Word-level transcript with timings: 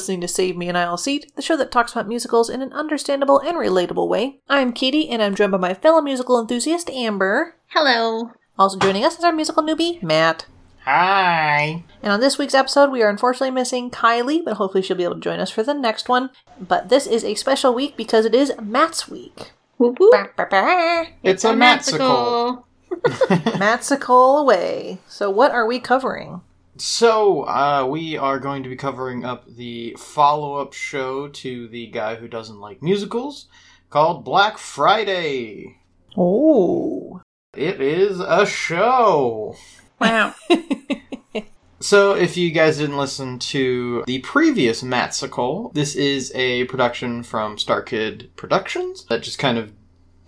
listening 0.00 0.22
to 0.22 0.28
Save 0.28 0.56
Me 0.56 0.66
an 0.70 0.76
Aisle 0.76 0.96
Seat, 0.96 1.30
the 1.36 1.42
show 1.42 1.58
that 1.58 1.70
talks 1.70 1.92
about 1.92 2.08
musicals 2.08 2.48
in 2.48 2.62
an 2.62 2.72
understandable 2.72 3.38
and 3.38 3.54
relatable 3.54 4.08
way. 4.08 4.40
I'm 4.48 4.72
Katie, 4.72 5.10
and 5.10 5.22
I'm 5.22 5.34
joined 5.34 5.52
by 5.52 5.58
my 5.58 5.74
fellow 5.74 6.00
musical 6.00 6.40
enthusiast, 6.40 6.88
Amber. 6.88 7.56
Hello. 7.66 8.30
Also 8.58 8.78
joining 8.78 9.04
us 9.04 9.18
is 9.18 9.24
our 9.24 9.32
musical 9.32 9.62
newbie, 9.62 10.02
Matt. 10.02 10.46
Hi. 10.86 11.84
And 12.02 12.12
on 12.14 12.20
this 12.20 12.38
week's 12.38 12.54
episode, 12.54 12.90
we 12.90 13.02
are 13.02 13.10
unfortunately 13.10 13.50
missing 13.50 13.90
Kylie, 13.90 14.42
but 14.42 14.56
hopefully 14.56 14.80
she'll 14.82 14.96
be 14.96 15.04
able 15.04 15.16
to 15.16 15.20
join 15.20 15.38
us 15.38 15.50
for 15.50 15.62
the 15.62 15.74
next 15.74 16.08
one. 16.08 16.30
But 16.58 16.88
this 16.88 17.06
is 17.06 17.22
a 17.22 17.34
special 17.34 17.74
week 17.74 17.98
because 17.98 18.24
it 18.24 18.34
is 18.34 18.54
Matt's 18.58 19.06
week. 19.06 19.52
Whoop, 19.76 20.00
whoop. 20.00 20.12
Bah, 20.12 20.28
bah, 20.34 20.46
bah. 20.50 21.04
It's, 21.22 21.44
a 21.44 21.52
matsicle. 21.52 22.64
Matsicle 22.90 24.40
away. 24.40 25.00
So, 25.06 25.28
what 25.28 25.52
are 25.52 25.66
we 25.66 25.78
covering? 25.78 26.40
So, 26.80 27.42
uh, 27.46 27.86
we 27.86 28.16
are 28.16 28.38
going 28.38 28.62
to 28.62 28.70
be 28.70 28.74
covering 28.74 29.22
up 29.22 29.44
the 29.46 29.94
follow 29.98 30.56
up 30.56 30.72
show 30.72 31.28
to 31.28 31.68
The 31.68 31.88
Guy 31.88 32.14
Who 32.14 32.26
Doesn't 32.26 32.58
Like 32.58 32.82
Musicals 32.82 33.48
called 33.90 34.24
Black 34.24 34.56
Friday. 34.56 35.76
Oh. 36.16 37.20
It 37.54 37.82
is 37.82 38.18
a 38.20 38.46
show. 38.46 39.56
Wow. 40.00 40.34
So, 41.82 42.12
if 42.12 42.36
you 42.36 42.50
guys 42.50 42.76
didn't 42.76 42.98
listen 42.98 43.38
to 43.38 44.04
the 44.06 44.18
previous 44.18 44.82
Matsicle, 44.82 45.72
this 45.72 45.94
is 45.96 46.30
a 46.34 46.64
production 46.66 47.22
from 47.22 47.56
StarKid 47.56 48.36
Productions 48.36 49.06
that 49.08 49.22
just 49.22 49.38
kind 49.38 49.56
of 49.56 49.72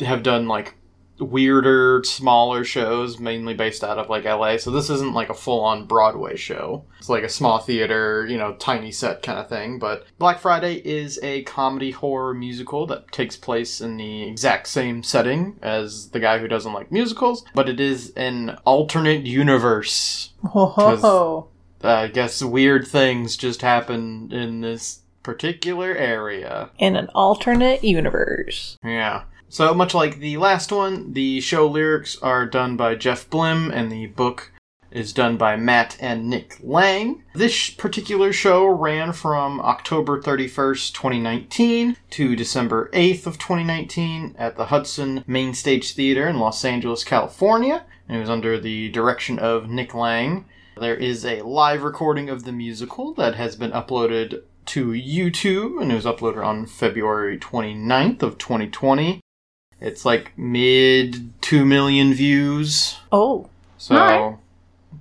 have 0.00 0.22
done 0.22 0.48
like 0.48 0.76
weirder, 1.18 2.02
smaller 2.04 2.64
shows, 2.64 3.18
mainly 3.18 3.54
based 3.54 3.84
out 3.84 3.98
of 3.98 4.08
like 4.08 4.24
LA. 4.24 4.56
So, 4.56 4.70
this 4.70 4.90
isn't 4.90 5.14
like 5.14 5.28
a 5.28 5.34
full 5.34 5.60
on 5.60 5.86
Broadway 5.86 6.36
show. 6.36 6.84
It's 6.98 7.08
like 7.08 7.22
a 7.24 7.28
small 7.28 7.58
theater, 7.58 8.26
you 8.26 8.38
know, 8.38 8.54
tiny 8.54 8.90
set 8.92 9.22
kind 9.22 9.38
of 9.38 9.48
thing. 9.48 9.78
But 9.78 10.06
Black 10.18 10.38
Friday 10.38 10.76
is 10.84 11.18
a 11.22 11.42
comedy 11.42 11.90
horror 11.90 12.34
musical 12.34 12.86
that 12.86 13.10
takes 13.12 13.36
place 13.36 13.80
in 13.80 13.96
the 13.96 14.22
exact 14.22 14.68
same 14.68 15.02
setting 15.02 15.58
as 15.62 16.10
The 16.10 16.20
Guy 16.20 16.38
Who 16.38 16.48
Doesn't 16.48 16.72
Like 16.72 16.92
Musicals, 16.92 17.44
but 17.54 17.68
it 17.68 17.80
is 17.80 18.12
an 18.16 18.58
alternate 18.64 19.26
universe 19.26 20.30
Ho 20.44 20.66
ho 20.66 20.96
ho. 20.96 21.48
uh, 21.84 21.88
I 21.88 22.08
guess 22.08 22.42
weird 22.42 22.86
things 22.86 23.36
just 23.36 23.62
happen 23.62 24.32
in 24.32 24.60
this 24.60 25.00
particular 25.22 25.94
area. 25.94 26.70
In 26.78 26.96
an 26.96 27.08
alternate 27.14 27.84
universe. 27.84 28.76
Yeah. 28.84 29.22
So 29.52 29.74
much 29.74 29.92
like 29.92 30.18
the 30.18 30.38
last 30.38 30.72
one, 30.72 31.12
the 31.12 31.38
show 31.42 31.68
lyrics 31.68 32.16
are 32.22 32.46
done 32.46 32.78
by 32.78 32.94
Jeff 32.94 33.28
Blim 33.28 33.70
and 33.70 33.92
the 33.92 34.06
book 34.06 34.50
is 34.90 35.12
done 35.12 35.36
by 35.36 35.56
Matt 35.56 35.94
and 36.00 36.30
Nick 36.30 36.56
Lang. 36.62 37.22
This 37.34 37.68
particular 37.68 38.32
show 38.32 38.64
ran 38.64 39.12
from 39.12 39.60
October 39.60 40.22
31st, 40.22 40.94
2019 40.94 41.98
to 42.08 42.34
December 42.34 42.88
8th 42.94 43.26
of 43.26 43.38
2019 43.38 44.36
at 44.38 44.56
the 44.56 44.64
Hudson 44.64 45.22
Main 45.26 45.52
Stage 45.52 45.92
Theater 45.92 46.26
in 46.26 46.38
Los 46.38 46.64
Angeles, 46.64 47.04
California. 47.04 47.84
And 48.08 48.16
it 48.16 48.20
was 48.20 48.30
under 48.30 48.58
the 48.58 48.88
direction 48.88 49.38
of 49.38 49.68
Nick 49.68 49.92
Lang. 49.92 50.46
There 50.78 50.96
is 50.96 51.26
a 51.26 51.42
live 51.42 51.82
recording 51.82 52.30
of 52.30 52.44
the 52.44 52.52
musical 52.52 53.12
that 53.16 53.34
has 53.34 53.54
been 53.54 53.72
uploaded 53.72 54.44
to 54.64 54.92
YouTube 54.92 55.82
and 55.82 55.92
it 55.92 55.94
was 55.94 56.06
uploaded 56.06 56.42
on 56.42 56.64
February 56.64 57.38
29th 57.38 58.22
of 58.22 58.38
2020. 58.38 59.21
It's 59.82 60.04
like 60.04 60.32
mid 60.38 61.32
2 61.42 61.64
million 61.64 62.14
views, 62.14 62.98
Oh. 63.10 63.48
so 63.76 63.96
Alright. 63.96 64.36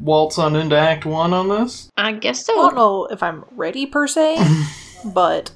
waltz 0.00 0.38
on 0.38 0.56
into 0.56 0.76
Act 0.76 1.04
1 1.04 1.32
on 1.32 1.48
this? 1.48 1.90
I 1.96 2.12
guess 2.12 2.48
I 2.48 2.52
don't 2.54 2.74
know 2.74 3.06
if 3.06 3.22
I'm 3.22 3.44
ready 3.52 3.86
per 3.86 4.06
se, 4.06 4.38
but 5.04 5.50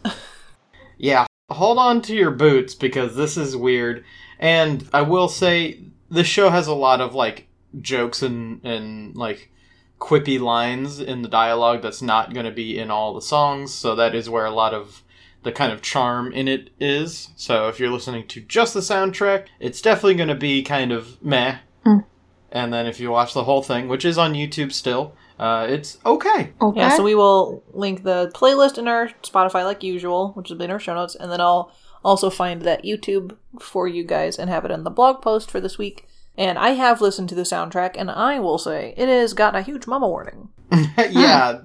Yeah, 0.99 1.27
hold 1.50 1.78
on 1.78 2.03
to 2.03 2.15
your 2.15 2.31
boots 2.31 2.75
because 2.75 3.16
this 3.16 3.37
is 3.37 3.56
weird. 3.56 4.05
And 4.38 4.88
I 4.93 5.03
will 5.03 5.28
say 5.28 5.82
this 6.10 6.26
show 6.26 6.50
has 6.50 6.66
a 6.66 6.75
lot 6.75 7.00
of 7.00 7.15
like 7.15 7.49
jokes 7.81 8.22
and 8.22 8.65
and 8.65 9.16
like 9.16 9.50
quippy 9.99 10.38
lines 10.38 11.00
in 11.00 11.22
the 11.22 11.28
dialogue 11.28 11.82
that's 11.82 12.03
not 12.03 12.34
going 12.34 12.47
to 12.47 12.53
be 12.53 12.78
in 12.78 12.91
all 12.91 13.15
the 13.15 13.22
songs, 13.22 13.72
so 13.72 13.94
that 13.94 14.15
is 14.15 14.28
where 14.28 14.44
a 14.44 14.50
lot 14.50 14.75
of 14.75 15.03
the 15.43 15.53
kind 15.53 15.72
of 15.72 15.81
charm 15.81 16.32
in 16.32 16.49
it 16.49 16.71
is. 16.81 17.31
So 17.37 17.69
if 17.69 17.78
you're 17.78 17.91
listening 17.91 18.26
to 18.28 18.41
just 18.41 18.75
the 18.75 18.81
soundtrack, 18.81 19.47
it's 19.60 19.81
definitely 19.81 20.16
going 20.16 20.28
to 20.28 20.34
be 20.34 20.62
kind 20.62 20.93
of 20.93 21.22
meh. 21.22 21.59
Mm. 21.84 22.05
And 22.53 22.73
then 22.73 22.87
if 22.87 23.01
you 23.01 23.11
watch 23.11 23.34
the 23.34 23.45
whole 23.45 23.62
thing, 23.62 23.89
which 23.89 24.05
is 24.05 24.19
on 24.19 24.34
YouTube 24.34 24.73
still, 24.73 25.15
uh, 25.39 25.67
it's 25.69 25.99
okay. 26.07 26.53
Okay. 26.61 26.81
yeah, 26.81 26.97
so 26.97 27.03
we 27.03 27.15
will 27.15 27.62
link 27.73 28.03
the 28.03 28.31
playlist 28.34 28.79
in 28.79 28.89
our 28.89 29.09
Spotify 29.23 29.65
like 29.65 29.83
usual, 29.83 30.33
which 30.33 30.49
will 30.49 30.56
be 30.56 30.65
in 30.65 30.71
our 30.71 30.81
show 30.81 30.95
notes, 30.95 31.15
and 31.15 31.31
then 31.31 31.41
I'll 31.41 31.73
also 32.05 32.31
find 32.31 32.62
that 32.62 32.85
YouTube 32.85 33.37
for 33.61 33.89
you 33.89 34.05
guys 34.05 34.39
and 34.39 34.49
have 34.49 34.65
it 34.65 34.71
in 34.71 34.85
the 34.85 34.91
blog 34.91 35.21
post 35.21 35.51
for 35.51 35.61
this 35.61 35.77
week. 35.77 36.06
And 36.39 36.59
I 36.59 36.71
have 36.71 37.01
listened 37.01 37.29
to 37.31 37.35
the 37.35 37.43
soundtrack, 37.43 37.93
and 37.97 38.11
I 38.11 38.39
will 38.39 38.59
say 38.59 38.95
it 38.97 39.09
has 39.09 39.35
got 39.35 39.56
a 39.56 39.62
huge 39.62 39.87
mama 39.87 40.09
warning. 40.09 40.51
yeah, 40.99 41.62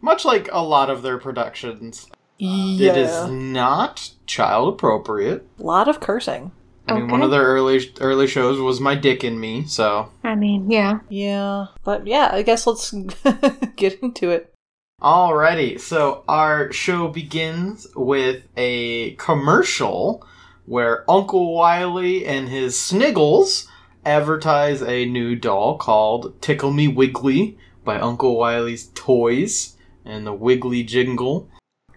much 0.00 0.24
like 0.24 0.48
a 0.52 0.62
lot 0.62 0.90
of 0.90 1.02
their 1.02 1.18
productions. 1.18 2.08
Yeah. 2.38 2.92
It 2.92 2.96
is 2.96 3.28
not 3.28 4.10
child 4.26 4.74
appropriate. 4.74 5.46
A 5.58 5.62
lot 5.62 5.88
of 5.88 6.00
cursing. 6.00 6.52
I 6.88 6.94
mean, 6.94 7.08
one 7.08 7.22
of 7.22 7.30
their 7.30 7.44
early 7.44 7.92
early 8.00 8.26
shows 8.26 8.60
was 8.60 8.80
My 8.80 8.94
Dick 8.94 9.24
and 9.24 9.40
Me, 9.40 9.64
so. 9.66 10.10
I 10.24 10.34
mean, 10.34 10.70
yeah. 10.70 11.00
Yeah. 11.08 11.66
But 11.84 12.06
yeah, 12.06 12.30
I 12.32 12.42
guess 12.42 12.66
let's 12.66 12.92
get 13.76 14.00
into 14.02 14.30
it. 14.30 14.52
Alrighty, 15.00 15.78
so 15.78 16.24
our 16.26 16.72
show 16.72 17.06
begins 17.06 17.86
with 17.94 18.42
a 18.56 19.12
commercial 19.12 20.26
where 20.66 21.08
Uncle 21.08 21.54
Wiley 21.54 22.26
and 22.26 22.48
his 22.48 22.74
Sniggles 22.74 23.68
advertise 24.04 24.82
a 24.82 25.04
new 25.06 25.36
doll 25.36 25.78
called 25.78 26.40
Tickle 26.42 26.72
Me 26.72 26.88
Wiggly 26.88 27.58
by 27.84 28.00
Uncle 28.00 28.36
Wiley's 28.36 28.90
Toys 28.94 29.76
and 30.04 30.26
the 30.26 30.32
Wiggly 30.32 30.82
Jingle. 30.82 31.48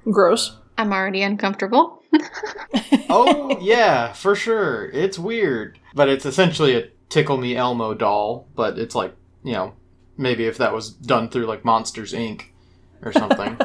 Gross. 0.09 0.57
I'm 0.77 0.93
already 0.93 1.21
uncomfortable. 1.21 2.00
oh 3.09 3.57
yeah, 3.61 4.13
for 4.13 4.35
sure. 4.35 4.89
It's 4.91 5.19
weird, 5.19 5.79
but 5.93 6.09
it's 6.09 6.25
essentially 6.25 6.75
a 6.75 6.89
Tickle 7.09 7.37
Me 7.37 7.55
Elmo 7.55 7.93
doll. 7.93 8.47
But 8.55 8.77
it's 8.77 8.95
like 8.95 9.15
you 9.43 9.53
know, 9.53 9.73
maybe 10.17 10.45
if 10.45 10.57
that 10.57 10.73
was 10.73 10.91
done 10.91 11.29
through 11.29 11.45
like 11.45 11.65
Monsters 11.65 12.13
Inc. 12.13 12.43
or 13.01 13.11
something. 13.11 13.57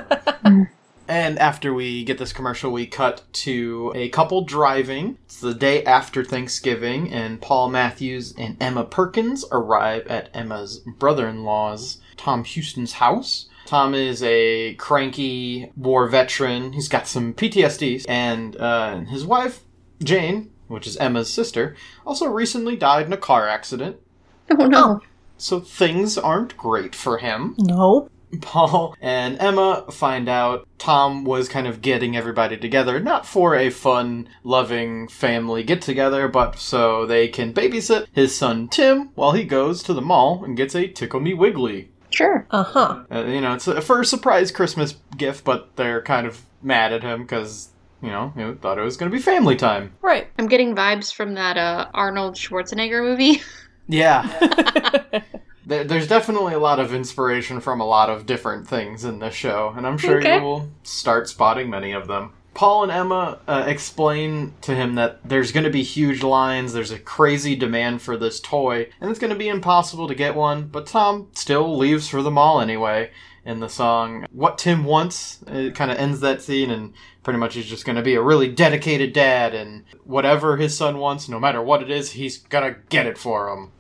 and 1.09 1.39
after 1.39 1.73
we 1.75 2.05
get 2.05 2.19
this 2.19 2.33
commercial, 2.33 2.73
we 2.73 2.87
cut 2.87 3.23
to 3.33 3.93
a 3.95 4.09
couple 4.11 4.45
driving. 4.45 5.19
It's 5.25 5.41
the 5.41 5.55
day 5.55 5.85
after 5.85 6.25
Thanksgiving, 6.25 7.13
and 7.13 7.41
Paul 7.41 7.69
Matthews 7.71 8.35
and 8.37 8.57
Emma 8.61 8.85
Perkins 8.85 9.45
arrive 9.53 10.07
at 10.07 10.31
Emma's 10.35 10.79
brother-in-law's 10.79 11.99
Tom 12.17 12.45
Houston's 12.45 12.95
house. 12.95 13.49
Tom 13.67 13.95
is 13.95 14.23
a 14.23 14.75
cranky 14.75 15.71
war 15.77 16.09
veteran. 16.09 16.73
He's 16.73 16.89
got 16.89 17.07
some 17.07 17.35
PTSD, 17.35 18.05
and 18.09 18.57
uh, 18.57 19.01
his 19.01 19.27
wife 19.27 19.63
Jane 20.03 20.51
which 20.69 20.87
is 20.87 20.97
Emma's 20.97 21.33
sister, 21.33 21.77
also 22.07 22.27
recently 22.27 22.77
died 22.77 23.07
in 23.07 23.13
a 23.13 23.19
car 23.19 23.49
accident. 23.49 23.97
Oh 24.49 24.67
no. 24.67 25.01
So 25.39 25.59
things 25.59 26.17
aren't 26.17 26.57
great 26.57 26.95
for 26.95 27.19
him. 27.19 27.57
No. 27.59 28.09
Paul 28.41 28.95
and 29.01 29.37
Emma 29.41 29.85
find 29.91 30.29
out 30.29 30.69
Tom 30.79 31.25
was 31.25 31.49
kind 31.49 31.67
of 31.67 31.83
getting 31.83 32.17
everybody 32.17 32.57
together, 32.57 33.01
not 33.01 33.27
for 33.27 33.57
a 33.57 33.71
fun, 33.71 34.29
loving 34.45 35.09
family 35.09 35.65
get 35.65 35.83
together, 35.83 36.29
but 36.29 36.61
so 36.61 37.07
they 37.07 37.27
can 37.27 37.53
babysit 37.53 38.07
his 38.13 38.37
son 38.37 38.69
Tim 38.69 39.11
while 39.17 39.33
he 39.33 39.43
goes 39.43 39.83
to 39.83 39.93
the 39.93 40.01
mall 40.01 40.45
and 40.45 40.57
gets 40.57 40.77
a 40.77 40.87
Tickle 40.87 41.19
Me 41.19 41.35
Wiggly. 41.35 41.91
Sure. 42.17 42.47
Uh 42.51 42.63
huh. 42.63 43.05
Uh, 43.13 43.25
you 43.27 43.41
know, 43.43 43.53
it's 43.53 43.69
a, 43.69 43.81
for 43.83 44.01
a 44.01 44.05
surprise 44.07 44.51
Christmas 44.51 44.97
gift, 45.17 45.45
but 45.45 45.77
they're 45.77 46.01
kind 46.01 46.27
of 46.27 46.41
mad 46.63 46.93
at 46.93 47.03
him 47.03 47.23
because, 47.23 47.69
you 48.03 48.09
know, 48.09 48.33
you 48.35 48.43
know, 48.43 48.55
thought 48.55 48.79
it 48.79 48.83
was 48.83 48.97
going 48.97 49.11
to 49.11 49.17
be 49.17 49.23
family 49.23 49.55
time. 49.55 49.93
Right. 50.01 50.27
I'm 50.39 50.47
getting 50.49 50.75
vibes 50.75 51.13
from 51.13 51.35
that 51.35 51.59
uh, 51.59 51.89
Arnold 51.93 52.35
Schwarzenegger 52.37 53.03
movie. 53.03 53.43
Yeah. 53.89 54.27
There, 55.69 55.83
there's 55.83 56.07
definitely 56.07 56.55
a 56.55 56.61
lot 56.61 56.79
of 56.79 56.95
inspiration 56.95 57.61
from 57.61 57.81
a 57.81 57.85
lot 57.85 58.09
of 58.09 58.25
different 58.25 58.69
things 58.69 59.05
in 59.05 59.19
this 59.19 59.35
show, 59.35 59.75
and 59.77 59.85
I'm 59.85 59.99
sure 59.99 60.19
Okay. 60.19 60.37
you 60.37 60.43
will 60.43 60.69
start 60.85 61.29
spotting 61.29 61.69
many 61.71 61.91
of 61.91 62.07
them. 62.07 62.33
Paul 62.57 62.85
and 62.85 62.93
Emma 62.93 63.39
uh, 63.47 63.65
explain 63.67 64.55
to 64.63 64.75
him 64.75 64.95
that 64.95 65.21
there's 65.29 65.53
going 65.53 65.65
to 65.65 65.71
be 65.71 65.83
huge 65.83 66.23
lines, 66.23 66.73
there's 66.73 66.91
a 66.91 66.99
crazy 66.99 67.55
demand 67.55 68.01
for 68.01 68.17
this 68.17 68.41
toy, 68.41 68.89
and 68.99 69.11
it's 69.11 69.19
going 69.19 69.33
to 69.33 69.39
be 69.39 69.49
impossible 69.49 70.09
to 70.09 70.15
get 70.15 70.35
one, 70.35 70.69
but 70.69 70.87
Tom 70.87 71.29
still 71.35 71.77
leaves 71.77 72.09
for 72.09 72.23
the 72.23 72.31
mall 72.31 72.61
anyway. 72.61 73.11
In 73.45 73.61
the 73.61 73.69
song 73.69 74.27
What 74.33 74.59
Tim 74.59 74.85
Wants, 74.85 75.39
it 75.47 75.77
kind 75.77 75.91
of 75.93 75.99
ends 75.99 76.19
that 76.21 76.41
scene, 76.43 76.71
and 76.71 76.95
pretty 77.23 77.39
much 77.39 77.55
he's 77.55 77.67
just 77.67 77.85
going 77.85 77.95
to 77.95 78.03
be 78.03 78.15
a 78.15 78.23
really 78.23 78.49
dedicated 78.49 79.13
dad, 79.13 79.55
and 79.55 79.85
whatever 80.05 80.57
his 80.57 80.75
son 80.75 80.97
wants, 80.97 81.29
no 81.29 81.39
matter 81.39 81.61
what 81.63 81.83
it 81.83 81.91
is, 81.91 82.13
he's 82.13 82.39
going 82.39 82.73
to 82.73 82.81
get 82.89 83.07
it 83.07 83.19
for 83.19 83.51
him. 83.51 83.71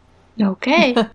okay. 0.40 0.94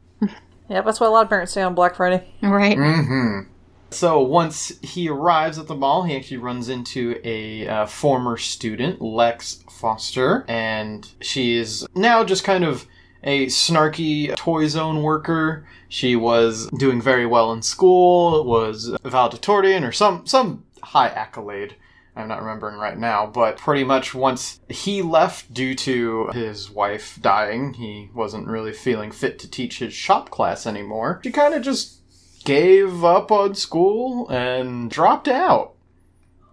Yeah, 0.71 0.79
that's 0.83 1.01
why 1.01 1.07
a 1.07 1.09
lot 1.09 1.23
of 1.23 1.29
parents 1.29 1.51
stay 1.51 1.63
on 1.63 1.75
Black 1.75 1.95
Friday. 1.97 2.25
right. 2.41 2.77
Mm-hmm. 2.77 3.50
So 3.91 4.21
once 4.21 4.71
he 4.81 5.09
arrives 5.09 5.57
at 5.57 5.67
the 5.67 5.75
mall, 5.75 6.03
he 6.03 6.15
actually 6.15 6.37
runs 6.37 6.69
into 6.69 7.19
a 7.23 7.67
uh, 7.67 7.85
former 7.85 8.37
student, 8.37 9.01
Lex 9.01 9.63
Foster, 9.69 10.45
and 10.47 11.07
she 11.19 11.57
is 11.57 11.85
now 11.93 12.23
just 12.23 12.43
kind 12.43 12.63
of 12.63 12.87
a 13.23 13.47
snarky 13.47 14.35
toy 14.35 14.67
zone 14.67 15.03
worker. 15.03 15.67
She 15.89 16.15
was 16.15 16.69
doing 16.77 17.01
very 17.01 17.25
well 17.25 17.51
in 17.51 17.61
school, 17.61 18.45
was 18.45 18.95
valedictorian 19.03 19.83
or 19.83 19.91
some 19.91 20.25
some 20.25 20.63
high 20.81 21.09
accolade. 21.09 21.75
I'm 22.15 22.27
not 22.27 22.41
remembering 22.41 22.77
right 22.77 22.97
now, 22.97 23.25
but 23.25 23.57
pretty 23.57 23.85
much 23.85 24.13
once 24.13 24.59
he 24.67 25.01
left 25.01 25.53
due 25.53 25.75
to 25.75 26.27
his 26.33 26.69
wife 26.69 27.17
dying, 27.21 27.73
he 27.73 28.09
wasn't 28.13 28.47
really 28.47 28.73
feeling 28.73 29.11
fit 29.11 29.39
to 29.39 29.49
teach 29.49 29.79
his 29.79 29.93
shop 29.93 30.29
class 30.29 30.67
anymore. 30.67 31.21
She 31.23 31.31
kind 31.31 31.53
of 31.53 31.61
just 31.61 32.00
gave 32.45 33.03
up 33.03 33.31
on 33.31 33.55
school 33.55 34.27
and 34.29 34.89
dropped 34.89 35.27
out. 35.27 35.73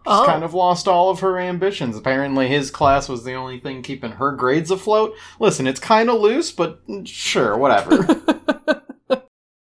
Just 0.07 0.23
Oh. 0.23 0.27
kind 0.27 0.43
of 0.45 0.55
lost 0.55 0.89
all 0.89 1.11
of 1.11 1.21
her 1.21 1.39
ambitions. 1.39 1.97
Apparently, 1.97 2.49
his 2.49 2.71
class 2.71 3.09
was 3.09 3.25
the 3.25 3.35
only 3.35 3.61
thing 3.61 3.83
keeping 3.83 4.13
her 4.13 4.33
grades 4.33 4.71
afloat. 4.71 5.15
Listen, 5.39 5.67
it's 5.67 5.81
kind 5.81 6.09
of 6.09 6.21
loose, 6.21 6.51
but 6.51 6.81
sure, 7.05 7.57
whatever. 7.57 8.07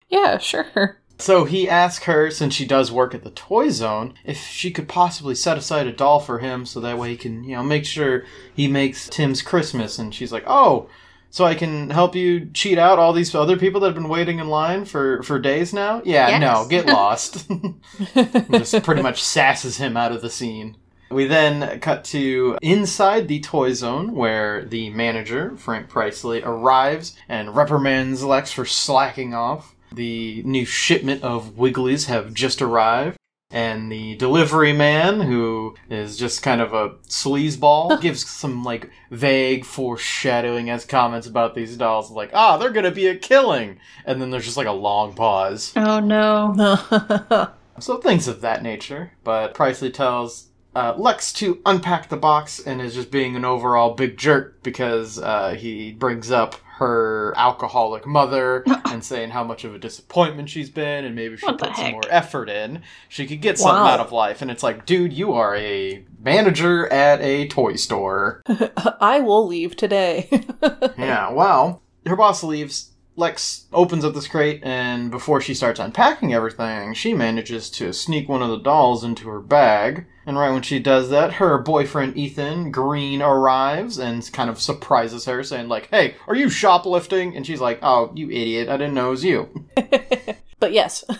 Yeah, 0.10 0.38
sure. 0.38 1.02
So 1.20 1.44
he 1.44 1.68
asked 1.68 2.06
her, 2.06 2.32
since 2.32 2.54
she 2.54 2.66
does 2.66 2.92
work 2.94 3.14
at 3.14 3.24
the 3.26 3.30
Toy 3.32 3.70
Zone, 3.70 4.14
if 4.24 4.38
she 4.38 4.72
could 4.72 4.88
possibly 4.88 5.36
set 5.36 5.58
aside 5.58 5.86
a 5.86 5.92
doll 5.92 6.22
for 6.22 6.40
him 6.40 6.66
so 6.66 6.80
that 6.80 6.98
way 6.98 7.10
he 7.10 7.18
can, 7.18 7.44
you 7.44 7.56
know, 7.58 7.64
make 7.64 7.86
sure 7.86 8.24
he 8.56 8.68
makes 8.70 9.10
Tim's 9.10 9.42
Christmas. 9.42 10.00
And 10.00 10.16
she's 10.16 10.32
like, 10.32 10.46
oh, 10.48 10.88
so 11.38 11.45
I 11.45 11.54
can 11.54 11.92
help 11.92 12.16
you 12.16 12.50
cheat 12.51 12.80
out 12.80 12.98
all 12.98 13.13
these 13.13 13.36
other 13.36 13.57
people 13.57 13.80
that 13.81 13.88
have 13.89 13.94
been 13.95 14.10
waiting 14.10 14.39
in 14.39 14.48
line 14.48 14.86
for, 14.86 15.22
for 15.22 15.38
days 15.38 15.72
now? 15.72 16.01
Yeah, 16.04 16.30
Yes. 16.30 16.42
no, 16.42 16.68
get 16.68 16.86
lost. 17.01 17.48
Just 18.51 18.81
pretty 18.81 19.04
much 19.04 19.22
sasses 19.22 19.78
him 19.78 19.95
out 19.95 20.12
of 20.12 20.24
the 20.24 20.31
scene. 20.31 20.78
We 21.12 21.28
then 21.28 21.80
cut 21.80 22.04
to 22.06 22.57
inside 22.63 23.28
the 23.28 23.39
toy 23.39 23.74
zone 23.74 24.16
where 24.16 24.66
the 24.66 24.89
manager, 24.89 25.56
Frank 25.57 25.89
Pricely, 25.92 26.42
arrives 26.44 27.16
and 27.30 27.56
reprimands 27.56 28.24
Lex 28.24 28.51
for 28.51 28.66
slacking 28.66 29.36
off. 29.36 29.75
The 29.92 30.42
new 30.44 30.66
shipment 30.66 31.22
of 31.24 31.51
Wigglies 31.56 32.07
have 32.07 32.33
just 32.33 32.63
arrived. 32.63 33.17
And 33.50 33.90
the 33.92 34.16
delivery 34.16 34.74
man, 34.74 35.22
who 35.22 35.76
is 35.90 36.18
just 36.18 36.44
kind 36.44 36.60
of 36.60 36.74
a 36.74 36.90
sleazeball, 37.08 38.02
gives 38.02 38.28
some 38.28 38.64
like 38.64 38.90
vague 39.10 39.64
foreshadowing 39.64 40.70
as 40.70 40.84
comments 40.86 41.28
about 41.28 41.56
these 41.56 41.78
dolls, 41.78 42.12
like, 42.12 42.32
ah, 42.34 42.58
they're 42.58 42.72
gonna 42.72 42.92
be 42.92 43.08
a 43.08 43.16
killing. 43.16 43.80
And 44.06 44.22
then 44.22 44.32
there's 44.32 44.46
just 44.46 44.58
like 44.58 44.68
a 44.68 44.72
long 44.72 45.14
pause. 45.14 45.74
Oh 45.76 46.00
no. 46.00 47.54
So 47.80 47.98
things 47.98 48.28
of 48.28 48.42
that 48.42 48.64
nature. 48.64 49.12
But 49.24 49.54
Pricely 49.54 49.94
tells 49.94 50.48
uh, 50.78 50.94
Lex 50.98 51.34
to 51.34 51.60
unpack 51.66 52.10
the 52.10 52.18
box 52.18 52.60
and 52.60 52.82
is 52.82 52.94
just 52.94 53.10
being 53.12 53.36
an 53.36 53.44
overall 53.44 53.96
big 53.96 54.16
jerk 54.18 54.62
because 54.64 55.18
uh, 55.20 55.56
he 55.58 55.92
brings 55.94 56.30
up 56.32 56.56
her 56.78 57.34
alcoholic 57.36 58.06
mother 58.06 58.64
and 58.92 59.04
saying 59.04 59.32
how 59.32 59.44
much 59.44 59.64
of 59.64 59.74
a 59.74 59.80
disappointment 59.80 60.48
she's 60.50 60.70
been 60.70 61.04
and 61.06 61.16
maybe 61.16 61.34
if 61.34 61.40
she 61.40 61.52
put 61.54 61.76
some 61.76 61.92
more 61.94 62.02
effort 62.12 62.48
in, 62.50 62.84
she 63.10 63.26
could 63.26 63.42
get 63.42 63.58
something 63.58 63.84
Wow. 63.84 63.88
out 63.94 64.00
of 64.00 64.12
life. 64.12 64.44
And 64.44 64.52
it's 64.52 64.62
like, 64.62 64.86
dude, 64.86 65.12
you 65.14 65.34
are 65.34 65.56
a 65.56 66.06
manager 66.24 66.88
at 66.94 67.20
a 67.22 67.48
toy 67.48 67.76
store. 67.76 68.44
I 69.02 69.20
will 69.22 69.48
leave 69.48 69.76
today. 69.76 70.30
Yeah, 70.98 71.32
well, 71.32 71.82
her 72.06 72.16
boss 72.16 72.44
leaves. 72.44 72.92
Lex 73.16 73.66
opens 73.74 74.06
up 74.06 74.14
this 74.14 74.28
crate, 74.28 74.62
and 74.64 75.10
before 75.10 75.42
she 75.42 75.54
starts 75.56 75.80
unpacking 75.80 76.34
everything, 76.36 76.94
she 76.94 77.14
manages 77.16 77.70
to 77.72 77.92
sneak 77.94 78.30
one 78.30 78.44
of 78.44 78.50
the 78.50 78.60
dolls 78.60 79.04
into 79.04 79.28
her 79.30 79.40
bag. 79.40 80.06
And 80.28 80.38
right 80.38 80.52
when 80.52 80.62
she 80.62 80.78
does 80.78 81.10
that, 81.10 81.34
her 81.34 81.58
boyfriend 81.58 82.18
Ethan 82.18 82.70
Green 82.72 83.22
arrives 83.22 83.98
and 83.98 84.30
kind 84.34 84.50
of 84.50 84.62
surprises 84.62 85.26
her, 85.26 85.42
saying 85.42 85.70
like, 85.70 85.90
"Hey, 85.90 86.16
are 86.28 86.36
you 86.36 86.50
shoplifting?" 86.50 87.36
And 87.36 87.48
she's 87.48 87.62
like, 87.62 87.80
"Oh, 87.82 88.12
you 88.14 88.30
idiot! 88.30 88.68
I 88.68 88.78
didn't 88.78 88.94
know 88.94 89.08
it 89.08 89.12
was 89.12 89.24
you." 89.24 89.68
but 90.60 90.74
yes. 90.74 91.04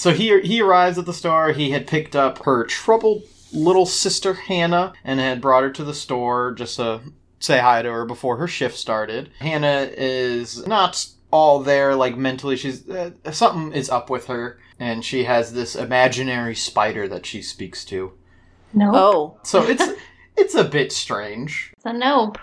So 0.00 0.14
he 0.14 0.40
he 0.40 0.62
arrives 0.62 0.96
at 0.96 1.04
the 1.04 1.12
store. 1.12 1.52
He 1.52 1.72
had 1.72 1.86
picked 1.86 2.16
up 2.16 2.44
her 2.44 2.64
troubled 2.64 3.22
little 3.52 3.84
sister 3.84 4.32
Hannah 4.32 4.94
and 5.04 5.20
had 5.20 5.42
brought 5.42 5.62
her 5.62 5.70
to 5.72 5.84
the 5.84 5.92
store 5.92 6.52
just 6.52 6.76
to 6.76 7.02
say 7.38 7.58
hi 7.58 7.82
to 7.82 7.92
her 7.92 8.06
before 8.06 8.38
her 8.38 8.48
shift 8.48 8.78
started. 8.78 9.30
Hannah 9.40 9.90
is 9.92 10.66
not 10.66 11.06
all 11.30 11.60
there 11.60 11.94
like 11.94 12.16
mentally. 12.16 12.56
She's 12.56 12.88
uh, 12.88 13.10
something 13.30 13.72
is 13.72 13.90
up 13.90 14.10
with 14.10 14.26
her, 14.26 14.58
and 14.78 15.04
she 15.04 15.24
has 15.24 15.52
this 15.52 15.76
imaginary 15.76 16.54
spider 16.54 17.08
that 17.08 17.26
she 17.26 17.42
speaks 17.42 17.84
to. 17.86 18.12
Nope. 18.72 18.94
oh. 18.94 19.38
So 19.42 19.62
it's 19.62 19.84
it's 20.36 20.54
a 20.54 20.64
bit 20.64 20.92
strange. 20.92 21.72
It's 21.76 21.86
a 21.86 21.92
nope. 21.92 22.38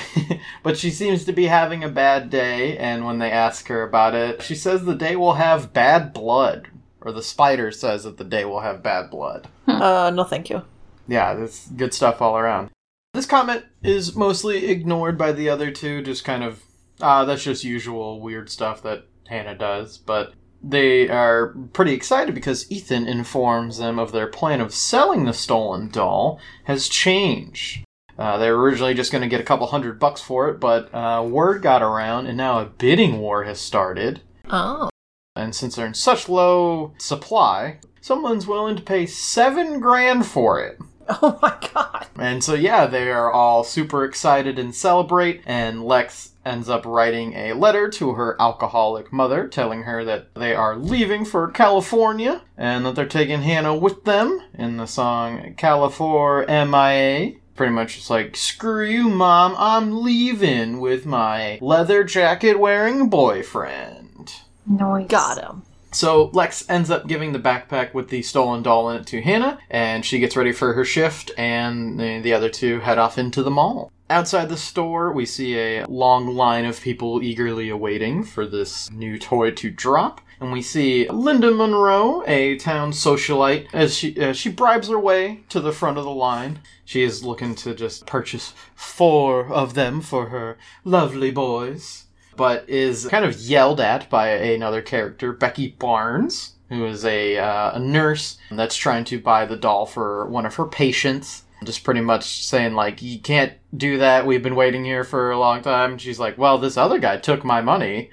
but 0.62 0.78
she 0.78 0.90
seems 0.90 1.24
to 1.24 1.32
be 1.32 1.46
having 1.46 1.84
a 1.84 1.88
bad 1.88 2.30
day, 2.30 2.78
and 2.78 3.04
when 3.04 3.18
they 3.18 3.30
ask 3.30 3.68
her 3.68 3.82
about 3.82 4.14
it, 4.14 4.42
she 4.42 4.54
says 4.54 4.84
the 4.84 4.94
day 4.94 5.16
will 5.16 5.34
have 5.34 5.72
bad 5.72 6.12
blood. 6.12 6.68
Or 7.02 7.12
the 7.12 7.22
spider 7.22 7.72
says 7.72 8.04
that 8.04 8.16
the 8.16 8.24
day 8.24 8.44
will 8.44 8.60
have 8.60 8.82
bad 8.82 9.10
blood. 9.10 9.48
Uh, 9.66 10.10
no 10.14 10.22
thank 10.24 10.48
you. 10.48 10.62
Yeah, 11.08 11.34
that's 11.34 11.68
good 11.68 11.92
stuff 11.92 12.22
all 12.22 12.38
around. 12.38 12.70
This 13.12 13.26
comment 13.26 13.64
is 13.82 14.14
mostly 14.14 14.70
ignored 14.70 15.18
by 15.18 15.32
the 15.32 15.48
other 15.48 15.70
two, 15.70 16.00
just 16.02 16.24
kind 16.24 16.42
of, 16.42 16.62
ah, 17.00 17.24
that's 17.24 17.44
just 17.44 17.64
usual 17.64 18.20
weird 18.20 18.50
stuff 18.50 18.82
that 18.82 19.06
Hannah 19.28 19.56
does, 19.56 19.98
but 19.98 20.34
they 20.62 21.08
are 21.08 21.54
pretty 21.72 21.92
excited 21.92 22.34
because 22.34 22.70
Ethan 22.70 23.06
informs 23.06 23.78
them 23.78 23.98
of 23.98 24.12
their 24.12 24.28
plan 24.28 24.60
of 24.60 24.74
selling 24.74 25.24
the 25.24 25.32
stolen 25.32 25.88
doll 25.88 26.38
has 26.64 26.88
changed. 26.88 27.84
Uh, 28.18 28.36
they 28.36 28.50
were 28.50 28.60
originally 28.60 28.94
just 28.94 29.10
going 29.10 29.22
to 29.22 29.28
get 29.28 29.40
a 29.40 29.44
couple 29.44 29.66
hundred 29.66 29.98
bucks 29.98 30.20
for 30.20 30.48
it, 30.48 30.60
but 30.60 30.94
uh, 30.94 31.22
word 31.26 31.62
got 31.62 31.82
around, 31.82 32.26
and 32.26 32.36
now 32.36 32.60
a 32.60 32.66
bidding 32.66 33.18
war 33.18 33.44
has 33.44 33.58
started. 33.58 34.20
Oh. 34.48 34.90
And 35.34 35.54
since 35.54 35.76
they're 35.76 35.86
in 35.86 35.94
such 35.94 36.28
low 36.28 36.92
supply, 36.98 37.78
someone's 38.00 38.46
willing 38.46 38.76
to 38.76 38.82
pay 38.82 39.06
seven 39.06 39.80
grand 39.80 40.26
for 40.26 40.62
it. 40.62 40.78
Oh 41.08 41.38
my 41.42 41.56
god. 41.74 42.06
And 42.16 42.44
so, 42.44 42.54
yeah, 42.54 42.86
they 42.86 43.10
are 43.10 43.32
all 43.32 43.64
super 43.64 44.04
excited 44.04 44.58
and 44.58 44.74
celebrate. 44.74 45.42
And 45.44 45.84
Lex 45.84 46.31
ends 46.44 46.68
up 46.68 46.84
writing 46.84 47.34
a 47.34 47.52
letter 47.52 47.88
to 47.88 48.12
her 48.12 48.36
alcoholic 48.40 49.12
mother 49.12 49.48
telling 49.48 49.82
her 49.82 50.04
that 50.04 50.34
they 50.34 50.54
are 50.54 50.76
leaving 50.76 51.24
for 51.24 51.48
California 51.50 52.42
and 52.56 52.84
that 52.84 52.94
they're 52.94 53.06
taking 53.06 53.42
Hannah 53.42 53.74
with 53.74 54.04
them 54.04 54.42
in 54.54 54.76
the 54.76 54.86
song 54.86 55.54
Califor 55.56 56.46
MIA. 56.48 57.38
Pretty 57.54 57.72
much 57.72 57.98
it's 57.98 58.10
like, 58.10 58.36
screw 58.36 58.84
you, 58.84 59.08
mom, 59.08 59.54
I'm 59.58 60.02
leaving 60.02 60.80
with 60.80 61.04
my 61.04 61.58
leather 61.60 62.02
jacket 62.02 62.58
wearing 62.58 63.08
boyfriend. 63.08 64.32
Noise. 64.66 65.08
Got 65.08 65.38
him. 65.38 65.62
So 65.92 66.30
Lex 66.32 66.68
ends 66.70 66.90
up 66.90 67.06
giving 67.06 67.32
the 67.32 67.38
backpack 67.38 67.92
with 67.92 68.08
the 68.08 68.22
stolen 68.22 68.62
doll 68.62 68.90
in 68.90 69.02
it 69.02 69.06
to 69.08 69.20
Hannah, 69.20 69.58
and 69.68 70.04
she 70.04 70.18
gets 70.18 70.36
ready 70.36 70.52
for 70.52 70.72
her 70.72 70.86
shift, 70.86 71.30
and 71.36 72.00
the, 72.00 72.20
the 72.20 72.32
other 72.32 72.48
two 72.48 72.80
head 72.80 72.98
off 72.98 73.18
into 73.18 73.42
the 73.42 73.50
mall. 73.50 73.92
Outside 74.12 74.50
the 74.50 74.58
store, 74.58 75.10
we 75.10 75.24
see 75.24 75.58
a 75.58 75.86
long 75.86 76.26
line 76.36 76.66
of 76.66 76.82
people 76.82 77.22
eagerly 77.22 77.70
awaiting 77.70 78.24
for 78.24 78.46
this 78.46 78.90
new 78.90 79.18
toy 79.18 79.52
to 79.52 79.70
drop. 79.70 80.20
And 80.38 80.52
we 80.52 80.60
see 80.60 81.08
Linda 81.08 81.50
Monroe, 81.50 82.22
a 82.26 82.58
town 82.58 82.92
socialite, 82.92 83.68
as 83.72 83.96
she 83.96 84.34
she 84.34 84.50
bribes 84.50 84.88
her 84.88 84.98
way 84.98 85.44
to 85.48 85.60
the 85.60 85.72
front 85.72 85.96
of 85.96 86.04
the 86.04 86.10
line. 86.10 86.58
She 86.84 87.02
is 87.02 87.24
looking 87.24 87.54
to 87.54 87.74
just 87.74 88.04
purchase 88.04 88.52
four 88.74 89.50
of 89.50 89.72
them 89.72 90.02
for 90.02 90.26
her 90.26 90.58
lovely 90.84 91.30
boys, 91.30 92.04
but 92.36 92.68
is 92.68 93.06
kind 93.06 93.24
of 93.24 93.40
yelled 93.40 93.80
at 93.80 94.10
by 94.10 94.28
another 94.28 94.82
character, 94.82 95.32
Becky 95.32 95.68
Barnes, 95.68 96.56
who 96.68 96.84
is 96.84 97.06
a, 97.06 97.38
uh, 97.38 97.76
a 97.76 97.78
nurse 97.78 98.36
that's 98.50 98.76
trying 98.76 99.04
to 99.04 99.18
buy 99.18 99.46
the 99.46 99.56
doll 99.56 99.86
for 99.86 100.26
one 100.26 100.44
of 100.44 100.56
her 100.56 100.66
patients. 100.66 101.44
Just 101.64 101.84
pretty 101.84 102.00
much 102.02 102.44
saying, 102.44 102.74
like, 102.74 103.00
you 103.00 103.18
can't 103.20 103.52
do 103.76 103.98
that. 103.98 104.26
We've 104.26 104.42
been 104.42 104.56
waiting 104.56 104.84
here 104.84 105.04
for 105.04 105.30
a 105.30 105.38
long 105.38 105.62
time. 105.62 105.98
She's 105.98 106.18
like, 106.20 106.36
well, 106.38 106.58
this 106.58 106.76
other 106.76 106.98
guy 106.98 107.16
took 107.18 107.44
my 107.44 107.60
money. 107.60 108.10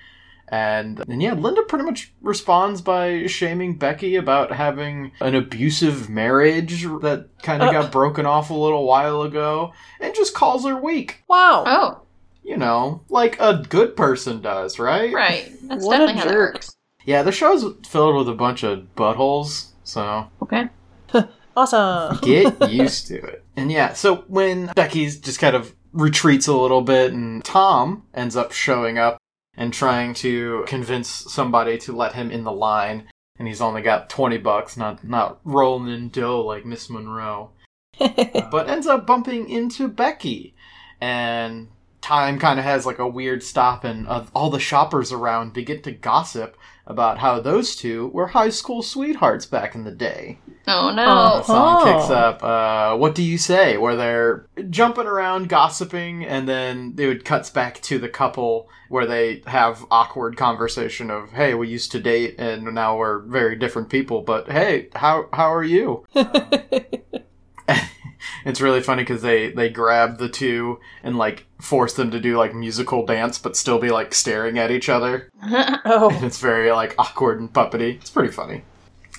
And, 0.52 1.00
and 1.08 1.22
yeah, 1.22 1.34
Linda 1.34 1.62
pretty 1.64 1.86
much 1.86 2.12
responds 2.22 2.82
by 2.82 3.28
shaming 3.28 3.76
Becky 3.78 4.16
about 4.16 4.52
having 4.52 5.12
an 5.22 5.36
abusive 5.36 6.10
marriage 6.10 6.84
that 7.02 7.28
kind 7.44 7.62
of 7.62 7.70
Uh. 7.70 7.72
got 7.74 7.92
broken 7.92 8.26
off 8.26 8.50
a 8.50 8.56
little 8.56 8.86
while 8.88 9.22
ago, 9.22 9.74
and 10.00 10.16
just 10.16 10.34
calls 10.34 10.66
her 10.66 10.76
weak. 10.76 11.24
Wow. 11.28 11.66
Oh, 11.68 12.02
You 12.44 12.58
know, 12.58 13.02
like 13.10 13.38
a 13.40 13.64
good 13.70 13.96
person 13.96 14.42
does, 14.42 14.80
right? 14.80 15.14
right. 15.14 15.52
That's 15.68 15.86
What 15.86 16.02
a 16.02 16.08
definitely 16.08 16.14
how 16.22 16.26
that 16.26 16.32
jerk. 16.34 16.54
works. 16.56 16.76
Yeah, 17.06 17.22
the 17.22 17.32
show's 17.32 17.66
filled 17.88 18.16
with 18.16 18.28
a 18.30 18.34
bunch 18.34 18.64
of 18.64 18.88
buttholes, 18.96 19.68
so 19.84 20.30
Okay. 20.42 20.68
Awesome. 21.56 22.18
get 22.22 22.72
used 22.72 23.08
to 23.08 23.16
it. 23.22 23.44
And 23.60 23.72
yeah, 23.72 23.94
so 23.94 24.24
when 24.28 24.68
Becky's 24.68 25.20
just 25.20 25.40
kind 25.40 25.56
of 25.56 25.76
retreats 25.92 26.48
a 26.48 26.56
little 26.56 26.82
bit 26.82 27.12
and 27.12 27.44
Tom 27.44 28.04
ends 28.14 28.36
up 28.36 28.52
showing 28.52 28.98
up 28.98 29.18
and 29.56 29.74
trying 29.74 30.14
to 30.16 30.64
convince 30.68 31.10
somebody 31.10 31.78
to 31.80 31.92
let 31.92 32.14
him 32.14 32.32
in 32.32 32.44
the 32.44 32.52
line 32.52 33.10
and 33.38 33.48
he's 33.48 33.62
only 33.62 33.82
got 33.82 34.10
20 34.10 34.38
bucks, 34.38 34.78
not 34.78 35.04
not 35.04 35.40
rolling 35.44 35.92
in 35.94 36.10
dough 36.10 36.42
like 36.42 36.66
Miss 36.66 36.90
Monroe. 36.90 37.52
but 38.00 38.70
ends 38.70 38.88
up 38.88 39.06
bumping 39.06 39.50
into 39.50 39.88
Becky. 39.88 40.56
And 41.02 41.70
time 42.02 42.38
kind 42.40 42.60
of 42.60 42.66
has 42.66 42.86
like 42.86 43.00
a 43.00 43.08
weird 43.08 43.42
stop, 43.42 43.84
and 43.84 44.08
uh, 44.08 44.26
all 44.34 44.50
the 44.50 44.60
shoppers 44.60 45.12
around 45.12 45.54
begin 45.54 45.82
to 45.84 45.92
gossip 45.92 46.58
about 46.90 47.20
how 47.20 47.40
those 47.40 47.76
two 47.76 48.08
were 48.10 48.28
high 48.28 48.50
school 48.50 48.82
sweethearts 48.82 49.46
back 49.46 49.76
in 49.76 49.84
the 49.84 49.92
day. 49.92 50.40
Oh 50.68 50.92
no. 50.92 51.04
Uh, 51.04 51.38
The 51.38 51.44
song 51.44 51.82
Oh. 51.82 51.86
kicks 51.86 52.10
up, 52.12 52.44
uh, 52.44 52.98
What 52.98 53.16
Do 53.16 53.24
You 53.24 53.38
Say? 53.38 53.78
where 53.78 53.96
they're 53.96 54.48
jumping 54.70 55.06
around, 55.06 55.48
gossiping, 55.50 56.26
and 56.26 56.48
then 56.50 56.96
it 56.98 57.08
would 57.08 57.24
cuts 57.26 57.50
back 57.50 57.80
to 57.84 57.98
the 58.00 58.10
couple 58.10 58.68
where 58.90 59.06
they 59.06 59.42
have 59.46 59.86
awkward 59.92 60.36
conversation 60.36 61.10
of, 61.12 61.32
hey, 61.32 61.54
we 61.54 61.68
used 61.70 61.92
to 61.92 62.00
date 62.00 62.36
and 62.40 62.64
now 62.74 62.98
we're 62.98 63.20
very 63.20 63.56
different 63.56 63.90
people, 63.90 64.22
but 64.22 64.52
hey, 64.52 64.90
how, 64.96 65.28
how 65.32 65.54
are 65.54 65.64
you? 65.64 66.06
It's 68.46 68.62
really 68.62 68.82
funny 68.82 69.04
because 69.04 69.22
they 69.22 69.52
they 69.52 69.70
grab 69.70 70.18
the 70.18 70.30
two 70.30 70.80
and 71.04 71.18
like 71.18 71.46
force 71.60 71.94
them 71.94 72.12
to 72.12 72.20
do 72.20 72.38
like 72.38 72.54
musical 72.54 73.06
dance, 73.06 73.38
but 73.38 73.56
still 73.56 73.80
be 73.80 73.90
like 73.90 74.14
staring 74.14 74.58
at 74.58 74.72
each 74.72 74.90
other. 74.90 75.30
oh, 75.44 76.12
And 76.14 76.26
it's 76.26 76.40
very 76.40 76.72
like 76.72 76.96
awkward 76.98 77.40
and 77.40 77.52
puppety. 77.52 77.96
It's 77.96 78.10
pretty 78.10 78.32
funny. 78.32 78.64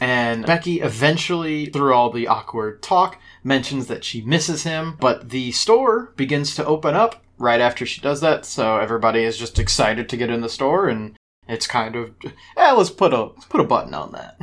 And 0.00 0.46
Becky 0.46 0.80
eventually, 0.80 1.66
through 1.66 1.92
all 1.92 2.10
the 2.10 2.26
awkward 2.26 2.82
talk, 2.82 3.20
mentions 3.44 3.86
that 3.88 4.02
she 4.02 4.22
misses 4.22 4.62
him, 4.62 4.96
but 4.98 5.28
the 5.28 5.52
store 5.52 6.12
begins 6.16 6.54
to 6.54 6.64
open 6.64 6.94
up 6.94 7.22
right 7.36 7.60
after 7.60 7.84
she 7.84 8.00
does 8.00 8.22
that, 8.22 8.46
so 8.46 8.78
everybody 8.78 9.24
is 9.24 9.36
just 9.36 9.58
excited 9.58 10.08
to 10.08 10.16
get 10.16 10.30
in 10.30 10.40
the 10.40 10.48
store 10.48 10.88
and 10.88 11.16
it's 11.50 11.66
kind 11.66 11.96
of 11.96 12.14
eh, 12.56 12.72
let's 12.72 12.90
put 12.90 13.12
a 13.12 13.24
let's 13.24 13.46
put 13.46 13.60
a 13.60 13.64
button 13.64 13.94
on 13.94 14.12
that. 14.12 14.38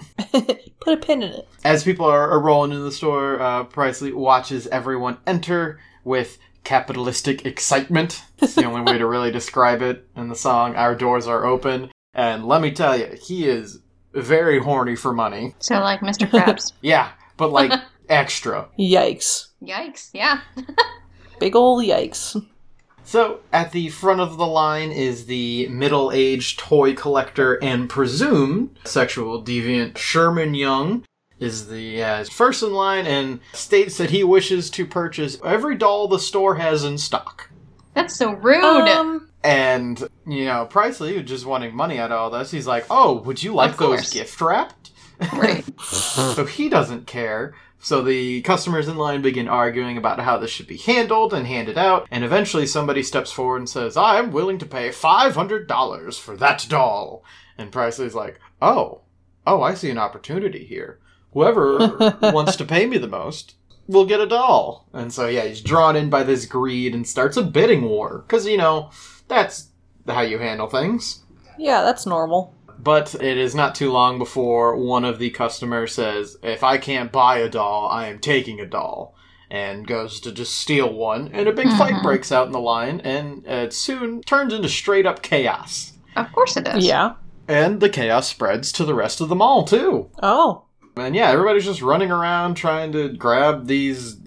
Put 0.80 0.94
a 0.94 1.06
pin 1.06 1.22
in 1.24 1.32
it. 1.34 1.48
As 1.66 1.84
people 1.84 2.06
are, 2.06 2.30
are 2.30 2.40
rolling 2.40 2.72
into 2.72 2.84
the 2.84 2.92
store, 2.94 3.42
uh, 3.42 3.66
Pricely 3.66 4.14
watches 4.14 4.68
everyone 4.68 5.18
enter 5.28 5.80
with 6.06 6.38
capitalistic 6.64 7.46
excitement. 7.46 8.24
It's 8.42 8.56
the 8.56 8.64
only 8.66 8.90
way 8.90 8.98
to 8.98 9.06
really 9.06 9.32
describe 9.32 9.82
it 9.82 10.08
in 10.16 10.30
the 10.30 10.36
song. 10.36 10.76
Our 10.76 10.96
doors 10.96 11.28
are 11.28 11.46
open, 11.46 11.92
and 12.14 12.46
let 12.46 12.62
me 12.62 12.72
tell 12.72 12.98
you, 12.98 13.18
he 13.22 13.48
is 13.50 13.80
very 14.14 14.60
horny 14.60 14.96
for 14.96 15.12
money. 15.14 15.56
so 15.60 15.80
like 15.80 16.00
Mr. 16.02 16.30
Krabs. 16.30 16.72
Yeah, 16.82 17.10
but 17.36 17.52
like 17.52 17.72
extra. 18.10 18.70
Yikes. 18.80 19.48
Yikes. 19.62 20.12
Yeah. 20.14 20.42
Big 21.40 21.56
ol' 21.56 21.82
yikes. 21.82 22.42
So, 23.08 23.40
at 23.54 23.72
the 23.72 23.88
front 23.88 24.20
of 24.20 24.36
the 24.36 24.46
line 24.46 24.92
is 24.92 25.28
the 25.28 25.70
middle 25.70 26.12
aged 26.12 26.60
toy 26.60 26.94
collector 26.94 27.54
and 27.64 27.90
presumed 27.90 28.78
sexual 28.84 29.42
deviant 29.42 29.98
Sherman 29.98 30.54
Young. 30.54 31.06
Is 31.40 31.70
the 31.70 32.04
uh, 32.04 32.26
first 32.26 32.64
in 32.64 32.74
line 32.74 33.06
and 33.06 33.40
states 33.54 33.98
that 33.98 34.10
he 34.10 34.26
wishes 34.26 34.70
to 34.72 34.86
purchase 34.86 35.38
every 35.42 35.76
doll 35.76 36.10
the 36.10 36.20
store 36.20 36.56
has 36.56 36.84
in 36.84 36.98
stock. 36.98 37.50
That's 37.94 38.14
so 38.14 38.34
rude. 38.34 38.62
Um, 38.90 39.30
And, 39.42 39.98
you 40.28 40.44
know, 40.44 40.68
Pricely, 40.70 41.24
just 41.24 41.46
wanting 41.46 41.74
money 41.74 42.00
out 42.00 42.12
of 42.12 42.20
all 42.20 42.30
this, 42.30 42.52
he's 42.52 42.68
like, 42.68 42.88
oh, 42.90 43.22
would 43.22 43.42
you 43.42 43.54
like 43.54 43.78
those 43.78 44.10
gift 44.10 44.42
wrapped? 44.42 44.92
right. 45.32 45.64
so 45.82 46.46
he 46.46 46.68
doesn't 46.68 47.08
care. 47.08 47.56
So 47.80 48.02
the 48.02 48.42
customers 48.42 48.88
in 48.88 48.98
line 48.98 49.22
begin 49.22 49.48
arguing 49.48 49.98
about 49.98 50.20
how 50.20 50.38
this 50.38 50.50
should 50.50 50.68
be 50.68 50.78
handled 50.78 51.34
and 51.34 51.46
handed 51.46 51.78
out, 51.78 52.08
and 52.12 52.24
eventually 52.24 52.66
somebody 52.66 53.04
steps 53.04 53.32
forward 53.32 53.58
and 53.58 53.70
says, 53.70 53.96
I'm 53.96 54.32
willing 54.32 54.58
to 54.60 54.66
pay 54.66 54.90
$500 54.90 56.20
for 56.20 56.38
that 56.38 56.66
doll. 56.68 57.24
And 57.58 57.72
Pricely's 57.72 58.16
like, 58.16 58.40
oh, 58.62 59.02
oh, 59.46 59.62
I 59.62 59.74
see 59.74 59.90
an 59.90 59.98
opportunity 59.98 60.66
here. 60.66 61.00
Whoever 61.34 62.18
wants 62.22 62.56
to 62.58 62.66
pay 62.66 62.86
me 62.88 62.98
the 62.98 63.08
most 63.08 63.56
will 63.88 64.06
get 64.06 64.20
a 64.20 64.28
doll. 64.28 64.88
And 64.94 65.14
so, 65.14 65.28
yeah, 65.28 65.46
he's 65.46 65.62
drawn 65.62 65.96
in 65.96 66.10
by 66.10 66.24
this 66.24 66.46
greed 66.46 66.94
and 66.94 67.08
starts 67.08 67.38
a 67.38 67.44
bidding 67.44 67.84
war. 67.84 68.24
Because, 68.28 68.46
you 68.46 68.58
know, 68.58 68.92
that's 69.28 69.70
how 70.08 70.22
you 70.22 70.40
handle 70.40 70.68
things. 70.68 71.24
yeah, 71.58 71.84
that's 71.84 72.06
normal. 72.06 72.54
But 72.80 73.16
it 73.16 73.38
is 73.38 73.56
not 73.56 73.76
too 73.76 73.92
long 73.92 74.20
before 74.20 74.76
one 74.76 75.04
of 75.04 75.20
the 75.20 75.30
customers 75.32 75.94
says, 75.94 76.38
If 76.44 76.64
I 76.64 76.78
can't 76.78 77.12
buy 77.12 77.40
a 77.40 77.50
doll, 77.50 77.90
I 77.90 78.08
am 78.08 78.20
taking 78.20 78.60
a 78.60 78.66
doll. 78.66 79.16
And 79.50 79.88
goes 79.88 80.20
to 80.22 80.32
just 80.34 80.58
steal 80.58 80.92
one, 80.94 81.30
and 81.34 81.48
a 81.48 81.54
big 81.54 81.70
fight 81.78 81.94
Mhm. 81.94 82.04
breaks 82.04 82.34
out 82.34 82.48
in 82.48 82.52
the 82.52 82.60
line, 82.60 83.00
and 83.06 83.46
it 83.48 83.72
soon 83.72 84.22
turns 84.24 84.54
into 84.54 84.68
straight 84.68 85.06
up 85.06 85.22
chaos. 85.22 85.94
Of 86.18 86.32
course 86.34 86.58
it 86.58 86.66
does. 86.66 86.86
Yeah. 86.86 87.14
And 87.48 87.80
the 87.80 87.88
chaos 87.88 88.28
spreads 88.28 88.74
to 88.74 88.84
the 88.84 88.94
rest 88.94 89.22
of 89.22 89.30
the 89.30 89.36
mall, 89.36 89.64
too. 89.64 90.08
Oh. 90.22 90.64
And 90.98 91.16
yeah, 91.16 91.30
everybody's 91.30 91.64
just 91.64 91.82
running 91.82 92.12
around 92.12 92.56
trying 92.56 92.92
to 92.92 93.08
grab 93.10 93.68
these 93.68 94.18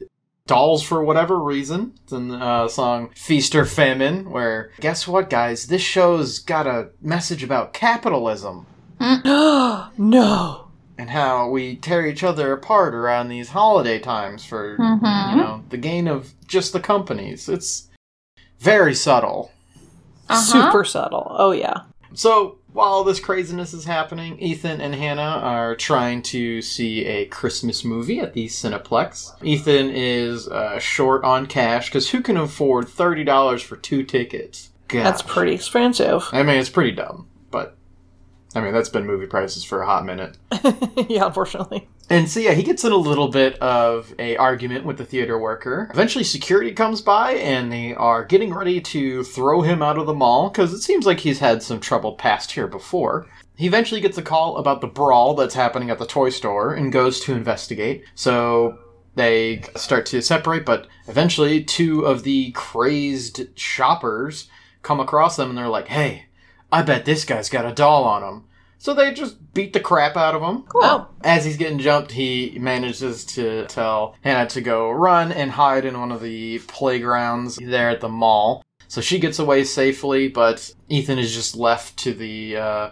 dolls 0.51 0.83
for 0.83 1.03
whatever 1.05 1.39
reason. 1.39 1.93
It's 2.03 2.13
in 2.13 2.27
the 2.29 2.37
uh, 2.37 2.67
song 2.69 3.11
Feast 3.15 3.55
or 3.55 3.65
Famine, 3.65 4.29
where, 4.31 4.73
guess 4.81 5.07
what, 5.07 5.31
guys? 5.31 5.69
This 5.69 5.81
show's 5.81 6.41
got 6.41 6.67
a 6.67 6.89
message 7.01 7.45
about 7.45 7.73
capitalism. 7.73 8.67
no. 9.01 10.67
and 10.99 11.09
how 11.09 11.49
we 11.49 11.77
tear 11.77 12.05
each 12.05 12.23
other 12.23 12.53
apart 12.53 12.95
around 12.95 13.29
these 13.29 13.49
holiday 13.51 13.99
times 13.99 14.45
for 14.45 14.77
Mhm. 14.77 15.31
you 15.31 15.37
know 15.37 15.63
the 15.71 15.79
gain 15.79 16.07
of 16.07 16.35
just 16.47 16.75
the 16.75 16.81
companies. 16.81 17.49
It's 17.49 17.89
very 18.59 18.95
subtle. 18.95 19.51
Uh-huh. 20.29 20.41
Super 20.41 20.85
subtle. 20.85 21.27
Oh, 21.39 21.53
yeah. 21.53 21.79
So 22.13 22.59
while 22.73 23.05
this 23.05 23.21
craziness 23.21 23.75
is 23.75 23.85
happening, 23.85 24.39
Ethan 24.39 24.81
and 24.81 24.95
Hannah 24.95 25.41
are 25.43 25.75
trying 25.77 26.23
to 26.23 26.63
see 26.63 27.05
a 27.05 27.27
Christmas 27.27 27.85
movie 27.85 28.21
at 28.21 28.33
the 28.35 28.47
Cineplex. 28.47 29.33
Ethan 29.43 29.91
is 29.91 30.49
uh, 30.49 30.79
short 30.79 31.25
on 31.25 31.47
cash 31.47 31.89
because 31.89 32.11
who 32.11 32.21
can 32.21 32.37
afford 32.37 32.89
thirty 32.89 33.25
dollars 33.25 33.63
for 33.63 33.77
two 33.77 34.03
tickets? 34.03 34.71
That's 35.05 35.23
pretty 35.23 35.53
expensive. 35.53 36.29
I 36.33 36.43
mean, 36.43 36.59
it's 36.59 36.69
pretty 36.69 36.93
dumb, 36.93 37.29
but 37.51 37.77
I 38.55 38.61
mean 38.61 38.73
that's 38.73 38.89
been 38.89 39.07
movie 39.07 39.27
prices 39.27 39.65
for 39.65 39.83
a 39.83 39.87
hot 39.87 40.05
minute. 40.05 40.37
yeah, 41.09 41.27
unfortunately. 41.27 41.89
And 42.11 42.29
so 42.29 42.41
yeah, 42.41 42.55
he 42.55 42.65
gets 42.65 42.85
in 42.85 42.91
a 42.91 42.97
little 42.97 43.29
bit 43.29 43.55
of 43.63 44.13
a 44.19 44.37
argument 44.37 44.85
with 44.85 44.99
the 44.99 45.05
theater 45.05 45.39
worker. 45.39 45.89
Eventually 45.93 46.25
security 46.25 46.73
comes 46.73 47.01
by 47.01 47.35
and 47.35 47.73
they 47.73 47.95
are 47.95 48.25
getting 48.25 48.53
ready 48.53 48.81
to 48.81 49.23
throw 49.23 49.63
him 49.63 49.81
out 49.81 49.97
of 49.97 50.07
the 50.07 50.13
mall 50.13 50.51
because 50.51 50.73
it 50.73 50.81
seems 50.81 51.07
like 51.07 51.21
he's 51.21 51.39
had 51.39 51.63
some 51.63 51.79
trouble 51.79 52.15
past 52.15 52.51
here 52.51 52.67
before. 52.67 53.29
He 53.57 53.69
eventually 53.69 54.01
gets 54.01 54.19
a 54.19 54.23
call 54.23 54.57
about 54.57 54.81
the 54.81 54.89
brawl 54.89 55.35
that's 55.35 55.55
happening 55.55 55.89
at 55.89 56.01
the 56.01 56.07
toy 56.07 56.31
store 56.31 56.75
and 56.75 56.93
goes 56.93 57.21
to 57.21 57.33
investigate. 57.33 58.05
So 58.17 58.79
they 59.15 59.63
start 59.77 60.05
to 60.07 60.21
separate, 60.21 60.67
but 60.67 60.89
eventually 61.07 61.63
two 61.63 62.05
of 62.05 62.25
the 62.25 62.51
crazed 62.53 63.57
shoppers 63.57 64.49
come 64.83 64.99
across 64.99 65.37
them 65.37 65.51
and 65.51 65.59
they're 65.59 65.69
like, 65.69 65.89
"Hey, 65.89 66.27
I 66.73 66.83
bet 66.83 67.05
this 67.05 67.25
guy's 67.25 67.49
got 67.49 67.67
a 67.67 67.75
doll 67.75 68.03
on 68.03 68.23
him." 68.23 68.45
So 68.81 68.95
they 68.95 69.13
just 69.13 69.53
beat 69.53 69.75
the 69.75 69.79
crap 69.81 70.17
out 70.17 70.35
of 70.35 70.41
him. 70.41 70.65
Oh, 70.75 71.09
As 71.23 71.45
he's 71.45 71.59
getting 71.59 71.79
jumped, 71.79 72.13
he 72.13 72.57
manages 72.59 73.27
to 73.27 73.67
tell 73.67 74.17
Hannah 74.23 74.49
to 74.49 74.63
go 74.63 74.91
run 74.91 75.33
and 75.33 75.51
hide 75.51 75.85
in 75.85 76.01
one 76.01 76.11
of 76.11 76.23
the 76.23 76.61
playgrounds 76.61 77.57
there 77.57 77.91
at 77.91 78.01
the 78.01 78.09
mall. 78.09 78.65
So 78.89 79.03
she 79.03 79.19
gets 79.19 79.39
away 79.39 79.65
safely, 79.65 80.29
but 80.29 80.73
Ethan 80.89 81.19
is 81.19 81.35
just 81.35 81.55
left 81.57 81.99
to 81.99 82.15
the 82.15 82.57
uh, 82.57 82.91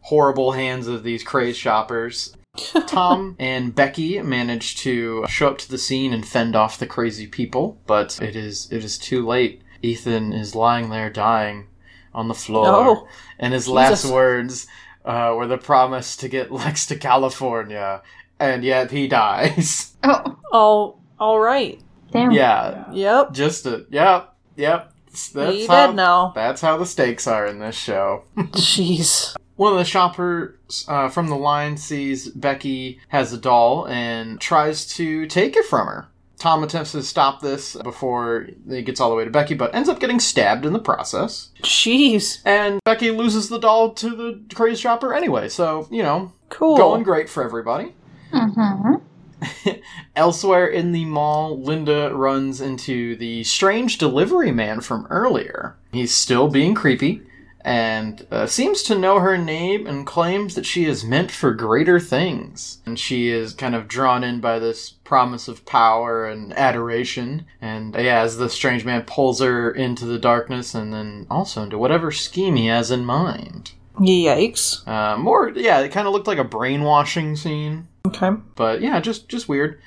horrible 0.00 0.52
hands 0.52 0.88
of 0.88 1.02
these 1.02 1.22
crazed 1.22 1.58
shoppers. 1.58 2.34
Tom 2.86 3.36
and 3.38 3.74
Becky 3.74 4.22
manage 4.22 4.78
to 4.78 5.26
show 5.28 5.48
up 5.48 5.58
to 5.58 5.70
the 5.70 5.76
scene 5.76 6.14
and 6.14 6.26
fend 6.26 6.56
off 6.56 6.78
the 6.78 6.86
crazy 6.86 7.26
people, 7.26 7.78
but 7.86 8.18
it 8.22 8.34
is 8.34 8.66
it 8.72 8.82
is 8.82 8.96
too 8.96 9.26
late. 9.26 9.60
Ethan 9.82 10.32
is 10.32 10.54
lying 10.54 10.88
there 10.88 11.10
dying 11.10 11.66
on 12.14 12.28
the 12.28 12.34
floor, 12.34 12.66
Oh, 12.66 13.08
and 13.38 13.52
his 13.52 13.68
last 13.68 14.06
words 14.06 14.66
uh, 15.04 15.34
were 15.36 15.46
the 15.46 15.58
promise 15.58 16.16
to 16.16 16.28
get 16.28 16.50
Lex 16.52 16.86
to 16.86 16.96
California, 16.96 18.02
and 18.38 18.64
yet 18.64 18.90
he 18.90 19.08
dies. 19.08 19.94
Oh, 20.04 20.36
all 20.50 21.00
all 21.18 21.40
right. 21.40 21.78
damn. 22.10 22.30
yeah, 22.30 22.90
Yep. 22.92 23.32
just 23.32 23.66
a 23.66 23.84
yep, 23.90 24.32
yep. 24.56 24.92
That's 25.10 25.52
he 25.56 25.66
how, 25.66 25.88
dead 25.88 25.96
now. 25.96 26.32
That's 26.34 26.60
how 26.62 26.76
the 26.78 26.86
stakes 26.86 27.26
are 27.26 27.46
in 27.46 27.58
this 27.58 27.74
show. 27.76 28.24
Jeez. 28.36 29.36
One 29.56 29.72
of 29.72 29.78
the 29.78 29.84
shoppers 29.84 30.84
uh, 30.88 31.08
from 31.08 31.28
the 31.28 31.36
line 31.36 31.76
sees 31.76 32.28
Becky 32.28 33.00
has 33.08 33.32
a 33.32 33.38
doll 33.38 33.86
and 33.88 34.40
tries 34.40 34.86
to 34.94 35.26
take 35.26 35.56
it 35.56 35.64
from 35.66 35.86
her. 35.88 36.08
Tom 36.38 36.62
attempts 36.62 36.92
to 36.92 37.02
stop 37.02 37.40
this 37.40 37.74
before 37.76 38.48
it 38.68 38.82
gets 38.86 39.00
all 39.00 39.10
the 39.10 39.16
way 39.16 39.24
to 39.24 39.30
Becky, 39.30 39.54
but 39.54 39.74
ends 39.74 39.88
up 39.88 39.98
getting 40.00 40.20
stabbed 40.20 40.64
in 40.64 40.72
the 40.72 40.78
process. 40.78 41.50
Jeez. 41.62 42.38
And 42.44 42.80
Becky 42.84 43.10
loses 43.10 43.48
the 43.48 43.58
doll 43.58 43.92
to 43.94 44.10
the 44.10 44.40
crazed 44.54 44.80
shopper 44.80 45.12
anyway, 45.14 45.48
so, 45.48 45.88
you 45.90 46.02
know, 46.02 46.32
Cool. 46.48 46.76
going 46.76 47.02
great 47.02 47.28
for 47.28 47.42
everybody. 47.44 47.94
Mm-hmm. 48.32 48.94
Elsewhere 50.16 50.66
in 50.66 50.92
the 50.92 51.04
mall, 51.04 51.60
Linda 51.60 52.12
runs 52.14 52.60
into 52.60 53.16
the 53.16 53.44
strange 53.44 53.98
delivery 53.98 54.50
man 54.50 54.80
from 54.80 55.06
earlier. 55.10 55.76
He's 55.92 56.14
still 56.14 56.48
being 56.48 56.74
creepy 56.74 57.22
and 57.62 58.26
uh, 58.30 58.46
seems 58.46 58.82
to 58.84 58.98
know 58.98 59.18
her 59.20 59.36
name 59.36 59.86
and 59.86 60.06
claims 60.06 60.54
that 60.54 60.64
she 60.66 60.84
is 60.84 61.04
meant 61.04 61.30
for 61.30 61.52
greater 61.52 61.98
things. 62.00 62.78
And 62.86 62.98
she 62.98 63.28
is 63.28 63.52
kind 63.52 63.74
of 63.74 63.88
drawn 63.88 64.22
in 64.24 64.40
by 64.40 64.58
this 64.58 64.90
promise 64.90 65.48
of 65.48 65.66
power 65.66 66.26
and 66.26 66.52
adoration. 66.52 67.46
And 67.60 67.96
uh, 67.96 68.00
yeah, 68.00 68.20
as 68.20 68.36
the 68.38 68.48
strange 68.48 68.84
man 68.84 69.02
pulls 69.02 69.40
her 69.40 69.70
into 69.70 70.04
the 70.06 70.18
darkness 70.18 70.74
and 70.74 70.92
then 70.92 71.26
also 71.30 71.62
into 71.62 71.78
whatever 71.78 72.10
scheme 72.12 72.56
he 72.56 72.66
has 72.66 72.90
in 72.90 73.04
mind. 73.04 73.72
Yikes. 73.98 74.86
Uh, 74.86 75.16
more, 75.18 75.50
yeah, 75.50 75.80
it 75.80 75.90
kind 75.90 76.06
of 76.06 76.12
looked 76.12 76.28
like 76.28 76.38
a 76.38 76.44
brainwashing 76.44 77.34
scene. 77.34 77.88
Okay. 78.06 78.30
But 78.54 78.80
yeah, 78.80 79.00
just 79.00 79.28
just 79.28 79.48
weird. 79.48 79.80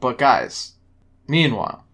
But 0.00 0.18
guys, 0.18 0.72
meanwhile, 1.28 1.84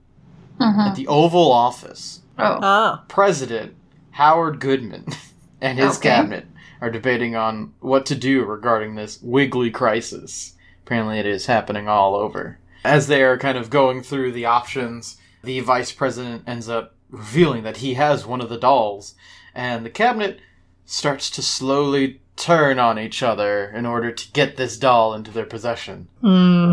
Mm-hmm. 0.61 0.81
at 0.81 0.95
the 0.95 1.07
Oval 1.09 1.53
Office, 1.53 2.21
Oh. 2.39 2.59
Ah. 2.63 3.05
President 3.09 3.75
Howard 4.17 4.61
Goodman 4.61 5.07
and 5.61 5.79
his 5.79 5.99
Okay. 5.99 6.09
cabinet 6.09 6.47
are 6.81 6.91
debating 6.91 7.37
on 7.37 7.75
what 7.81 8.07
to 8.07 8.15
do 8.15 8.45
regarding 8.45 8.95
this 8.95 9.21
wiggly 9.23 9.71
crisis. 9.71 10.55
Apparently, 10.85 11.19
it 11.19 11.27
is 11.27 11.47
happening 11.47 11.87
all 11.87 12.15
over. 12.15 12.59
As 12.85 13.09
they 13.09 13.23
are 13.23 13.37
kind 13.39 13.59
of 13.59 13.69
going 13.69 14.03
through 14.03 14.33
the 14.33 14.47
options, 14.47 15.17
the 15.43 15.61
vice 15.61 15.93
president 15.93 16.45
ends 16.47 16.69
up 16.69 16.95
revealing 17.11 17.63
that 17.65 17.79
he 17.79 17.95
has 17.95 18.27
one 18.27 18.41
of 18.41 18.49
the 18.49 18.59
dolls, 18.59 19.15
and 19.55 19.85
the 19.85 19.91
cabinet 19.91 20.41
starts 20.87 21.29
to 21.31 21.43
slowly 21.43 22.21
turn 22.37 22.79
on 22.79 22.99
each 22.99 23.23
other 23.23 23.71
in 23.75 23.85
order 23.85 24.13
to 24.13 24.33
get 24.33 24.57
this 24.57 24.79
doll 24.79 25.13
into 25.15 25.31
their 25.31 25.47
possession. 25.47 26.09
Hmm. 26.21 26.73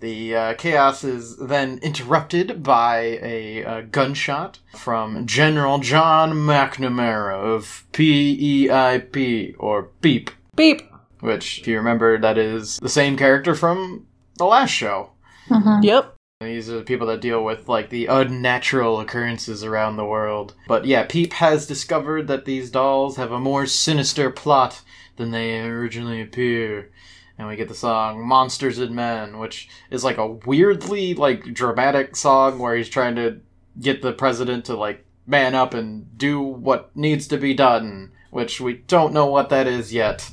The 0.00 0.36
uh, 0.36 0.54
chaos 0.54 1.04
is 1.04 1.36
then 1.38 1.78
interrupted 1.82 2.62
by 2.62 3.18
a, 3.22 3.64
uh 3.64 3.80
gunshot 3.90 4.58
from 4.76 5.26
General 5.26 5.78
John 5.78 6.32
McNamara 6.32 7.34
of 7.34 7.86
PEIP, 7.92 9.56
or 9.58 9.90
BEEP, 10.02 10.30
Beep. 10.54 10.82
which, 11.20 11.60
if 11.60 11.66
you 11.66 11.76
remember, 11.78 12.18
that 12.18 12.36
is 12.36 12.78
the 12.78 12.88
same 12.90 13.16
character 13.16 13.54
from 13.54 14.06
the 14.36 14.44
last 14.44 14.70
show. 14.70 15.12
Mm-hmm. 15.48 15.82
Yep. 15.82 16.12
These 16.42 16.68
are 16.68 16.76
the 16.76 16.82
people 16.84 17.06
that 17.06 17.22
deal 17.22 17.42
with 17.42 17.66
like 17.66 17.88
the 17.88 18.06
unnatural 18.06 19.00
occurrences 19.00 19.64
around 19.64 19.96
the 19.96 20.04
world. 20.04 20.54
But 20.68 20.84
yeah, 20.84 21.04
Peep 21.04 21.32
has 21.34 21.66
discovered 21.66 22.26
that 22.28 22.44
these 22.44 22.70
dolls 22.70 23.16
have 23.16 23.32
a 23.32 23.40
more 23.40 23.64
sinister 23.64 24.30
plot 24.30 24.82
than 25.16 25.30
they 25.30 25.58
originally 25.60 26.20
appear. 26.20 26.90
And 27.38 27.46
we 27.48 27.56
get 27.56 27.68
the 27.68 27.74
song 27.74 28.26
Monsters 28.26 28.78
and 28.78 28.94
Men, 28.94 29.38
which 29.38 29.68
is 29.90 30.02
like 30.02 30.16
a 30.18 30.26
weirdly 30.26 31.14
like 31.14 31.52
dramatic 31.52 32.16
song 32.16 32.58
where 32.58 32.74
he's 32.76 32.88
trying 32.88 33.14
to 33.16 33.40
get 33.78 34.00
the 34.02 34.12
president 34.12 34.64
to 34.66 34.74
like 34.76 35.04
man 35.26 35.54
up 35.54 35.74
and 35.74 36.16
do 36.16 36.40
what 36.40 36.96
needs 36.96 37.26
to 37.28 37.36
be 37.36 37.52
done, 37.52 38.12
which 38.30 38.60
we 38.60 38.74
don't 38.74 39.12
know 39.12 39.26
what 39.26 39.50
that 39.50 39.66
is 39.66 39.92
yet. 39.92 40.30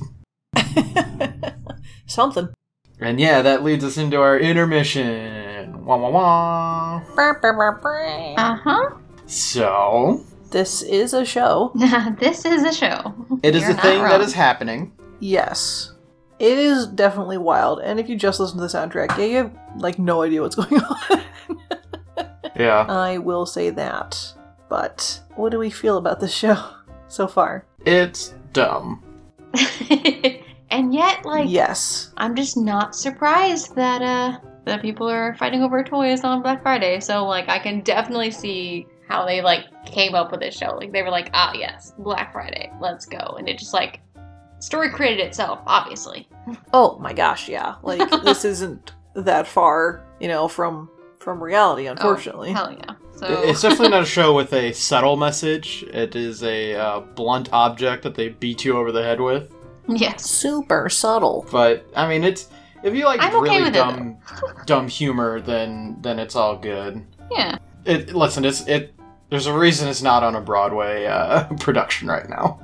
Something. 2.06 2.48
And 3.00 3.18
yeah, 3.20 3.42
that 3.42 3.62
leads 3.64 3.84
us 3.84 3.96
into 3.98 4.18
our 4.20 4.38
intermission. 4.38 5.84
Wah 5.84 5.96
wah 5.96 6.10
wah. 6.10 7.02
Uh 8.38 8.56
huh. 8.56 8.90
So, 9.26 10.24
This 10.50 10.82
is 10.82 11.12
a 11.12 11.24
show. 11.24 11.72
this 12.20 12.44
is 12.44 12.62
a 12.62 12.72
show. 12.72 13.14
it 13.42 13.54
is 13.56 13.62
You're 13.62 13.72
a 13.72 13.74
thing 13.74 14.02
that 14.02 14.12
wrong. 14.12 14.20
is 14.20 14.32
happening. 14.32 14.92
Yes. 15.20 15.92
It 16.38 16.58
is 16.58 16.86
definitely 16.86 17.38
wild. 17.38 17.80
And 17.80 18.00
if 18.00 18.08
you 18.08 18.16
just 18.16 18.40
listen 18.40 18.58
to 18.58 18.62
the 18.62 18.68
soundtrack, 18.68 19.16
yeah, 19.16 19.24
you 19.24 19.36
have 19.36 19.56
like 19.76 19.98
no 19.98 20.22
idea 20.22 20.42
what's 20.42 20.56
going 20.56 20.80
on. 20.80 21.24
Yeah. 22.56 22.86
I 22.88 23.18
will 23.18 23.46
say 23.46 23.70
that. 23.70 24.32
But 24.68 25.20
what 25.36 25.50
do 25.50 25.58
we 25.58 25.70
feel 25.70 25.96
about 25.96 26.20
this 26.20 26.34
show 26.34 26.56
so 27.08 27.26
far? 27.26 27.66
It's 27.84 28.34
dumb. 28.52 29.02
and 30.70 30.94
yet, 30.94 31.24
like, 31.24 31.48
yes. 31.48 32.12
I'm 32.16 32.34
just 32.34 32.56
not 32.56 32.94
surprised 32.94 33.74
that 33.76 34.02
uh 34.02 34.38
that 34.64 34.80
people 34.80 35.06
are 35.08 35.34
fighting 35.34 35.62
over 35.62 35.84
toys 35.84 36.24
on 36.24 36.42
Black 36.42 36.62
Friday. 36.62 36.98
So 37.00 37.26
like, 37.26 37.48
I 37.48 37.58
can 37.58 37.82
definitely 37.82 38.30
see 38.30 38.86
how 39.06 39.26
they 39.26 39.42
like 39.42 39.66
came 39.84 40.14
up 40.14 40.30
with 40.30 40.40
this 40.40 40.56
show. 40.56 40.74
Like, 40.76 40.92
they 40.92 41.02
were 41.02 41.10
like, 41.10 41.28
ah, 41.34 41.52
yes, 41.54 41.92
Black 41.98 42.32
Friday, 42.32 42.72
let's 42.80 43.04
go, 43.04 43.36
and 43.38 43.48
it 43.48 43.58
just 43.58 43.74
like 43.74 44.00
story 44.64 44.90
created 44.90 45.26
itself, 45.26 45.60
obviously. 45.66 46.28
Oh 46.72 46.98
my 46.98 47.12
gosh, 47.12 47.48
yeah. 47.48 47.76
Like 47.82 48.10
this 48.24 48.44
isn't 48.44 48.92
that 49.14 49.46
far, 49.46 50.04
you 50.20 50.28
know, 50.28 50.48
from 50.48 50.88
from 51.18 51.42
reality, 51.42 51.86
unfortunately. 51.86 52.50
Oh, 52.50 52.54
hell 52.54 52.72
yeah. 52.72 52.94
So 53.16 53.26
It's 53.44 53.62
definitely 53.62 53.90
not 53.90 54.02
a 54.02 54.06
show 54.06 54.34
with 54.34 54.52
a 54.52 54.72
subtle 54.72 55.16
message. 55.16 55.84
It 55.84 56.16
is 56.16 56.42
a 56.42 56.74
uh, 56.74 57.00
blunt 57.00 57.48
object 57.52 58.02
that 58.02 58.14
they 58.16 58.30
beat 58.30 58.64
you 58.64 58.76
over 58.76 58.90
the 58.90 59.02
head 59.02 59.20
with. 59.20 59.54
yes. 59.88 60.24
Super 60.28 60.88
subtle. 60.88 61.46
But 61.52 61.86
I 61.94 62.08
mean, 62.08 62.24
it's 62.24 62.48
if 62.82 62.94
you 62.94 63.04
like 63.04 63.20
I'm 63.20 63.32
really 63.42 63.62
with 63.62 63.68
it, 63.68 63.72
dumb, 63.74 64.18
dumb 64.66 64.88
humor, 64.88 65.40
then 65.40 65.96
then 66.00 66.18
it's 66.18 66.36
all 66.36 66.56
good. 66.56 67.04
Yeah. 67.30 67.58
It 67.84 68.14
listen, 68.14 68.44
it's 68.44 68.66
it. 68.66 68.94
There's 69.30 69.46
a 69.46 69.56
reason 69.56 69.88
it's 69.88 70.02
not 70.02 70.22
on 70.22 70.34
a 70.36 70.40
Broadway 70.40 71.06
uh, 71.06 71.44
production 71.60 72.08
right 72.08 72.28
now. 72.28 72.60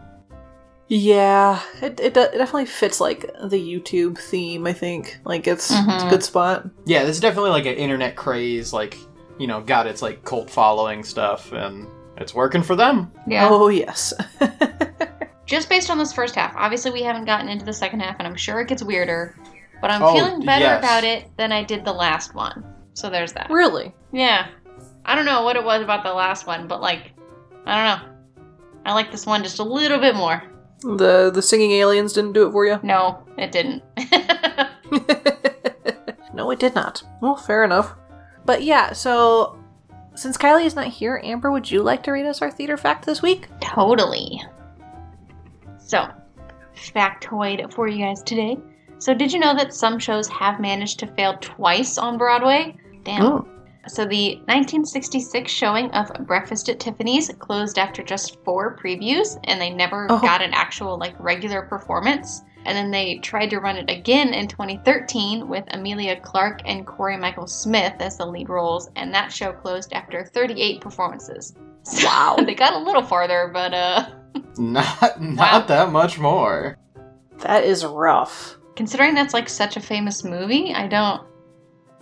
Yeah, 0.90 1.62
it, 1.80 2.00
it, 2.00 2.16
it 2.16 2.32
definitely 2.32 2.66
fits 2.66 3.00
like 3.00 3.20
the 3.44 3.56
YouTube 3.56 4.18
theme, 4.18 4.66
I 4.66 4.72
think. 4.72 5.20
Like 5.24 5.46
it's, 5.46 5.70
it's 5.70 5.78
a 5.78 5.82
mm-hmm. 5.84 6.08
good 6.08 6.24
spot. 6.24 6.68
Yeah, 6.84 7.04
this 7.04 7.16
is 7.16 7.20
definitely 7.20 7.50
like 7.50 7.66
an 7.66 7.74
internet 7.74 8.16
craze. 8.16 8.72
Like 8.72 8.98
you 9.38 9.46
know, 9.46 9.60
got 9.60 9.86
its 9.86 10.02
like 10.02 10.24
cult 10.24 10.50
following 10.50 11.04
stuff, 11.04 11.52
and 11.52 11.86
it's 12.16 12.34
working 12.34 12.62
for 12.62 12.74
them. 12.74 13.10
Yeah. 13.26 13.48
Oh, 13.50 13.68
yes. 13.68 14.12
Just 15.46 15.68
based 15.68 15.90
on 15.90 15.98
this 15.98 16.12
first 16.12 16.34
half. 16.34 16.54
Obviously, 16.56 16.90
we 16.90 17.02
haven't 17.02 17.24
gotten 17.24 17.48
into 17.48 17.64
the 17.64 17.72
second 17.72 18.00
half, 18.00 18.16
and 18.18 18.26
I'm 18.26 18.34
sure 18.36 18.60
it 18.60 18.68
gets 18.68 18.82
weirder. 18.82 19.36
But 19.80 19.90
I'm 19.90 20.02
Oh, 20.02 20.12
feeling 20.12 20.44
better 20.44 20.64
yes. 20.64 20.80
about 20.80 21.04
it 21.04 21.30
than 21.36 21.52
I 21.52 21.64
did 21.64 21.84
the 21.84 21.92
last 21.92 22.34
one. 22.34 22.64
So 22.94 23.08
there's 23.08 23.32
that. 23.32 23.48
really? 23.48 23.94
Yeah. 24.12 24.48
I 25.04 25.14
don't 25.14 25.24
know 25.24 25.42
what 25.42 25.56
it 25.56 25.64
was 25.64 25.82
about 25.82 26.04
the 26.04 26.12
last 26.12 26.46
one, 26.46 26.68
but 26.68 26.80
like, 26.80 27.12
I 27.64 27.76
don't 27.76 28.02
know. 28.02 28.44
I 28.84 28.92
like 28.92 29.10
this 29.10 29.24
one 29.24 29.42
just 29.42 29.58
a 29.58 29.64
little 29.64 29.98
bit 29.98 30.14
more. 30.14 30.42
The 30.82 31.30
the 31.32 31.42
singing 31.42 31.72
aliens 31.72 32.12
didn't 32.12 32.32
do 32.32 32.48
it 32.48 32.52
for 32.52 32.66
you? 32.66 32.78
No, 32.82 33.22
it 33.36 33.52
didn't. 33.52 33.82
no, 36.34 36.50
it 36.50 36.58
did 36.58 36.74
not. 36.74 37.02
Well, 37.20 37.36
fair 37.36 37.64
enough. 37.64 37.94
But 38.46 38.62
yeah, 38.62 38.92
so 38.92 39.58
since 40.14 40.36
Kylie 40.36 40.66
is 40.66 40.74
not 40.74 40.88
here, 40.88 41.20
Amber, 41.22 41.50
would 41.50 41.70
you 41.70 41.82
like 41.82 42.02
to 42.04 42.12
read 42.12 42.26
us 42.26 42.42
our 42.42 42.50
theater 42.50 42.76
fact 42.76 43.06
this 43.06 43.22
week? 43.22 43.48
totally. 43.60 44.40
So, 45.78 46.08
factoid 46.74 47.72
for 47.72 47.88
you 47.88 48.04
guys 48.04 48.22
today. 48.22 48.58
So, 48.98 49.14
did 49.14 49.32
you 49.32 49.38
know 49.38 49.54
that 49.54 49.74
some 49.74 49.98
shows 49.98 50.28
have 50.28 50.60
managed 50.60 50.98
to 51.00 51.06
fail 51.06 51.36
twice 51.40 51.98
on 51.98 52.18
Broadway? 52.18 52.76
Damn. 53.02 53.22
Oh. 53.22 53.48
So 53.88 54.04
the 54.04 54.34
1966 54.46 55.50
showing 55.50 55.90
of 55.92 56.10
Breakfast 56.26 56.68
at 56.68 56.78
Tiffany's 56.80 57.30
closed 57.38 57.78
after 57.78 58.02
just 58.02 58.36
four 58.44 58.76
previews, 58.76 59.38
and 59.44 59.60
they 59.60 59.70
never 59.70 60.06
Oh. 60.10 60.18
got 60.20 60.42
an 60.42 60.52
actual 60.52 60.98
like 60.98 61.14
regular 61.18 61.62
performance. 61.62 62.42
And 62.66 62.76
then 62.76 62.90
they 62.90 63.16
tried 63.22 63.48
to 63.50 63.58
run 63.58 63.76
it 63.78 63.88
again 63.90 64.34
in 64.34 64.46
2013 64.46 65.48
with 65.48 65.64
Emilia 65.68 66.20
Clarke 66.20 66.60
and 66.66 66.86
Cory 66.86 67.16
Michael 67.16 67.46
Smith 67.46 67.94
as 68.00 68.18
the 68.18 68.26
lead 68.26 68.50
roles, 68.50 68.90
and 68.96 69.14
that 69.14 69.32
show 69.32 69.50
closed 69.52 69.94
after 69.94 70.24
38 70.26 70.80
performances. 70.82 71.54
So 71.84 72.06
Wow. 72.06 72.36
they 72.44 72.54
got 72.54 72.74
a 72.74 72.78
little 72.78 73.02
farther, 73.02 73.50
but 73.52 73.72
uh, 73.72 74.04
Not 74.58 75.22
not 75.22 75.62
Wow. 75.62 75.66
that 75.68 75.90
much 75.90 76.18
more. 76.18 76.76
That 77.38 77.64
is 77.64 77.84
rough. 77.84 78.58
considering 78.76 79.14
that's 79.14 79.32
like 79.34 79.48
such 79.48 79.76
a 79.78 79.80
famous 79.80 80.22
movie, 80.22 80.74
I 80.74 80.86
don't. 80.86 81.22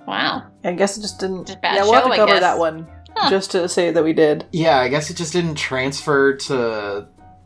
Wow. 0.09 0.45
I 0.65 0.73
guess 0.73 0.97
it 0.97 1.03
just 1.03 1.21
didn't. 1.21 1.47
Just 1.47 1.61
bad 1.61 1.75
yeah, 1.77 1.83
we'll 1.83 1.93
have 1.95 2.05
to 2.05 2.11
I 2.11 2.17
cover 2.17 2.33
guess. 2.33 2.41
that 2.41 2.59
one 2.59 2.87
Huh. 3.17 3.31
just 3.31 3.51
to 3.53 3.69
say 3.69 3.91
that 3.91 4.03
we 4.03 4.13
did. 4.13 4.47
Yeah, 4.53 4.79
I 4.79 4.89
guess 4.89 5.11
it 5.11 5.17
just 5.17 5.33
didn't 5.33 5.57
transfer 5.57 6.35
to 6.35 6.55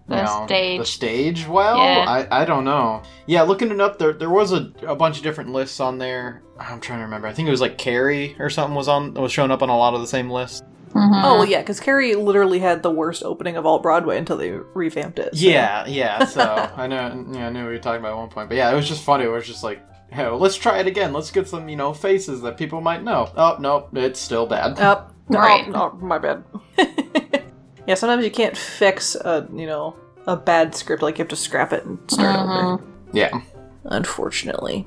you 0.09 0.17
The 0.17 0.23
know, 0.23 0.45
stage. 0.47 0.79
The 0.81 0.85
stage 0.87 1.47
well, 1.49 1.79
Yeah. 1.79 2.05
I, 2.31 2.43
I 2.43 2.45
don't 2.45 2.65
know. 2.65 3.03
Yeah, 3.27 3.43
looking 3.43 3.71
it 3.71 3.81
up, 3.81 3.99
there 3.99 4.13
there 4.13 4.31
was 4.31 4.53
a, 4.53 4.71
a 4.87 4.95
bunch 4.97 5.17
of 5.17 5.23
different 5.23 5.51
lists 5.51 5.81
on 5.81 5.99
there. 5.99 6.43
I'm 6.59 6.81
trying 6.81 6.99
to 7.01 7.05
remember. 7.05 7.27
I 7.27 7.33
think 7.33 7.49
it 7.49 7.51
was 7.51 7.61
like 7.61 7.79
Carrie 7.79 8.37
or 8.39 8.49
something 8.51 8.75
was 8.75 8.89
on 8.89 9.15
was 9.15 9.33
showing 9.33 9.51
up 9.51 9.63
on 9.63 9.69
a 9.69 9.77
lot 9.77 9.95
of 9.95 10.01
the 10.01 10.07
same 10.07 10.31
lists. 10.31 10.63
Mhm. 10.91 11.23
Oh 11.25 11.37
well, 11.37 11.47
yeah, 11.47 11.61
because 11.61 11.81
Carrie 11.81 12.15
literally 12.17 12.59
had 12.59 12.83
the 12.83 12.91
worst 12.91 13.23
opening 13.25 13.57
of 13.57 13.65
all 13.65 13.79
Broadway 13.79 14.19
until 14.19 14.37
they 14.37 14.51
revamped 14.51 15.19
it. 15.19 15.35
so- 15.35 15.41
Yeah, 15.47 15.87
yeah. 15.87 16.27
So 16.27 16.43
I 16.77 16.87
know, 16.87 17.27
yeah, 17.33 17.47
I 17.47 17.51
knew 17.51 17.61
we 17.65 17.73
were 17.73 17.79
talking 17.79 18.01
about 18.01 18.13
at 18.13 18.19
one 18.19 18.29
point, 18.29 18.49
but 18.51 18.59
yeah, 18.59 18.71
it 18.71 18.75
was 18.77 18.87
just 18.87 19.03
funny. 19.03 19.25
It 19.25 19.29
was 19.29 19.47
just 19.47 19.65
like, 19.65 19.81
hey, 20.13 20.25
well, 20.25 20.39
let's 20.39 20.57
try 20.57 20.79
it 20.79 20.87
again. 20.87 21.13
Let's 21.13 21.31
get 21.31 21.49
some, 21.49 21.69
you 21.69 21.77
know, 21.77 21.93
faces 21.93 22.43
that 22.43 22.57
people 22.57 22.81
might 22.81 23.03
know. 23.03 23.31
Oh 23.37 23.57
no, 23.59 23.89
it's 23.95 24.21
still 24.21 24.47
bad. 24.47 24.79
Up. 24.81 25.15
Right. 25.29 25.65
Oh, 25.75 25.93
oh, 25.95 25.97
my 26.05 26.19
bad. 26.19 26.45
yeah, 27.87 27.95
sometimes 27.95 28.25
you 28.25 28.31
can't 28.31 28.57
fix 28.57 29.15
a 29.15 29.49
you 29.55 29.67
know 29.67 29.97
a 30.27 30.37
bad 30.37 30.75
script. 30.75 31.03
Like 31.03 31.19
you 31.19 31.23
have 31.23 31.29
to 31.29 31.37
scrap 31.37 31.73
it 31.73 31.85
and 31.85 31.99
start 32.11 32.37
over. 32.37 32.53
Mhm. 32.79 32.83
Yeah. 33.13 33.41
Unfortunately. 33.85 34.87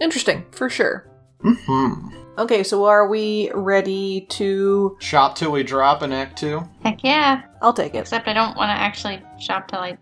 Interesting, 0.00 0.44
for 0.50 0.68
sure. 0.68 1.06
hmm 1.42 2.08
Okay, 2.36 2.64
so 2.64 2.84
are 2.86 3.06
we 3.06 3.50
ready 3.54 4.22
to? 4.30 4.96
Shop 5.00 5.36
till 5.36 5.52
we 5.52 5.62
drop 5.62 6.02
in 6.02 6.12
Act 6.12 6.36
Two. 6.38 6.68
Heck 6.82 7.04
yeah. 7.04 7.42
I'll 7.62 7.72
take 7.72 7.94
it. 7.94 7.98
Except 7.98 8.26
I 8.26 8.32
don't 8.32 8.56
want 8.56 8.70
to 8.70 8.74
actually 8.80 9.22
shop 9.38 9.68
till 9.68 9.78
I 9.78 9.96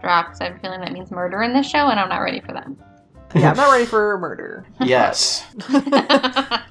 drop 0.00 0.26
because 0.26 0.40
I 0.40 0.44
have 0.44 0.56
a 0.56 0.58
feeling 0.60 0.80
that 0.80 0.92
means 0.92 1.10
murder 1.10 1.42
in 1.42 1.52
this 1.52 1.68
show, 1.68 1.88
and 1.88 2.00
I'm 2.00 2.08
not 2.08 2.20
ready 2.20 2.40
for 2.40 2.52
that. 2.54 2.66
Yeah, 3.34 3.50
I'm 3.50 3.56
not 3.56 3.72
ready 3.72 3.84
for 3.86 4.16
murder. 4.18 4.66
Yes. 4.80 5.44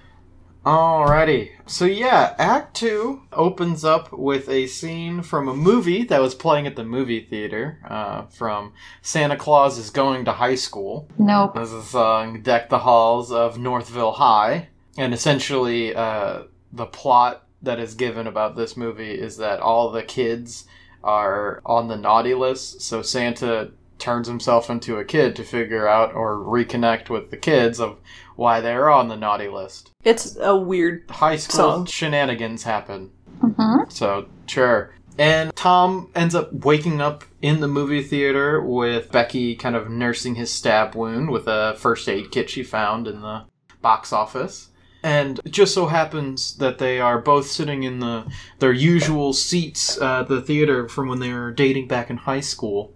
Alrighty. 0.66 1.52
So 1.66 1.84
yeah, 1.84 2.36
Act 2.40 2.74
Two 2.74 3.24
opens 3.34 3.84
up 3.84 4.14
with 4.14 4.48
a 4.48 4.68
scene 4.68 5.22
from 5.22 5.50
a 5.50 5.54
movie 5.54 6.04
that 6.06 6.22
was 6.22 6.34
playing 6.36 6.68
at 6.68 6.78
the 6.78 6.86
movie 6.86 7.20
theater. 7.20 7.80
Uh, 7.86 8.24
from 8.28 8.72
Santa 9.02 9.36
Claus 9.36 9.78
is 9.78 9.90
going 9.90 10.24
to 10.24 10.32
high 10.32 10.56
school. 10.56 11.10
nope. 11.18 11.54
This 11.56 11.72
is 11.72 11.88
song 11.90 12.42
"Deck 12.42 12.70
the 12.70 12.80
Halls 12.80 13.30
of 13.30 13.58
Northville 13.60 14.14
High," 14.14 14.70
and 14.98 15.14
essentially, 15.14 15.94
uh, 15.94 16.44
the 16.72 16.86
plot 16.86 17.46
that 17.62 17.80
is 17.80 17.94
given 17.96 18.26
about 18.26 18.56
this 18.56 18.78
movie 18.78 19.12
is 19.12 19.36
that 19.38 19.60
all 19.60 19.92
the 19.92 20.04
kids 20.04 20.66
are 21.04 21.62
on 21.66 21.90
the 21.90 21.98
naughty 21.98 22.34
list. 22.34 22.82
So 22.82 23.02
Santa 23.02 23.72
turns 24.00 24.28
himself 24.28 24.70
into 24.70 24.98
a 24.98 25.06
kid 25.06 25.36
to 25.36 25.44
figure 25.44 25.88
out 25.88 26.14
or 26.14 26.38
reconnect 26.38 27.10
with 27.10 27.32
the 27.32 27.38
kids 27.38 27.80
of 27.80 28.00
why 28.36 28.60
they're 28.62 28.90
on 28.90 29.08
the 29.08 29.16
naughty 29.16 29.48
list. 29.48 29.92
It's 30.04 30.38
a 30.38 30.56
weird. 30.56 31.06
High 31.10 31.38
school 31.38 31.56
Song. 31.58 31.86
shenanigans 31.86 32.64
happen. 32.64 33.12
hmm 33.40 33.84
So, 33.90 34.28
sure. 34.48 34.94
And 35.18 35.56
Tom 35.56 36.10
ends 36.16 36.34
up 36.34 36.52
waking 36.52 37.00
up 37.00 37.24
in 37.42 37.60
the 37.60 37.68
movie 37.68 38.02
theater 38.02 38.60
with 38.62 39.12
Becky 39.12 39.56
kind 39.56 39.76
of 39.76 39.90
nursing 39.90 40.36
his 40.36 40.52
stab 40.52 40.96
wound 40.96 41.30
with 41.30 41.48
a 41.48 41.76
first 41.78 42.10
aid 42.10 42.32
kit 42.32 42.50
she 42.50 42.64
found 42.64 43.08
in 43.08 43.22
the 43.22 43.44
box 43.82 44.12
office. 44.12 44.70
And 45.04 45.40
it 45.46 45.52
just 45.52 45.74
so 45.74 45.86
happens 45.86 46.58
that 46.58 46.80
they 46.80 47.00
are 47.00 47.20
both 47.20 47.46
sitting 47.48 47.84
in 47.84 48.00
the 48.00 48.26
their 48.60 48.72
usual 48.72 49.34
seats 49.34 50.02
at 50.02 50.30
the 50.30 50.42
theater 50.42 50.88
from 50.88 51.10
when 51.10 51.20
they 51.20 51.32
were 51.34 51.52
dating 51.52 51.88
back 51.90 52.10
in 52.10 52.18
high 52.18 52.40
school. 52.40 52.94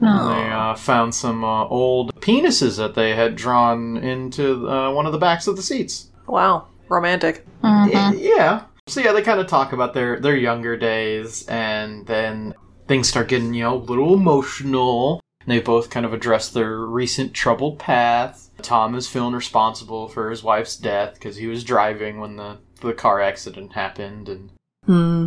No. 0.00 0.28
They 0.28 0.50
uh, 0.50 0.74
found 0.74 1.14
some 1.14 1.44
uh, 1.44 1.66
old 1.66 2.14
penises 2.20 2.76
that 2.78 2.94
they 2.94 3.14
had 3.14 3.36
drawn 3.36 3.96
into 3.98 4.68
uh, 4.68 4.92
one 4.92 5.06
of 5.06 5.12
the 5.12 5.18
backs 5.18 5.46
of 5.46 5.56
the 5.56 5.62
seats. 5.62 6.10
Wow, 6.26 6.66
romantic. 6.88 7.44
Mhm. 7.62 7.92
Y- 7.92 8.14
Yeah. 8.36 8.62
So 8.88 9.00
yeah, 9.00 9.12
they 9.12 9.22
kind 9.22 9.38
of 9.40 9.46
talk 9.46 9.72
about 9.72 9.94
their 9.94 10.18
their 10.18 10.36
younger 10.36 10.76
days, 10.76 11.46
and 11.48 12.06
then 12.06 12.54
things 12.88 13.08
start 13.08 13.28
getting 13.28 13.54
you 13.54 13.62
know 13.64 13.74
a 13.76 13.86
little 13.90 14.14
emotional. 14.14 15.20
And 15.42 15.50
they 15.52 15.60
both 15.60 15.88
kind 15.90 16.04
of 16.04 16.12
address 16.12 16.48
their 16.50 16.76
recent 16.78 17.32
troubled 17.32 17.78
path. 17.78 18.50
Tom 18.60 18.94
is 18.94 19.06
feeling 19.08 19.32
responsible 19.34 20.06
for 20.08 20.28
his 20.30 20.42
wife's 20.42 20.76
death 20.76 21.14
because 21.14 21.36
he 21.36 21.46
was 21.46 21.64
driving 21.64 22.20
when 22.20 22.36
the 22.36 22.58
the 22.80 22.92
car 22.92 23.20
accident 23.20 23.72
happened, 23.74 24.28
and 24.28 24.50
Hmm. 24.86 25.26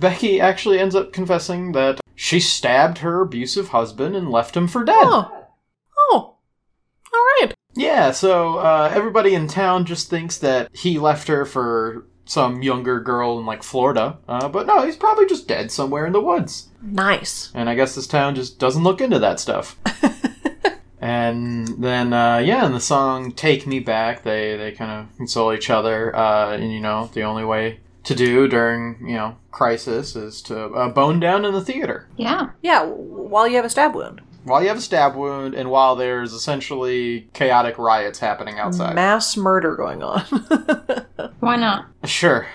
Becky 0.00 0.40
actually 0.40 0.78
ends 0.80 0.94
up 0.94 1.12
confessing 1.12 1.72
that 1.72 2.00
she 2.26 2.40
stabbed 2.40 2.98
her 2.98 3.20
abusive 3.20 3.68
husband 3.68 4.16
and 4.16 4.28
left 4.28 4.56
him 4.56 4.66
for 4.66 4.82
dead. 4.82 4.96
Oh. 4.98 5.46
Oh. 6.10 6.34
All 7.14 7.24
right. 7.40 7.54
Yeah, 7.76 8.10
so 8.10 8.58
uh, 8.58 8.90
everybody 8.92 9.32
in 9.32 9.46
town 9.46 9.84
just 9.84 10.10
thinks 10.10 10.36
that 10.38 10.68
he 10.74 10.98
left 10.98 11.28
her 11.28 11.44
for 11.44 12.04
some 12.24 12.64
younger 12.64 12.98
girl 12.98 13.38
in 13.38 13.46
like 13.46 13.62
Florida, 13.62 14.18
uh, 14.26 14.48
but 14.48 14.66
no, 14.66 14.84
he's 14.84 14.96
probably 14.96 15.26
just 15.26 15.46
dead 15.46 15.70
somewhere 15.70 16.04
in 16.04 16.12
the 16.12 16.20
woods. 16.20 16.68
Nice. 16.82 17.52
And 17.54 17.70
I 17.70 17.76
guess 17.76 17.94
this 17.94 18.08
town 18.08 18.34
just 18.34 18.58
doesn't 18.58 18.82
look 18.82 19.00
into 19.00 19.20
that 19.20 19.38
stuff. 19.38 19.76
and 21.00 21.80
then, 21.80 22.12
uh, 22.12 22.38
yeah, 22.38 22.66
in 22.66 22.72
the 22.72 22.80
song 22.80 23.30
"Take 23.30 23.68
Me 23.68 23.78
Back," 23.78 24.24
they 24.24 24.56
they 24.56 24.72
kind 24.72 24.90
of 24.90 25.16
console 25.16 25.52
each 25.52 25.70
other, 25.70 26.16
uh, 26.16 26.56
and 26.56 26.72
you 26.72 26.80
know, 26.80 27.08
the 27.12 27.22
only 27.22 27.44
way 27.44 27.78
to 28.06 28.14
do 28.14 28.48
during 28.48 28.96
you 29.00 29.14
know 29.14 29.36
crisis 29.50 30.16
is 30.16 30.40
to 30.42 30.66
uh, 30.66 30.88
bone 30.88 31.20
down 31.20 31.44
in 31.44 31.52
the 31.52 31.64
theater. 31.64 32.08
Yeah. 32.16 32.50
Yeah, 32.62 32.84
while 32.84 33.46
you 33.46 33.56
have 33.56 33.64
a 33.64 33.70
stab 33.70 33.94
wound. 33.94 34.22
While 34.44 34.62
you 34.62 34.68
have 34.68 34.78
a 34.78 34.80
stab 34.80 35.16
wound, 35.16 35.54
and 35.54 35.70
while 35.70 35.96
there's 35.96 36.32
essentially 36.32 37.28
chaotic 37.32 37.78
riots 37.78 38.20
happening 38.20 38.60
outside. 38.60 38.94
Mass 38.94 39.36
murder 39.36 39.74
going 39.74 40.04
on. 40.04 40.20
Why 41.40 41.56
not? 41.56 41.86
Sure. 42.04 42.46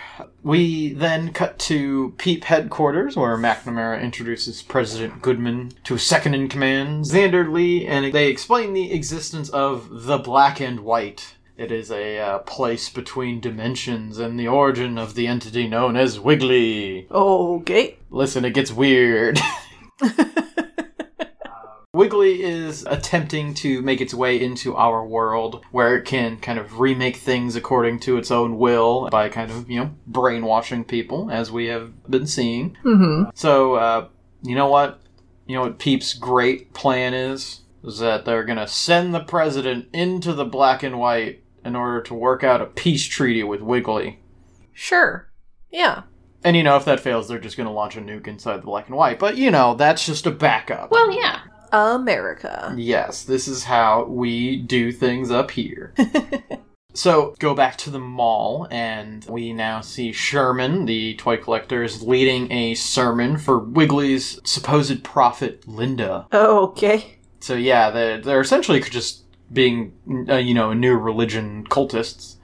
We 0.41 0.93
then 0.93 1.33
cut 1.33 1.59
to 1.59 2.13
Peep 2.17 2.45
headquarters, 2.45 3.17
where 3.17 3.37
McNamara 3.37 4.01
introduces 4.01 4.61
President 4.61 5.21
Goodman 5.21 5.73
to 5.83 5.97
second 5.97 6.33
in 6.33 6.47
command, 6.47 7.03
Xander 7.03 7.51
Lee, 7.51 7.85
and 7.85 8.13
they 8.13 8.29
explain 8.29 8.73
the 8.73 8.93
existence 8.93 9.49
of 9.49 10.05
the 10.05 10.17
Black 10.17 10.61
and 10.61 10.79
White. 10.79 11.35
It 11.62 11.71
is 11.71 11.91
a 11.91 12.17
uh, 12.17 12.39
place 12.39 12.89
between 12.89 13.39
dimensions 13.39 14.17
and 14.17 14.39
the 14.39 14.47
origin 14.47 14.97
of 14.97 15.13
the 15.13 15.28
entity 15.28 15.67
known 15.67 15.95
as 15.95 16.19
Wiggly. 16.19 17.06
okay. 17.12 17.97
Listen, 18.10 18.45
it 18.45 18.56
gets 18.56 18.71
weird. 18.71 19.39
Wiggly 21.93 22.41
is 22.41 22.84
attempting 22.89 23.54
to 23.54 23.84
make 23.84 24.02
its 24.02 24.12
way 24.12 24.41
into 24.41 24.76
our 24.76 25.06
world 25.06 25.63
where 25.69 25.95
it 25.95 26.06
can 26.06 26.38
kind 26.38 26.58
of 26.58 26.80
remake 26.80 27.17
things 27.17 27.56
according 27.56 28.00
to 28.00 28.17
its 28.17 28.32
own 28.32 28.58
will 28.58 29.08
by 29.12 29.30
kind 29.30 29.52
of, 29.52 29.69
you 29.69 29.82
know, 29.82 29.91
brainwashing 30.08 30.84
people, 30.84 31.30
as 31.30 31.52
we 31.52 31.67
have 31.67 32.10
been 32.10 32.26
seeing. 32.26 32.76
Mm-hmm. 32.84 33.30
So, 33.36 33.76
uh, 33.76 34.08
you 34.41 34.56
know 34.56 34.67
what? 34.67 35.00
You 35.45 35.58
know 35.58 35.62
what 35.62 35.78
Peep's 35.78 36.15
great 36.15 36.74
plan 36.74 37.13
is? 37.13 37.62
Is 37.84 38.00
that 38.00 38.26
they're 38.26 38.45
gonna 38.45 38.67
send 38.67 39.13
the 39.13 39.19
president 39.19 39.89
into 39.93 40.34
the 40.34 40.45
black 40.45 40.82
and 40.82 40.97
white 40.97 41.40
in 41.63 41.76
order 41.76 42.02
to 42.02 42.13
work 42.13 42.43
out 42.43 42.62
a 42.62 42.65
peace 42.65 43.06
treaty 43.06 43.43
with 43.43 43.62
Wiggly. 43.62 44.19
Sure. 44.74 45.32
Yeah. 45.69 46.04
And 46.43 46.56
you 46.56 46.63
know, 46.63 46.76
if 46.76 46.86
that 46.86 47.00
fails, 47.00 47.28
they're 47.28 47.39
just 47.39 47.58
gonna 47.58 47.71
launch 47.71 47.97
a 47.97 48.02
nuke 48.02 48.28
inside 48.28 48.58
the 48.58 48.65
black 48.65 48.88
and 48.88 48.97
white. 48.97 49.19
But 49.19 49.38
you 49.38 49.52
know, 49.52 49.76
that's 49.76 50.06
just 50.06 50.26
a 50.26 50.32
backup. 50.32 50.91
Well, 50.91 51.12
yeah. 51.12 51.41
America. 51.71 52.74
Yes, 52.78 53.24
this 53.24 53.47
is 53.47 53.63
how 53.63 54.04
we 54.06 54.58
do 54.58 54.91
things 54.91 55.32
up 55.32 55.52
here. 55.52 55.93
so, 56.93 57.36
go 57.39 57.54
back 57.54 57.78
to 57.78 57.89
the 57.89 58.00
mall, 58.00 58.67
and 58.69 59.24
we 59.26 59.54
now 59.54 59.82
see 59.82 60.12
Sherman, 60.12 60.86
the 60.86 61.15
toy 61.15 61.38
collector, 61.38 61.84
is 61.84 62.04
leading 62.04 62.52
a 62.52 62.76
sermon 62.76 63.38
for 63.38 63.58
Wiggly's 63.60 64.39
supposed 64.43 65.04
prophet, 65.04 65.65
Linda. 65.67 66.28
Oh, 66.32 66.63
Okay. 66.71 67.17
So, 67.39 67.56
yeah, 67.56 67.89
they're, 67.89 68.21
they're 68.21 68.41
essentially 68.41 68.80
just 68.82 69.20
being, 69.51 70.25
uh, 70.29 70.35
you 70.35 70.53
know, 70.53 70.73
new 70.73 70.95
religion 70.95 71.65
cultists. 71.65 72.37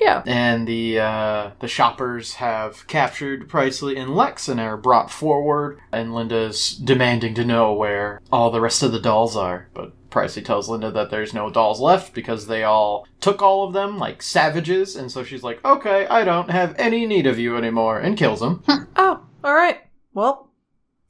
Yeah. 0.00 0.22
and 0.26 0.66
the 0.66 0.98
uh, 0.98 1.50
the 1.60 1.68
shoppers 1.68 2.34
have 2.34 2.88
captured 2.88 3.48
Pricely 3.48 3.96
and 3.96 4.16
Lex 4.16 4.48
and 4.48 4.58
are 4.58 4.76
brought 4.76 5.12
forward. 5.12 5.78
And 5.92 6.12
Linda's 6.12 6.74
demanding 6.76 7.34
to 7.34 7.44
know 7.44 7.72
where 7.72 8.20
all 8.32 8.50
the 8.50 8.60
rest 8.60 8.82
of 8.82 8.90
the 8.90 8.98
dolls 8.98 9.36
are, 9.36 9.68
but 9.74 9.92
Pricely 10.10 10.44
tells 10.44 10.68
Linda 10.68 10.90
that 10.90 11.10
there's 11.10 11.32
no 11.32 11.50
dolls 11.50 11.78
left 11.80 12.14
because 12.14 12.48
they 12.48 12.64
all 12.64 13.06
took 13.20 13.42
all 13.42 13.64
of 13.64 13.74
them 13.74 13.96
like 13.96 14.22
savages, 14.22 14.96
and 14.96 15.12
so 15.12 15.22
she's 15.22 15.44
like, 15.44 15.64
"Okay, 15.64 16.06
I 16.08 16.24
don't 16.24 16.50
have 16.50 16.74
any 16.78 17.06
need 17.06 17.26
of 17.28 17.38
you 17.38 17.56
anymore," 17.56 18.00
and 18.00 18.16
kills 18.18 18.40
them. 18.40 18.64
Oh, 18.96 19.24
all 19.44 19.54
right. 19.54 19.82
Well, 20.14 20.50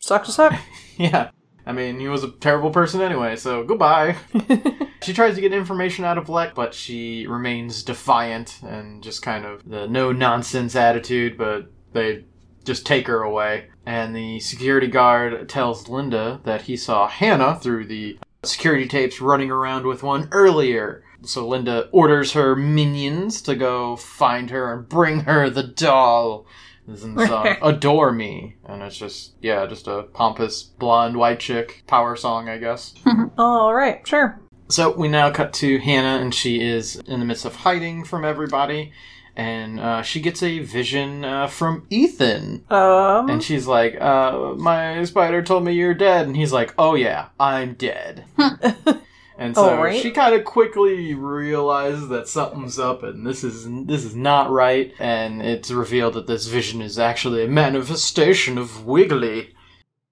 suck 0.01 0.25
to 0.25 0.33
suck. 0.33 0.53
yeah. 0.99 1.31
I 1.65 1.73
mean, 1.73 2.01
he 2.01 2.09
was 2.09 2.25
a 2.25 2.31
terrible 2.31 2.71
person 2.71 3.01
anyway, 3.01 3.37
so 3.37 3.65
goodbye. 3.65 4.17
She 5.03 5.13
tries 5.13 5.35
to 5.35 5.41
get 5.41 5.53
information 5.53 6.05
out 6.05 6.17
of 6.17 6.29
Lex, 6.29 6.53
but 6.55 6.75
she 6.75 7.27
remains 7.27 7.83
defiant 7.83 8.61
and 8.63 9.03
just 9.03 9.21
kind 9.21 9.45
of 9.45 9.69
the 9.69 9.89
no 9.89 10.13
nonsense 10.13 10.77
attitude, 10.77 11.37
but 11.37 11.71
they 11.93 12.25
just 12.65 12.87
take 12.87 13.09
her 13.09 13.23
away. 13.23 13.69
And 13.85 14.15
the 14.15 14.39
security 14.39 14.87
guard 14.87 15.49
tells 15.49 15.89
Linda 15.89 16.41
that 16.45 16.63
he 16.63 16.77
saw 16.77 17.09
Hannah 17.09 17.59
through 17.59 17.87
the 17.87 18.19
security 18.45 18.87
tapes 18.87 19.21
running 19.21 19.51
around 19.51 19.87
with 19.87 20.05
one 20.05 20.29
earlier. 20.31 21.03
So 21.23 21.49
Linda 21.49 21.89
orders 21.91 22.33
her 22.33 22.55
minions 22.55 23.43
to 23.43 23.57
go 23.57 23.97
find 23.97 24.51
her 24.51 24.73
and 24.73 24.89
bring 24.89 25.21
her 25.21 25.51
the 25.51 25.65
doll. 25.65 26.47
This 26.87 26.99
is 26.99 27.05
in 27.05 27.15
the 27.15 27.27
song 27.27 27.57
Adore 27.63 28.13
Me. 28.13 28.57
And 28.67 28.83
it's 28.83 28.97
just, 28.97 29.33
yeah, 29.41 29.67
just 29.67 29.87
a 29.87 30.03
pompous 30.03 30.63
blonde 30.63 31.17
white 31.17 31.39
chick 31.41 31.85
power 31.87 32.17
song, 32.17 32.49
I 32.49 32.59
guess. 32.59 32.95
all 33.39 33.73
right, 33.75 34.07
sure. 34.07 34.41
So 34.69 34.91
we 34.91 35.09
now 35.09 35.31
cut 35.31 35.53
to 35.55 35.79
Hannah, 35.79 36.21
and 36.23 36.35
she 36.35 36.61
is 36.61 36.97
in 36.97 37.21
the 37.21 37.27
midst 37.27 37.45
of 37.45 37.57
hiding 37.57 38.05
from 38.05 38.25
everybody, 38.25 38.93
and 39.37 39.79
uh, 39.79 40.03
she 40.03 40.21
gets 40.21 40.43
a 40.43 40.61
vision 40.61 41.25
uh, 41.25 41.47
from 41.47 41.87
Ethan, 41.91 42.65
Um, 42.71 43.29
and 43.29 43.43
she's 43.43 43.67
like, 43.67 44.01
uh, 44.01 44.55
"My 44.57 45.05
spider 45.05 45.43
told 45.43 45.65
me 45.65 45.73
you're 45.73 45.95
dead," 45.95 46.27
and 46.27 46.37
he's 46.37 46.53
like, 46.53 46.75
"Oh 46.79 46.95
yeah, 46.95 47.29
I'm 47.39 47.75
dead." 47.75 48.25
and 49.43 49.59
oh, 49.59 49.65
so 49.67 49.75
Alright. 49.75 50.01
she 50.01 50.13
kind 50.13 50.37
of 50.37 50.45
quickly 50.45 51.15
realizes 51.15 52.09
that 52.11 52.29
something's 52.29 52.79
up, 52.79 53.03
and 53.03 53.27
this 53.27 53.43
is 53.43 53.67
this 53.87 54.05
is 54.05 54.15
not 54.15 54.51
right, 54.51 54.95
and 55.01 55.43
it's 55.43 55.73
revealed 55.73 56.15
that 56.15 56.29
this 56.29 56.47
vision 56.47 56.81
is 56.81 56.97
actually 56.97 57.45
a 57.45 57.49
manifestation 57.49 58.57
of 58.57 58.87
Wiggly. 58.87 59.55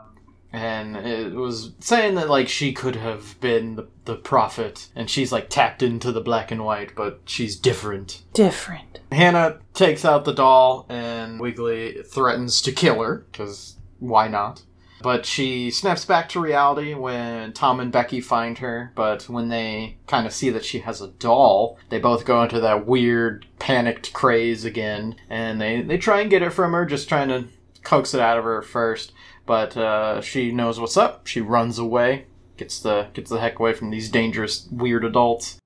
And 0.53 0.97
it 0.97 1.35
was 1.35 1.73
saying 1.81 2.15
that 2.15 2.31
like 2.31 2.49
she 2.49 2.73
could 2.73 2.97
have 2.97 3.39
been 3.43 3.77
the, 3.77 3.89
the 4.07 4.17
prophet. 4.17 4.89
And 4.97 5.11
she's 5.11 5.31
like 5.31 5.51
tapped 5.51 5.83
into 5.83 6.13
the 6.13 6.23
black 6.23 6.51
and 6.51 6.65
white 6.65 6.95
but 6.97 7.21
she's 7.27 7.57
different. 7.57 8.23
Different. 8.33 9.01
hannah 9.13 9.59
takes 9.75 10.03
out 10.03 10.25
the 10.25 10.33
doll 10.33 10.87
and 10.89 11.41
wiggly 11.41 12.03
threatens 12.05 12.63
to 12.63 12.73
kill 12.73 13.03
her 13.03 13.27
because 13.31 13.77
why 13.99 14.29
not 14.29 14.63
but 15.03 15.27
she 15.27 15.71
snaps 15.71 16.05
back 16.05 16.29
to 16.31 16.41
reality 16.41 16.95
when 16.95 17.53
Tom 17.53 17.81
and 17.81 17.93
Becky 17.93 18.21
find 18.21 18.59
her. 18.59 18.93
But 18.95 19.29
when 19.29 19.49
they 19.49 19.99
kind 20.07 20.27
of 20.27 20.33
see 20.33 20.51
that 20.51 20.65
she 20.65 20.81
has 20.81 21.01
a 21.01 21.09
doll, 21.09 21.79
they 21.89 21.99
both 21.99 22.25
go 22.25 22.43
into 22.43 22.61
that 22.61 22.87
weird 22.87 23.47
panicked 23.59 24.13
craze 24.13 24.65
again. 24.65 25.17
And 25.29 25.61
they, 25.61 25.83
they 25.83 25.99
try 25.99 26.21
and 26.21 26.31
get 26.31 26.43
it 26.43 26.51
from 26.51 26.73
her, 26.73 26.85
just 26.87 27.09
trying 27.09 27.29
to 27.29 27.47
coax 27.83 28.15
it 28.15 28.21
out 28.21 28.39
of 28.39 28.45
her 28.45 28.63
first 28.63 29.13
but 29.47 29.77
uh, 29.77 30.21
she 30.21 30.51
knows 30.51 30.79
what's 30.79 30.97
up. 30.97 31.27
She 31.27 31.41
runs 31.41 31.79
away, 31.79 32.27
gets 32.57 32.81
the 32.81 33.09
gets 33.15 33.31
the 33.31 33.41
heck 33.41 33.59
away 33.59 33.73
from 33.73 33.91
these 33.91 34.11
dangerous 34.11 34.69
weird 34.71 35.05
adults. 35.05 35.59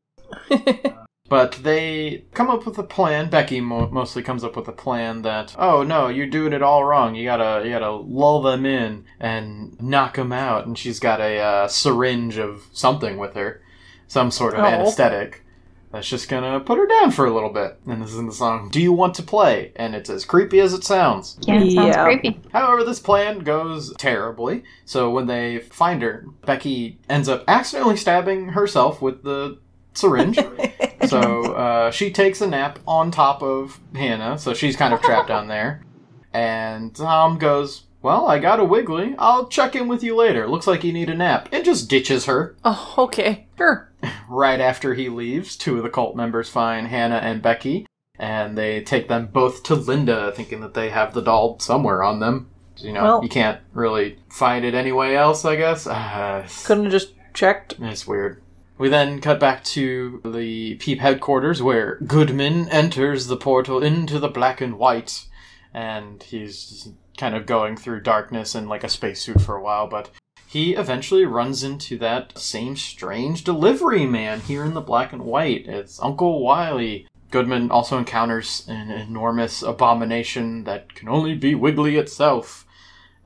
but 1.31 1.53
they 1.63 2.25
come 2.35 2.51
up 2.51 2.67
with 2.67 2.77
a 2.77 2.83
plan. 2.83 3.31
Becky 3.31 3.63
mo- 3.63 3.89
mostly 3.91 4.23
comes 4.23 4.45
up 4.45 4.55
with 4.57 4.69
a 4.69 4.73
plan 4.73 5.23
that 5.23 5.55
oh 5.59 5.83
no, 5.83 6.09
you're 6.09 6.27
doing 6.27 6.53
it 6.53 6.61
all 6.63 6.85
wrong. 6.85 7.15
You 7.15 7.25
gotta 7.25 7.63
you 7.65 7.71
gotta 7.73 7.91
lull 7.93 8.43
them 8.43 8.67
in 8.67 9.05
and 9.19 9.81
knock 9.81 10.17
them 10.17 10.33
out. 10.33 10.67
And 10.67 10.77
she's 10.77 11.01
got 11.01 11.21
a 11.21 11.39
uh, 11.39 11.69
syringe 11.69 12.37
of 12.37 12.65
something 12.73 13.17
with 13.17 13.35
her, 13.35 13.63
some 14.09 14.31
sort 14.31 14.53
of 14.55 14.61
Oh. 14.61 14.67
anesthetic. 14.67 15.45
That's 15.93 16.09
just 16.09 16.29
gonna 16.29 16.61
put 16.61 16.79
her 16.79 16.87
down 16.87 17.11
for 17.11 17.27
a 17.27 17.35
little 17.35 17.51
bit. 17.53 17.81
And 17.87 18.01
this 18.03 18.13
is 18.13 18.19
in 18.19 18.27
the 18.27 18.33
song 18.33 18.69
"Do 18.71 18.81
You 18.81 18.93
Want 18.93 19.15
to 19.17 19.23
Play?" 19.25 19.73
and 19.77 19.95
it's 19.97 20.09
as 20.11 20.25
creepy 20.25 20.61
as 20.61 20.73
it 20.73 20.85
sounds. 20.85 21.37
Yeah, 21.43 21.61
it 21.63 21.73
sounds 21.73 21.97
Yeah. 21.97 22.05
creepy. 22.05 22.41
However, 22.53 22.85
this 22.85 23.01
plan 23.01 23.41
goes 23.41 23.93
terribly. 23.99 24.63
So 24.85 25.11
when 25.11 25.27
they 25.27 25.59
find 25.61 26.03
her, 26.03 26.27
Becky 26.47 26.99
ends 27.09 27.29
up 27.29 27.43
accidentally 27.49 27.97
stabbing 27.97 28.51
herself 28.51 29.01
with 29.03 29.23
the 29.25 29.59
syringe. 29.95 30.39
so 31.09 31.53
uh, 31.55 31.91
she 31.91 32.11
takes 32.11 32.41
a 32.41 32.47
nap 32.47 32.79
on 32.87 33.11
top 33.11 33.43
of 33.43 33.81
Hannah, 33.95 34.39
so 34.39 34.55
she's 34.55 34.77
kind 34.77 34.95
of 34.95 35.01
trapped 35.03 35.29
down 35.29 35.49
there. 35.49 35.85
And 36.33 36.95
Tom 36.95 37.39
goes, 37.39 37.85
Well, 38.03 38.27
I 38.29 38.39
got 38.39 38.61
a 38.61 38.65
wiggly. 38.65 39.15
I'll 39.19 39.49
check 39.49 39.75
in 39.75 39.89
with 39.89 40.03
you 40.03 40.15
later. 40.17 40.47
Looks 40.49 40.67
like 40.67 40.85
you 40.85 40.93
need 40.93 41.11
a 41.11 41.15
nap. 41.17 41.49
And 41.53 41.65
just 41.65 41.89
ditches 41.91 42.27
her. 42.27 42.57
oh, 42.65 42.95
okay, 42.99 43.47
sure. 43.59 43.89
Right 44.29 44.61
after 44.61 44.95
he 44.95 45.09
leaves, 45.09 45.57
two 45.57 45.77
of 45.77 45.83
the 45.83 45.91
cult 45.91 46.15
members 46.17 46.49
find 46.49 46.87
Hannah 46.87 47.17
and 47.17 47.43
Becky, 47.43 47.87
and 48.17 48.57
they 48.57 48.81
take 48.81 49.09
them 49.09 49.27
both 49.27 49.65
to 49.65 49.75
Linda, 49.75 50.33
thinking 50.35 50.61
that 50.61 50.73
they 50.75 50.89
have 50.91 51.13
the 51.15 51.21
doll 51.21 51.59
somewhere 51.59 52.03
on 52.05 52.21
them. 52.21 52.49
You 52.77 52.93
know, 52.93 53.03
Well- 53.03 53.23
you 53.25 53.29
can't 53.29 53.61
really 53.75 54.19
find 54.31 54.65
it 54.65 54.73
anyway 54.75 55.15
else, 55.15 55.45
I 55.45 55.57
guess. 55.57 55.87
Uh, 55.87 56.47
Couldn't 56.65 56.85
have 56.85 56.93
just 56.93 57.13
checked. 57.35 57.75
it's 57.81 58.07
weird. 58.07 58.41
We 58.81 58.89
then 58.89 59.21
cut 59.21 59.39
back 59.39 59.63
to 59.65 60.23
the 60.25 60.77
Peep 60.77 61.01
headquarters 61.01 61.63
where 61.63 61.99
Goodman 62.07 62.67
enters 62.71 63.27
the 63.27 63.37
portal 63.37 63.83
into 63.83 64.19
the 64.19 64.31
black 64.31 64.63
and 64.63 64.79
white, 64.79 65.27
and 65.75 66.23
he's 66.23 66.89
kind 67.19 67.35
of 67.35 67.45
going 67.45 67.77
through 67.77 68.01
darkness 68.01 68.55
in 68.55 68.71
like 68.71 68.83
a 68.83 68.89
spacesuit 68.89 69.43
for 69.43 69.55
a 69.55 69.63
while, 69.63 69.87
but 69.87 70.09
he 70.47 70.77
eventually 70.77 71.27
runs 71.27 71.63
into 71.63 71.99
that 71.99 72.39
same 72.39 72.75
strange 72.75 73.45
delivery 73.45 74.07
man 74.07 74.41
here 74.41 74.65
in 74.65 74.73
the 74.73 74.81
black 74.81 75.13
and 75.13 75.27
white. 75.27 75.67
It's 75.69 76.03
Uncle 76.03 76.43
Wiley. 76.43 77.07
Goodman 77.31 77.71
also 77.71 77.99
encounters 77.99 78.67
an 78.67 78.91
enormous 78.91 79.61
abomination 79.61 80.65
that 80.65 80.95
can 80.95 81.07
only 81.07 81.35
be 81.35 81.55
Wiggly 81.55 81.99
itself. 81.99 82.65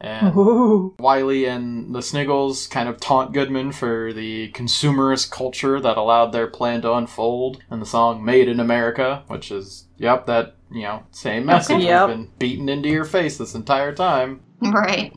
And 0.04 0.36
Ooh. 0.36 0.94
Wiley 0.98 1.46
and 1.46 1.94
the 1.94 2.02
Sniggles 2.02 2.66
kind 2.68 2.90
of 2.90 3.00
taunt 3.00 3.32
Goodman 3.32 3.72
for 3.72 4.12
the 4.12 4.50
consumerist 4.52 5.30
culture 5.30 5.80
that 5.80 5.96
allowed 5.96 6.26
their 6.32 6.46
plan 6.46 6.82
to 6.82 6.92
unfold 6.92 7.62
in 7.70 7.80
the 7.80 7.86
song 7.86 8.22
Made 8.22 8.46
in 8.48 8.60
America, 8.60 9.22
which 9.28 9.50
is, 9.50 9.86
yep, 9.96 10.26
that, 10.26 10.56
you 10.70 10.82
know, 10.82 11.04
same 11.10 11.46
message 11.46 11.82
Yep. 11.84 12.08
has 12.08 12.16
been 12.18 12.30
beaten 12.38 12.68
into 12.68 12.90
your 12.90 13.06
face 13.06 13.38
this 13.38 13.54
entire 13.54 13.94
time. 13.94 14.42
Right. 14.60 15.14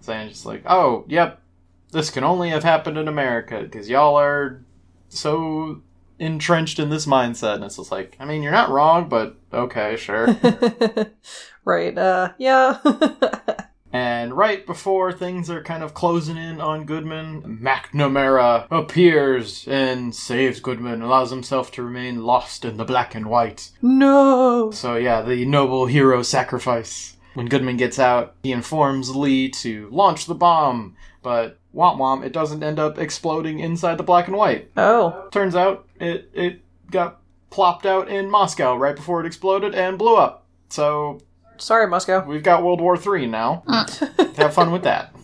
Saying 0.00 0.30
just 0.30 0.46
like, 0.46 0.62
oh, 0.64 1.04
yep, 1.06 1.42
this 1.92 2.08
can 2.08 2.24
only 2.24 2.48
have 2.48 2.64
happened 2.64 2.96
in 2.96 3.08
America 3.08 3.60
because 3.60 3.90
y'all 3.90 4.16
are 4.16 4.64
so 5.10 5.82
entrenched 6.18 6.78
in 6.78 6.88
this 6.88 7.04
mindset. 7.04 7.56
And 7.56 7.64
it's 7.64 7.76
just 7.76 7.92
like, 7.92 8.16
I 8.18 8.24
mean, 8.24 8.42
you're 8.42 8.52
not 8.52 8.70
wrong, 8.70 9.10
but 9.10 9.36
okay, 9.52 9.96
sure. 9.96 10.28
right. 11.66 11.98
Uh. 11.98 12.32
Yeah. 12.38 12.78
And 13.92 14.36
right 14.36 14.64
before 14.64 15.12
things 15.12 15.50
are 15.50 15.62
kind 15.62 15.82
of 15.82 15.94
closing 15.94 16.36
in 16.36 16.60
on 16.60 16.84
Goodman, 16.84 17.58
McNamara 17.60 18.66
appears 18.70 19.66
and 19.66 20.14
saves 20.14 20.60
Goodman, 20.60 21.02
allows 21.02 21.30
himself 21.30 21.72
to 21.72 21.82
remain 21.82 22.22
lost 22.22 22.64
in 22.64 22.76
the 22.76 22.84
black 22.84 23.14
and 23.14 23.26
white. 23.26 23.70
no. 23.82 24.70
So, 24.72 24.96
yeah, 24.96 25.22
the 25.22 25.44
noble 25.44 25.86
hero 25.86 26.22
sacrifice. 26.22 27.16
When 27.34 27.46
Goodman 27.46 27.76
gets 27.76 27.98
out, 27.98 28.34
he 28.42 28.52
informs 28.52 29.14
Lee 29.14 29.48
to 29.50 29.88
launch 29.90 30.26
the 30.26 30.34
bomb, 30.34 30.96
but 31.22 31.58
womp 31.74 31.98
womp, 31.98 32.24
it 32.24 32.32
doesn't 32.32 32.62
end 32.62 32.78
up 32.78 32.98
exploding 32.98 33.60
inside 33.60 33.96
the 33.98 34.02
black 34.02 34.26
and 34.26 34.36
white. 34.36 34.70
Oh. 34.76 35.28
Turns 35.30 35.54
out 35.54 35.86
it, 36.00 36.30
it 36.34 36.60
got 36.90 37.20
plopped 37.50 37.86
out 37.86 38.08
in 38.08 38.30
Moscow 38.30 38.76
right 38.76 38.96
before 38.96 39.20
it 39.20 39.26
exploded 39.26 39.74
and 39.74 39.98
blew 39.98 40.16
up. 40.16 40.46
So, 40.68 41.20
Sorry, 41.60 41.86
Moscow. 41.86 42.24
we've 42.24 42.42
got 42.42 42.62
World 42.62 42.80
War 42.80 42.96
III 42.96 43.26
now. 43.26 43.62
Mm. 43.66 44.36
have 44.36 44.54
fun 44.54 44.70
with 44.72 44.82
that. 44.84 45.14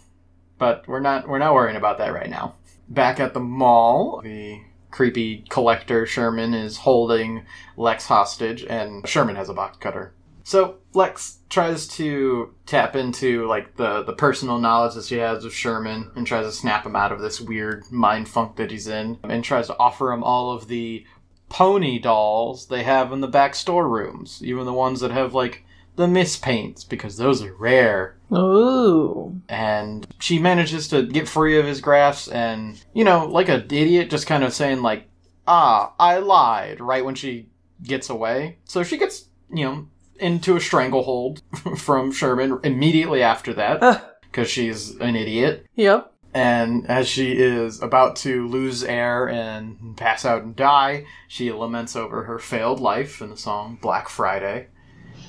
But 0.58 0.86
we're 0.86 1.00
not 1.00 1.28
we're 1.28 1.38
not 1.38 1.54
worrying 1.54 1.76
about 1.76 1.98
that 1.98 2.12
right 2.12 2.30
now. 2.30 2.54
Back 2.88 3.20
at 3.20 3.34
the 3.34 3.40
mall, 3.40 4.20
the 4.22 4.60
creepy 4.90 5.44
collector 5.48 6.06
Sherman 6.06 6.54
is 6.54 6.78
holding 6.78 7.44
Lex 7.76 8.06
hostage, 8.06 8.64
and 8.64 9.06
Sherman 9.06 9.36
has 9.36 9.48
a 9.48 9.54
box 9.54 9.76
cutter. 9.78 10.14
So 10.44 10.76
Lex 10.94 11.38
tries 11.50 11.88
to 11.88 12.54
tap 12.66 12.96
into 12.96 13.46
like 13.46 13.76
the 13.76 14.02
the 14.04 14.14
personal 14.14 14.58
knowledge 14.58 14.94
that 14.94 15.04
she 15.04 15.16
has 15.16 15.44
of 15.44 15.52
Sherman, 15.52 16.10
and 16.16 16.26
tries 16.26 16.46
to 16.46 16.52
snap 16.52 16.86
him 16.86 16.96
out 16.96 17.12
of 17.12 17.20
this 17.20 17.40
weird 17.40 17.90
mind 17.90 18.28
funk 18.28 18.56
that 18.56 18.70
he's 18.70 18.86
in, 18.86 19.18
and 19.24 19.44
tries 19.44 19.66
to 19.66 19.78
offer 19.78 20.12
him 20.12 20.22
all 20.22 20.52
of 20.52 20.68
the 20.68 21.04
pony 21.48 21.98
dolls 21.98 22.66
they 22.68 22.82
have 22.82 23.12
in 23.12 23.20
the 23.20 23.28
back 23.28 23.54
storerooms, 23.54 24.40
even 24.42 24.64
the 24.64 24.72
ones 24.72 25.00
that 25.00 25.10
have 25.10 25.34
like 25.34 25.64
the 25.96 26.06
mispaints, 26.06 26.88
because 26.88 27.16
those 27.16 27.42
are 27.42 27.54
rare 27.54 28.16
Ooh. 28.32 29.40
and 29.48 30.06
she 30.20 30.38
manages 30.38 30.88
to 30.88 31.02
get 31.02 31.28
free 31.28 31.58
of 31.58 31.66
his 31.66 31.80
grasp 31.80 32.32
and 32.32 32.82
you 32.92 33.04
know 33.04 33.26
like 33.26 33.48
an 33.48 33.62
idiot 33.70 34.10
just 34.10 34.26
kind 34.26 34.42
of 34.44 34.52
saying 34.52 34.82
like 34.82 35.08
ah 35.46 35.92
i 35.98 36.18
lied 36.18 36.80
right 36.80 37.04
when 37.04 37.14
she 37.14 37.46
gets 37.82 38.10
away. 38.10 38.58
So 38.64 38.82
she 38.82 38.96
gets, 38.96 39.26
you 39.52 39.64
know, 39.64 39.88
into 40.18 40.56
a 40.56 40.60
stranglehold 40.60 41.42
from 41.76 42.12
Sherman 42.12 42.58
immediately 42.62 43.22
after 43.22 43.52
that 43.54 44.18
because 44.22 44.48
she's 44.48 44.96
an 44.96 45.16
idiot. 45.16 45.66
Yep. 45.74 46.12
And 46.34 46.86
as 46.90 47.08
she 47.08 47.32
is 47.32 47.80
about 47.80 48.16
to 48.16 48.46
lose 48.46 48.84
air 48.84 49.26
and 49.26 49.96
pass 49.96 50.24
out 50.24 50.42
and 50.42 50.54
die, 50.54 51.06
she 51.28 51.50
laments 51.50 51.96
over 51.96 52.24
her 52.24 52.38
failed 52.38 52.78
life 52.78 53.22
in 53.22 53.30
the 53.30 53.38
song 53.38 53.78
Black 53.80 54.08
Friday. 54.10 54.68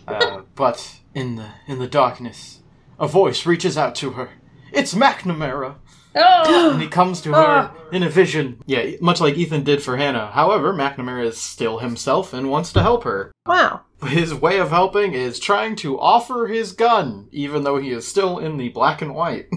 Uh, 0.08 0.42
but 0.56 1.00
in 1.14 1.36
the 1.36 1.50
in 1.68 1.80
the 1.80 1.88
darkness, 1.88 2.62
a 3.00 3.08
voice 3.08 3.46
reaches 3.46 3.78
out 3.78 3.96
to 3.96 4.12
her. 4.12 4.30
It's 4.72 4.94
McNamara, 4.94 5.76
Oh, 6.20 6.72
and 6.72 6.82
he 6.82 6.88
comes 6.88 7.22
to 7.22 7.34
her 7.34 7.72
in 7.92 8.02
a 8.02 8.10
vision. 8.10 8.64
Yeah, 8.66 8.92
much 9.02 9.22
like 9.22 9.38
Ethan 9.38 9.64
did 9.64 9.84
for 9.84 9.98
Hannah. 9.98 10.32
However, 10.32 10.74
McNamara 10.74 11.26
is 11.26 11.38
still 11.38 11.78
himself 11.78 12.34
and 12.34 12.50
wants 12.50 12.74
to 12.74 12.82
help 12.82 13.04
her. 13.04 13.32
Wow. 13.46 13.82
His 14.04 14.34
way 14.34 14.58
of 14.60 14.70
helping 14.70 15.14
is 15.14 15.40
trying 15.40 15.76
to 15.78 16.00
offer 16.00 16.48
his 16.48 16.72
gun, 16.72 17.28
even 17.32 17.64
though 17.64 17.78
he 17.78 17.92
is 17.92 18.08
still 18.08 18.40
in 18.40 18.58
the 18.58 18.70
black 18.70 19.02
and 19.02 19.14
white. 19.14 19.48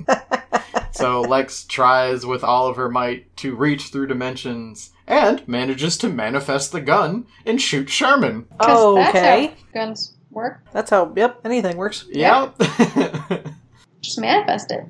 so 0.93 1.23
Lex 1.23 1.65
tries 1.65 2.27
with 2.27 2.45
all 2.45 2.67
of 2.67 2.77
her 2.77 2.91
might 2.91 3.35
to 3.39 3.55
reach 3.55 3.89
through 3.89 4.09
dimensions 4.09 4.91
and 5.07 5.47
manages 5.49 5.97
to 5.99 6.09
manifest 6.09 6.73
the 6.73 6.81
gun 6.81 7.27
and 7.47 7.61
shoot 7.61 7.89
Sherman. 7.89 8.47
Oh, 8.61 8.97
that's 8.97 9.17
okay. 9.17 9.47
how 9.47 9.55
guns 9.73 10.17
work. 10.31 10.63
That's 10.73 10.91
how. 10.91 11.13
Yep. 11.17 11.41
Anything 11.45 11.77
works. 11.77 12.05
Yep. 12.11 12.57
Just 14.01 14.19
manifest 14.21 14.71
it. 14.71 14.85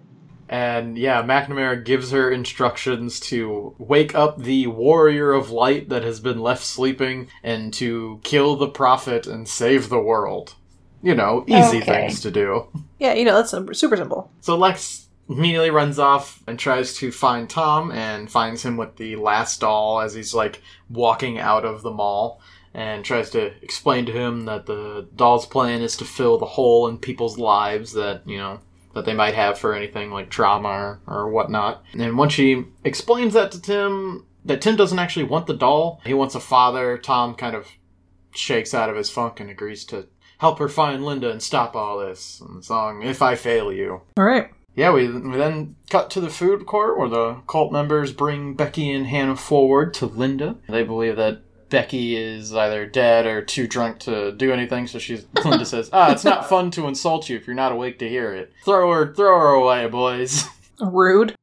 and 0.49 0.97
yeah, 0.97 1.23
McNamara 1.23 1.85
gives 1.85 2.11
her 2.13 2.31
instructions 2.31 3.19
to 3.21 3.75
wake 3.79 4.15
up 4.15 4.39
the 4.43 4.67
warrior 4.69 5.33
of 5.33 5.51
light 5.51 5.89
that 5.89 6.03
has 6.05 6.21
been 6.21 6.41
left 6.41 6.63
sleeping 6.65 7.29
and 7.43 7.73
to 7.75 8.21
kill 8.23 8.57
the 8.57 8.69
prophet 8.69 9.27
and 9.27 9.49
save 9.49 9.89
the 9.89 10.01
world. 10.01 10.55
You 11.03 11.15
know, 11.15 11.45
easy 11.47 11.79
Okay. 11.79 12.07
things 12.07 12.21
to 12.21 12.31
do. 12.31 12.67
Yeah. 12.99 13.15
You 13.15 13.25
know 13.25 13.35
that's 13.43 13.51
super 13.79 13.97
simple. 13.97 14.31
So 14.43 14.57
Lex 14.57 15.09
immediately 15.29 15.71
runs 15.71 15.99
off 15.99 16.43
and 16.47 16.59
tries 16.59 16.95
to 16.97 17.11
find 17.11 17.49
Tom 17.49 17.91
and 17.93 18.31
finds 18.31 18.65
him 18.65 18.77
with 18.77 18.97
the 18.97 19.17
last 19.17 19.61
doll 19.61 20.01
as 20.01 20.13
he's 20.15 20.35
like 20.35 20.61
walking 20.91 21.39
out 21.39 21.65
of 21.65 21.83
the 21.83 21.91
mall 21.91 22.41
and 22.73 23.05
tries 23.05 23.31
to 23.31 23.53
explain 23.63 24.07
to 24.07 24.13
him 24.13 24.45
that 24.45 24.67
the 24.67 25.09
doll's 25.17 25.47
plan 25.47 25.83
is 25.83 25.97
to 25.97 26.05
fill 26.05 26.39
the 26.39 26.47
hole 26.47 26.87
in 26.89 26.99
people's 26.99 27.39
lives 27.39 27.93
that, 27.93 28.23
you 28.27 28.39
know, 28.39 28.61
that 28.95 29.05
they 29.05 29.15
might 29.15 29.35
have 29.35 29.59
for 29.59 29.75
anything 29.75 30.11
like 30.11 30.31
trauma 30.31 30.69
or, 30.69 31.01
or 31.07 31.29
whatnot. 31.29 31.83
And 31.95 32.17
once 32.17 32.33
she 32.33 32.65
explains 32.85 33.35
that 33.35 33.53
to 33.53 33.61
Tim, 33.61 34.27
that 34.45 34.61
Tim 34.61 34.77
doesn't 34.77 34.99
actually 34.99 35.25
want 35.25 35.47
the 35.47 35.55
doll, 35.55 36.01
he 36.05 36.15
wants 36.15 36.35
a 36.35 36.41
father, 36.41 36.99
Tom 36.99 37.35
kind 37.35 37.55
of 37.55 37.69
shakes 38.33 38.75
out 38.75 38.89
of 38.89 38.97
his 38.97 39.11
funk 39.11 39.41
and 39.41 39.51
agrees 39.51 39.85
to 39.87 40.07
help 40.39 40.59
her 40.59 40.69
find 40.69 41.05
Linda 41.05 41.31
and 41.31 41.43
stop 41.43 41.77
all 41.77 41.99
this. 41.99 42.41
And 42.41 42.59
the 42.59 42.63
song, 42.63 43.03
If 43.03 43.21
I 43.23 43.35
Fail 43.35 43.73
You. 43.73 44.03
All 44.17 44.25
right. 44.25 44.51
Yeah, 44.75 44.93
we, 44.93 45.09
we 45.09 45.37
then 45.37 45.77
cut 45.91 46.11
to 46.11 46.21
the 46.21 46.31
food 46.31 46.65
court 46.65 46.97
where 46.97 47.09
the 47.09 47.43
cult 47.47 47.73
members 47.73 48.13
bring 48.13 48.55
Becky 48.55 48.91
and 48.93 49.07
Hannah 49.07 49.37
forward 49.37 49.93
to 49.95 50.07
Linda. 50.07 50.57
They 50.69 50.85
believe 50.85 51.17
that 51.17 51.43
Becky 51.71 52.17
is 52.17 52.55
either 52.55 52.85
dead 52.85 53.27
or 53.27 53.43
too 53.43 53.67
drunk 53.67 54.01
to 54.01 54.33
do 54.33 54.53
anything, 54.53 54.87
so 54.87 54.99
she's 54.99 55.25
Linda 55.45 55.65
says, 55.65 55.89
"Ah, 55.93 56.13
it's 56.13 56.25
not 56.25 56.49
fun 56.49 56.71
to 56.73 56.87
insult 56.87 57.29
you 57.29 57.37
if 57.37 57.47
you're 57.47 57.57
not 57.57 57.73
awake 57.73 57.99
to 58.01 58.09
hear 58.09 58.35
it. 58.35 58.53
Throw 58.65 58.93
her, 58.93 59.15
throw 59.15 59.39
her 59.39 59.49
away, 59.49 59.87
boys." 59.87 60.45
Rude. 60.81 61.35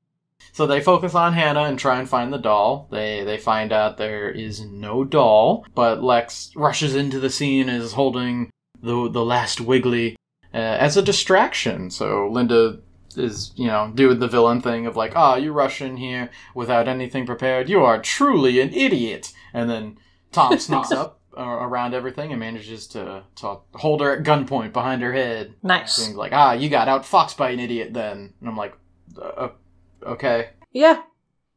So 0.52 0.66
they 0.66 0.82
focus 0.82 1.14
on 1.14 1.34
Hannah 1.34 1.64
and 1.64 1.78
try 1.78 2.00
and 2.00 2.10
find 2.10 2.34
the 2.34 2.38
doll. 2.38 2.88
They 2.92 3.24
they 3.24 3.38
find 3.38 3.72
out 3.72 3.98
there 3.98 4.30
is 4.30 4.62
no 4.62 5.04
doll, 5.04 5.66
but 5.76 6.04
Lex 6.04 6.52
rushes 6.56 6.96
into 6.96 7.20
the 7.20 7.30
scene 7.30 7.70
and 7.70 7.82
is 7.82 7.94
holding 7.94 8.50
the 8.82 9.10
the 9.10 9.24
last 9.24 9.62
Wiggly 9.62 10.16
uh, 10.54 10.58
as 10.58 10.98
a 10.98 11.02
distraction. 11.04 11.90
So 11.92 12.28
Linda 12.28 12.80
is 13.16 13.52
you 13.56 13.68
know 13.68 13.92
doing 13.94 14.20
the 14.20 14.28
villain 14.28 14.62
thing 14.62 14.88
of 14.88 14.96
like, 14.96 15.14
ah, 15.16 15.36
you 15.36 15.54
rush 15.54 15.82
in 15.82 15.98
here 15.98 16.30
without 16.56 16.88
anything 16.88 17.26
prepared. 17.26 17.70
You 17.70 17.84
are 17.84 18.02
truly 18.02 18.60
an 18.60 18.74
idiot. 18.74 19.34
And 19.54 19.70
then 19.70 19.98
Tom 20.32 20.58
sneaks 20.60 20.92
up 20.92 21.20
uh, 21.38 21.42
around 21.44 21.94
everything 21.94 22.32
and 22.32 22.40
manages 22.40 22.88
to 22.88 23.24
to 23.36 23.58
hold 23.74 24.02
her 24.02 24.18
at 24.18 24.24
gunpoint 24.24 24.74
behind 24.74 25.02
her 25.02 25.14
head. 25.14 25.54
Nice. 25.64 25.94
Seems 25.94 26.16
like 26.16 26.34
ah, 26.34 26.54
you 26.54 26.70
got 26.70 26.88
outfoxed 26.88 27.38
by 27.38 27.52
an 27.52 27.60
idiot 27.60 27.94
then. 27.94 28.34
And 28.40 28.50
I'm 28.50 28.58
like, 28.58 28.76
uh, 29.22 29.50
okay 30.04 30.50
Yeah. 30.72 31.02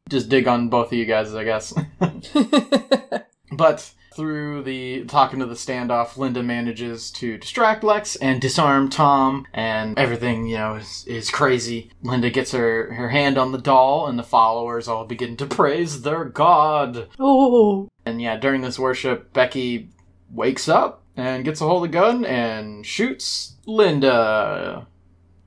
just 0.09 0.29
dig 0.29 0.47
on 0.47 0.69
both 0.69 0.87
of 0.87 0.93
you 0.93 1.05
guys, 1.05 1.33
I 1.35 1.43
guess. 1.43 1.73
but 3.51 3.91
through 4.15 4.63
the 4.63 5.05
talking 5.05 5.39
to 5.39 5.45
the 5.45 5.55
standoff, 5.55 6.17
Linda 6.17 6.43
manages 6.43 7.09
to 7.11 7.37
distract 7.37 7.83
Lex 7.83 8.15
and 8.17 8.41
disarm 8.41 8.89
Tom, 8.89 9.45
and 9.53 9.97
everything 9.97 10.47
you 10.47 10.57
know 10.57 10.75
is, 10.75 11.05
is 11.07 11.29
crazy. 11.31 11.89
Linda 12.03 12.29
gets 12.29 12.51
her 12.51 12.93
her 12.93 13.09
hand 13.09 13.37
on 13.37 13.51
the 13.51 13.57
doll, 13.57 14.07
and 14.07 14.19
the 14.19 14.23
followers 14.23 14.87
all 14.87 15.05
begin 15.05 15.37
to 15.37 15.45
praise 15.45 16.01
their 16.01 16.25
god. 16.25 17.07
oh. 17.19 17.87
And 18.05 18.21
yeah, 18.21 18.35
during 18.37 18.61
this 18.61 18.79
worship, 18.79 19.31
Becky 19.31 19.89
wakes 20.31 20.67
up 20.67 21.03
and 21.15 21.45
gets 21.45 21.61
a 21.61 21.65
hold 21.65 21.85
of 21.85 21.91
the 21.91 21.97
gun 21.97 22.25
and 22.25 22.85
shoots 22.85 23.55
Linda, 23.65 24.87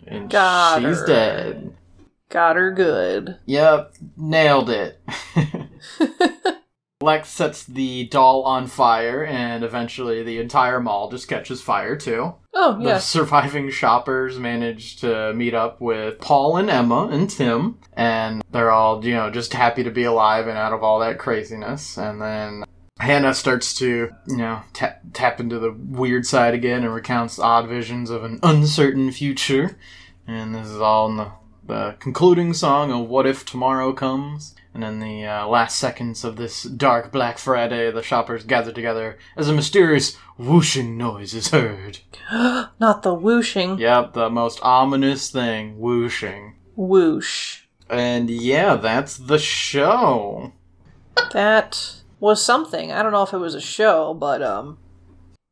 and 0.06 0.30
Got 0.30 0.82
she's 0.82 1.00
her. 1.00 1.06
dead. 1.06 1.74
Got 2.30 2.56
her 2.56 2.72
good. 2.72 3.36
Yep, 3.46 3.94
nailed 4.16 4.70
it. 4.70 5.00
Lex 7.04 7.28
sets 7.28 7.64
the 7.64 8.06
doll 8.08 8.42
on 8.42 8.66
fire, 8.66 9.24
and 9.24 9.62
eventually 9.62 10.22
the 10.22 10.38
entire 10.38 10.80
mall 10.80 11.10
just 11.10 11.28
catches 11.28 11.60
fire 11.60 11.96
too. 11.96 12.34
Oh 12.54 12.82
The 12.82 12.98
surviving 12.98 13.70
shoppers 13.70 14.38
manage 14.38 14.96
to 15.00 15.32
meet 15.34 15.54
up 15.54 15.80
with 15.80 16.18
Paul 16.18 16.56
and 16.56 16.70
Emma 16.70 17.08
and 17.08 17.28
Tim, 17.28 17.78
and 17.92 18.42
they're 18.50 18.70
all, 18.70 19.04
you 19.04 19.14
know, 19.14 19.30
just 19.30 19.52
happy 19.52 19.84
to 19.84 19.90
be 19.90 20.04
alive 20.04 20.48
and 20.48 20.56
out 20.56 20.72
of 20.72 20.82
all 20.82 20.98
that 21.00 21.18
craziness. 21.18 21.98
And 21.98 22.22
then 22.22 22.64
Hannah 22.98 23.34
starts 23.34 23.74
to, 23.74 24.10
you 24.26 24.36
know, 24.36 24.62
tap, 24.72 25.02
tap 25.12 25.40
into 25.40 25.58
the 25.58 25.72
weird 25.72 26.26
side 26.26 26.54
again 26.54 26.84
and 26.84 26.94
recounts 26.94 27.38
odd 27.38 27.68
visions 27.68 28.08
of 28.08 28.24
an 28.24 28.40
uncertain 28.42 29.10
future. 29.12 29.76
And 30.26 30.54
this 30.54 30.68
is 30.68 30.80
all 30.80 31.10
in 31.10 31.16
the, 31.16 31.32
the 31.66 31.96
concluding 31.98 32.54
song 32.54 32.90
of 32.90 33.08
What 33.08 33.26
If 33.26 33.44
Tomorrow 33.44 33.92
Comes. 33.92 34.54
And 34.74 34.82
in 34.82 34.98
the 34.98 35.24
uh, 35.24 35.46
last 35.46 35.78
seconds 35.78 36.24
of 36.24 36.34
this 36.34 36.64
dark 36.64 37.12
Black 37.12 37.38
Friday, 37.38 37.92
the 37.92 38.02
shoppers 38.02 38.42
gather 38.42 38.72
together 38.72 39.16
as 39.36 39.48
a 39.48 39.52
mysterious 39.52 40.16
whooshing 40.36 40.98
noise 40.98 41.32
is 41.32 41.50
heard. 41.50 42.00
Not 42.32 43.04
the 43.04 43.14
whooshing. 43.14 43.78
Yep, 43.78 44.14
the 44.14 44.28
most 44.28 44.58
ominous 44.62 45.30
thing, 45.30 45.78
whooshing. 45.78 46.56
Whoosh. 46.74 47.62
And 47.88 48.28
yeah, 48.28 48.74
that's 48.74 49.16
the 49.16 49.38
show. 49.38 50.52
That 51.32 52.00
was 52.18 52.42
something. 52.42 52.90
I 52.90 53.02
don't 53.04 53.12
know 53.12 53.22
if 53.22 53.32
it 53.32 53.38
was 53.38 53.54
a 53.54 53.60
show, 53.60 54.12
but 54.12 54.42
um. 54.42 54.78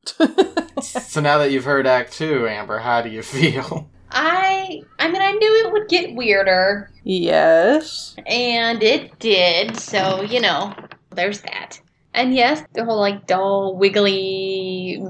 so 0.83 1.21
now 1.21 1.39
that 1.39 1.53
you've 1.53 1.65
heard 1.65 1.87
Act 1.87 2.13
Two, 2.13 2.49
Amber, 2.49 2.79
how 2.79 3.03
do 3.03 3.09
you 3.09 3.23
feel? 3.23 3.89
I 4.13 4.83
I 4.99 5.11
mean 5.11 5.23
I 5.23 5.33
knew 5.33 5.67
it 5.67 5.73
would 5.73 5.89
get 5.89 6.15
weirder 6.15 6.91
yes. 7.05 8.15
and 8.27 8.83
it 8.83 9.19
did, 9.19 9.77
so 9.79 10.23
you 10.23 10.41
know, 10.41 10.75
there's 11.11 11.41
that. 11.43 11.81
And 12.15 12.35
yes, 12.35 12.63
the 12.75 12.85
whole 12.85 13.01
like 13.01 13.27
doll 13.27 13.77
wiggly 13.77 15.03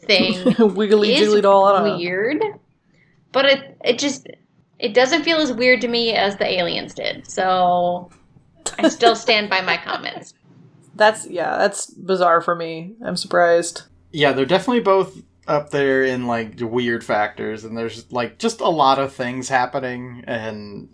thing 0.00 0.44
Wiggly 0.74 1.14
jiggly 1.14 1.42
doll. 1.42 1.66
I 1.66 1.78
don't 1.78 1.88
know. 1.88 1.96
weird. 1.96 2.42
But 3.32 3.44
it 3.46 3.78
it 3.84 3.98
just 3.98 4.26
it 4.78 4.94
doesn't 4.94 5.22
feel 5.22 5.38
as 5.38 5.52
weird 5.52 5.80
to 5.82 5.88
me 5.88 6.14
as 6.14 6.36
the 6.36 6.46
aliens 6.46 6.94
did. 6.94 7.30
So 7.30 8.10
I 8.78 8.88
still 8.88 9.16
stand 9.16 9.50
by 9.50 9.60
my 9.60 9.76
comments. 9.76 10.34
That's 10.94 11.26
yeah. 11.26 11.58
That's 11.58 11.86
bizarre 11.86 12.40
for 12.40 12.54
me. 12.54 12.94
I'm 13.04 13.16
surprised. 13.16 13.82
Yeah, 14.12 14.32
they're 14.32 14.46
definitely 14.46 14.80
both 14.80 15.22
up 15.48 15.70
there 15.70 16.04
in 16.04 16.26
like 16.26 16.54
weird 16.60 17.04
factors, 17.04 17.64
and 17.64 17.76
there's 17.76 18.10
like 18.12 18.38
just 18.38 18.60
a 18.60 18.68
lot 18.68 18.98
of 18.98 19.12
things 19.12 19.48
happening, 19.48 20.24
and 20.26 20.88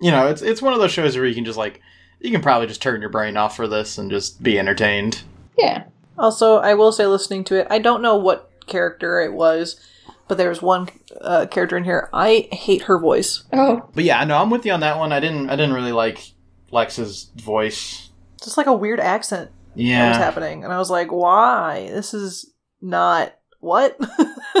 you 0.00 0.10
know, 0.10 0.28
it's 0.28 0.42
it's 0.42 0.62
one 0.62 0.72
of 0.72 0.80
those 0.80 0.92
shows 0.92 1.16
where 1.16 1.26
you 1.26 1.34
can 1.34 1.44
just 1.44 1.58
like 1.58 1.80
you 2.20 2.30
can 2.30 2.42
probably 2.42 2.66
just 2.66 2.82
turn 2.82 3.00
your 3.00 3.10
brain 3.10 3.36
off 3.36 3.56
for 3.56 3.68
this 3.68 3.98
and 3.98 4.10
just 4.10 4.42
be 4.42 4.58
entertained. 4.58 5.22
Yeah. 5.58 5.84
Also, 6.18 6.58
I 6.58 6.74
will 6.74 6.92
say, 6.92 7.06
listening 7.06 7.44
to 7.44 7.56
it, 7.56 7.66
I 7.70 7.78
don't 7.78 8.02
know 8.02 8.16
what 8.16 8.50
character 8.66 9.20
it 9.20 9.32
was, 9.32 9.80
but 10.28 10.38
there 10.38 10.48
was 10.48 10.62
one 10.62 10.88
uh, 11.20 11.46
character 11.46 11.76
in 11.76 11.84
here. 11.84 12.08
I 12.12 12.48
hate 12.52 12.82
her 12.82 12.98
voice. 12.98 13.44
Oh. 13.52 13.88
But 13.94 14.04
yeah, 14.04 14.22
no, 14.24 14.38
I'm 14.38 14.50
with 14.50 14.64
you 14.64 14.72
on 14.72 14.80
that 14.80 14.98
one. 14.98 15.12
I 15.12 15.20
didn't 15.20 15.50
I 15.50 15.56
didn't 15.56 15.74
really 15.74 15.92
like 15.92 16.32
Lex's 16.70 17.30
voice. 17.36 18.10
Just 18.42 18.56
like 18.56 18.66
a 18.66 18.72
weird 18.72 19.00
accent 19.00 19.50
that 19.76 20.08
was 20.08 20.16
happening, 20.16 20.64
and 20.64 20.72
I 20.72 20.78
was 20.78 20.90
like, 20.90 21.10
"Why? 21.10 21.88
This 21.90 22.14
is 22.14 22.52
not 22.80 23.34
what? 23.64 23.98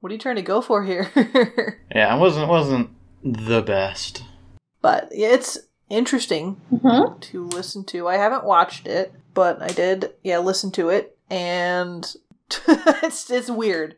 what 0.00 0.10
are 0.10 0.12
you 0.12 0.18
trying 0.18 0.36
to 0.36 0.42
go 0.42 0.60
for 0.60 0.84
here?" 0.84 1.10
yeah, 1.94 2.14
it 2.14 2.18
wasn't 2.20 2.48
wasn't 2.48 2.90
the 3.22 3.62
best. 3.62 4.22
but 4.80 5.08
yeah, 5.12 5.28
it's 5.28 5.58
interesting 5.88 6.54
hmm 6.70 7.18
to 7.20 7.44
listen 7.46 7.84
to. 7.84 8.08
I 8.08 8.16
haven't 8.16 8.44
watched 8.44 8.86
it, 8.86 9.12
but 9.34 9.60
I 9.62 9.68
did, 9.68 10.12
yeah, 10.24 10.38
listen 10.38 10.70
to 10.72 10.88
it. 10.88 11.16
and 11.30 12.04
it's 12.68 13.30
it's 13.30 13.50
weird. 13.50 13.96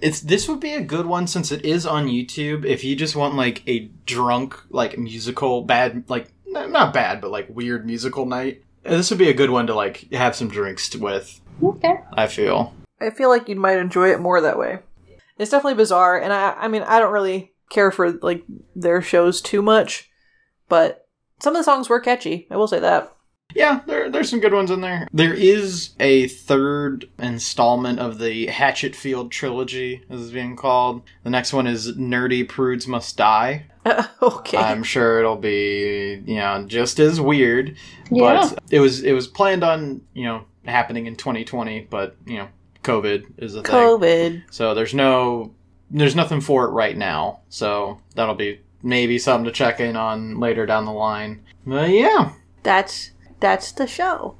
It's 0.00 0.20
this 0.20 0.48
would 0.48 0.60
be 0.60 0.74
a 0.74 0.80
good 0.82 1.06
one 1.06 1.26
since 1.26 1.50
it 1.52 1.64
is 1.64 1.86
on 1.86 2.06
YouTube. 2.08 2.64
If 2.64 2.84
you 2.84 2.94
just 2.96 3.16
want 3.16 3.34
like 3.34 3.62
a 3.68 3.90
drunk 4.06 4.56
like 4.70 4.98
musical 4.98 5.62
bad 5.62 6.04
like 6.08 6.28
not 6.46 6.92
bad 6.92 7.20
but 7.20 7.30
like 7.30 7.48
weird 7.48 7.86
musical 7.86 8.26
night, 8.26 8.62
this 8.82 9.10
would 9.10 9.18
be 9.18 9.30
a 9.30 9.34
good 9.34 9.50
one 9.50 9.66
to 9.66 9.74
like 9.74 10.12
have 10.12 10.36
some 10.36 10.48
drinks 10.48 10.94
with. 10.96 11.40
Okay. 11.62 11.94
I 12.12 12.26
feel. 12.26 12.74
I 13.04 13.10
feel 13.10 13.28
like 13.28 13.48
you 13.48 13.56
might 13.56 13.78
enjoy 13.78 14.10
it 14.10 14.20
more 14.20 14.40
that 14.40 14.58
way. 14.58 14.78
It's 15.38 15.50
definitely 15.50 15.74
bizarre, 15.74 16.20
and 16.20 16.32
I 16.32 16.52
I 16.52 16.68
mean 16.68 16.82
I 16.82 16.98
don't 17.00 17.12
really 17.12 17.52
care 17.70 17.90
for 17.90 18.12
like 18.12 18.44
their 18.74 19.02
shows 19.02 19.40
too 19.40 19.62
much, 19.62 20.10
but 20.68 21.08
some 21.40 21.54
of 21.54 21.60
the 21.60 21.64
songs 21.64 21.88
were 21.88 22.00
catchy. 22.00 22.46
I 22.50 22.56
will 22.56 22.68
say 22.68 22.80
that. 22.80 23.14
Yeah, 23.54 23.80
there 23.86 24.10
there's 24.10 24.30
some 24.30 24.40
good 24.40 24.54
ones 24.54 24.70
in 24.70 24.80
there. 24.80 25.06
There 25.12 25.34
is 25.34 25.90
a 26.00 26.28
third 26.28 27.08
installment 27.18 28.00
of 28.00 28.18
the 28.18 28.48
Hatchetfield 28.48 29.30
trilogy, 29.30 30.02
as 30.10 30.22
it's 30.22 30.30
being 30.30 30.56
called. 30.56 31.02
The 31.22 31.30
next 31.30 31.52
one 31.52 31.66
is 31.66 31.92
Nerdy 31.96 32.48
Prudes 32.48 32.88
Must 32.88 33.16
Die. 33.16 33.66
okay. 34.22 34.58
I'm 34.58 34.82
sure 34.82 35.18
it'll 35.18 35.36
be, 35.36 36.22
you 36.24 36.36
know, 36.36 36.64
just 36.66 36.98
as 36.98 37.20
weird. 37.20 37.76
Yeah. 38.10 38.48
But 38.50 38.62
it 38.70 38.80
was 38.80 39.02
it 39.02 39.12
was 39.12 39.28
planned 39.28 39.62
on, 39.62 40.00
you 40.14 40.24
know, 40.24 40.44
happening 40.64 41.06
in 41.06 41.16
2020, 41.16 41.86
but 41.90 42.16
you 42.26 42.38
know, 42.38 42.48
COVID 42.84 43.24
is 43.38 43.54
a 43.54 43.62
thing. 43.62 43.72
COVID. 43.72 44.42
So 44.50 44.74
there's 44.74 44.94
no 44.94 45.54
there's 45.90 46.16
nothing 46.16 46.40
for 46.40 46.64
it 46.64 46.70
right 46.70 46.96
now. 46.96 47.40
So 47.48 48.00
that'll 48.14 48.34
be 48.34 48.60
maybe 48.82 49.18
something 49.18 49.44
to 49.46 49.52
check 49.52 49.80
in 49.80 49.96
on 49.96 50.38
later 50.38 50.66
down 50.66 50.84
the 50.84 50.92
line. 50.92 51.44
But 51.66 51.90
yeah. 51.90 52.32
That's 52.62 53.12
that's 53.40 53.72
the 53.72 53.86
show. 53.86 54.36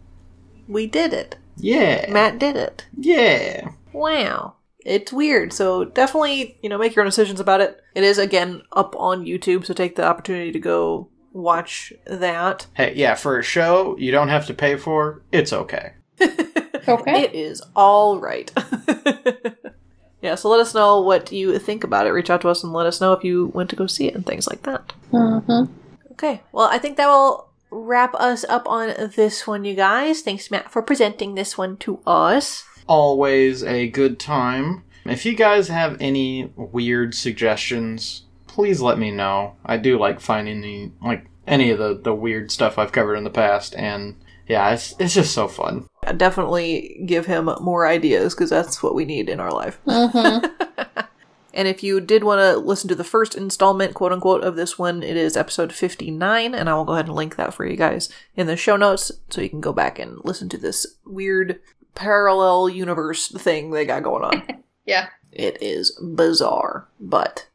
We 0.69 0.87
did 0.87 1.13
it. 1.13 1.37
Yeah. 1.57 2.11
Matt 2.11 2.39
did 2.39 2.57
it. 2.57 2.87
Yeah. 2.97 3.71
Wow. 3.93 4.55
It's 4.85 5.13
weird, 5.13 5.55
so 5.55 5.87
definitely, 5.87 6.59
you 6.63 6.69
know, 6.69 6.77
make 6.77 6.95
your 6.95 7.05
own 7.05 7.09
decisions 7.09 7.41
about 7.41 7.63
it. 7.63 7.81
It 7.95 8.05
is 8.05 8.19
again 8.19 8.63
up 8.73 8.95
on 8.99 9.25
YouTube, 9.25 9.65
so 9.65 9.73
take 9.73 9.97
the 9.97 10.05
opportunity 10.05 10.53
to 10.53 10.59
go 10.59 11.09
watch 11.33 11.93
that. 12.07 12.67
Hey, 12.75 12.93
yeah, 12.95 13.15
for 13.15 13.39
a 13.39 13.43
show 13.43 13.97
you 13.99 14.13
don't 14.13 14.29
have 14.29 14.47
to 14.47 14.55
pay 14.55 14.77
for, 14.77 15.23
it's 15.33 15.55
okay. 15.55 15.93
Okay. 16.89 17.23
It 17.23 17.35
is 17.35 17.63
all 17.75 18.19
right. 18.19 18.51
yeah, 20.23 20.35
so 20.35 20.49
let 20.49 20.61
us 20.61 20.75
know 20.75 21.01
what 21.01 21.33
you 21.33 21.59
think 21.59 21.85
about 21.85 22.07
it. 22.07 22.11
Reach 22.11 22.31
out 22.31 22.41
to 22.43 22.49
us 22.49 22.63
and 22.65 22.73
let 22.73 22.87
us 22.87 23.01
know 23.01 23.13
if 23.13 23.25
you 23.25 23.47
went 23.55 23.71
to 23.71 23.77
go 23.77 23.87
see 23.87 24.07
it 24.07 24.15
and 24.15 24.27
things 24.27 24.47
like 24.47 24.63
that. 24.63 24.93
Mm-hmm. 25.13 25.73
Okay, 26.13 26.43
well, 26.53 26.69
I 26.71 26.79
think 26.79 26.97
that 26.97 27.09
will 27.09 27.49
wrap 27.71 28.15
us 28.15 28.45
up 28.45 28.69
on 28.69 29.11
this 29.17 29.47
one, 29.47 29.65
you 29.65 29.75
guys. 29.75 30.23
Thanks, 30.23 30.51
Matt, 30.51 30.71
for 30.71 30.83
presenting 30.83 31.35
this 31.35 31.59
one 31.59 31.77
to 31.79 32.01
us. 32.07 32.65
Always 32.87 33.65
a 33.65 33.89
good 33.89 34.19
time. 34.19 34.85
If 35.05 35.27
you 35.27 35.35
guys 35.35 35.69
have 35.69 35.97
any 36.01 36.51
weird 36.57 37.15
suggestions, 37.15 38.23
please 38.47 38.81
let 38.81 38.99
me 38.99 39.11
know. 39.11 39.57
I 39.65 39.77
do 39.77 39.99
like 39.99 40.21
finding 40.21 40.61
the 40.61 40.91
like 41.03 41.27
any 41.47 41.71
of 41.71 41.79
the 41.79 42.01
the 42.01 42.15
weird 42.15 42.51
stuff 42.51 42.79
I've 42.79 42.93
covered 42.93 43.17
in 43.17 43.25
the 43.25 43.31
past 43.31 43.75
and 43.75 44.17
yeah, 44.47 44.71
it's 44.73 44.95
it's 44.99 45.15
just 45.15 45.35
so 45.35 45.49
fun. 45.49 45.87
Definitely 46.17 47.03
give 47.07 47.27
him 47.27 47.51
more 47.61 47.87
ideas 47.87 48.35
because 48.35 48.51
that's 48.51 48.83
what 48.83 48.95
we 48.95 49.05
need 49.05 49.29
in 49.29 49.41
our 49.41 49.53
life. 49.53 49.79
Mm-hmm. 49.87 50.47
And 51.55 51.69
if 51.69 51.85
you 51.85 52.01
did 52.01 52.25
want 52.25 52.41
to 52.41 52.59
listen 52.59 52.89
to 52.89 52.97
the 52.97 53.05
first 53.05 53.37
installment, 53.37 53.95
quote 53.95 54.13
unquote, 54.13 54.43
of 54.43 54.57
this 54.57 54.77
one, 54.77 55.05
it 55.05 55.17
is 55.17 55.37
episode 55.37 55.73
59, 55.73 56.53
and 56.53 56.69
I 56.69 56.75
will 56.75 56.85
go 56.85 56.95
ahead 56.95 57.07
and 57.07 57.15
link 57.15 57.37
that 57.37 57.55
for 57.55 57.65
you 57.65 57.77
guys 57.77 58.09
in 58.35 58.49
the 58.49 58.57
show 58.57 58.77
notes 58.77 59.13
so 59.31 59.41
you 59.41 59.49
can 59.49 59.61
go 59.61 59.73
back 59.73 60.01
and 60.01 60.19
listen 60.25 60.49
to 60.49 60.59
this 60.59 60.85
weird 61.07 61.61
parallel 61.95 62.69
universe 62.69 63.29
thing 63.29 63.71
they 63.71 63.87
got 63.87 64.03
going 64.03 64.25
on. 64.25 64.65
yeah. 64.85 65.11
it 65.31 65.63
is 65.63 65.93
bizarre, 66.03 66.89
but 66.99 67.47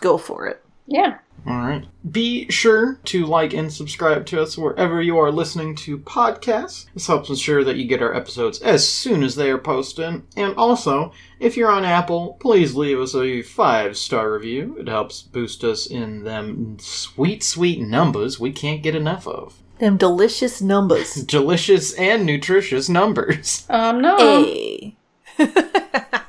go 0.00 0.16
for 0.16 0.46
it. 0.46 0.64
Yeah. 0.86 1.18
All 1.48 1.60
right. 1.60 1.86
Be 2.10 2.50
sure 2.50 3.00
to 3.04 3.24
like 3.24 3.54
and 3.54 3.72
subscribe 3.72 4.26
to 4.26 4.42
us 4.42 4.58
wherever 4.58 5.00
you 5.00 5.16
are 5.16 5.32
listening 5.32 5.74
to 5.76 5.96
podcasts. 5.96 6.84
This 6.92 7.06
helps 7.06 7.30
ensure 7.30 7.64
that 7.64 7.76
you 7.76 7.86
get 7.86 8.02
our 8.02 8.14
episodes 8.14 8.60
as 8.60 8.86
soon 8.86 9.22
as 9.22 9.34
they 9.34 9.50
are 9.50 9.56
posted. 9.56 10.22
And 10.36 10.54
also, 10.56 11.10
if 11.40 11.56
you're 11.56 11.70
on 11.70 11.86
Apple, 11.86 12.36
please 12.38 12.74
leave 12.74 13.00
us 13.00 13.14
a 13.14 13.40
five 13.40 13.96
star 13.96 14.30
review. 14.30 14.76
It 14.78 14.88
helps 14.88 15.22
boost 15.22 15.64
us 15.64 15.86
in 15.86 16.24
them 16.24 16.76
sweet, 16.80 17.42
sweet 17.42 17.80
numbers 17.80 18.38
we 18.38 18.52
can't 18.52 18.82
get 18.82 18.94
enough 18.94 19.26
of. 19.26 19.62
Them 19.78 19.96
delicious 19.96 20.60
numbers. 20.60 21.14
Delicious 21.24 21.94
and 21.94 22.26
nutritious 22.26 22.90
numbers. 22.90 23.64
Um, 23.70 24.02
no. 24.02 24.18
Hey. 24.18 24.96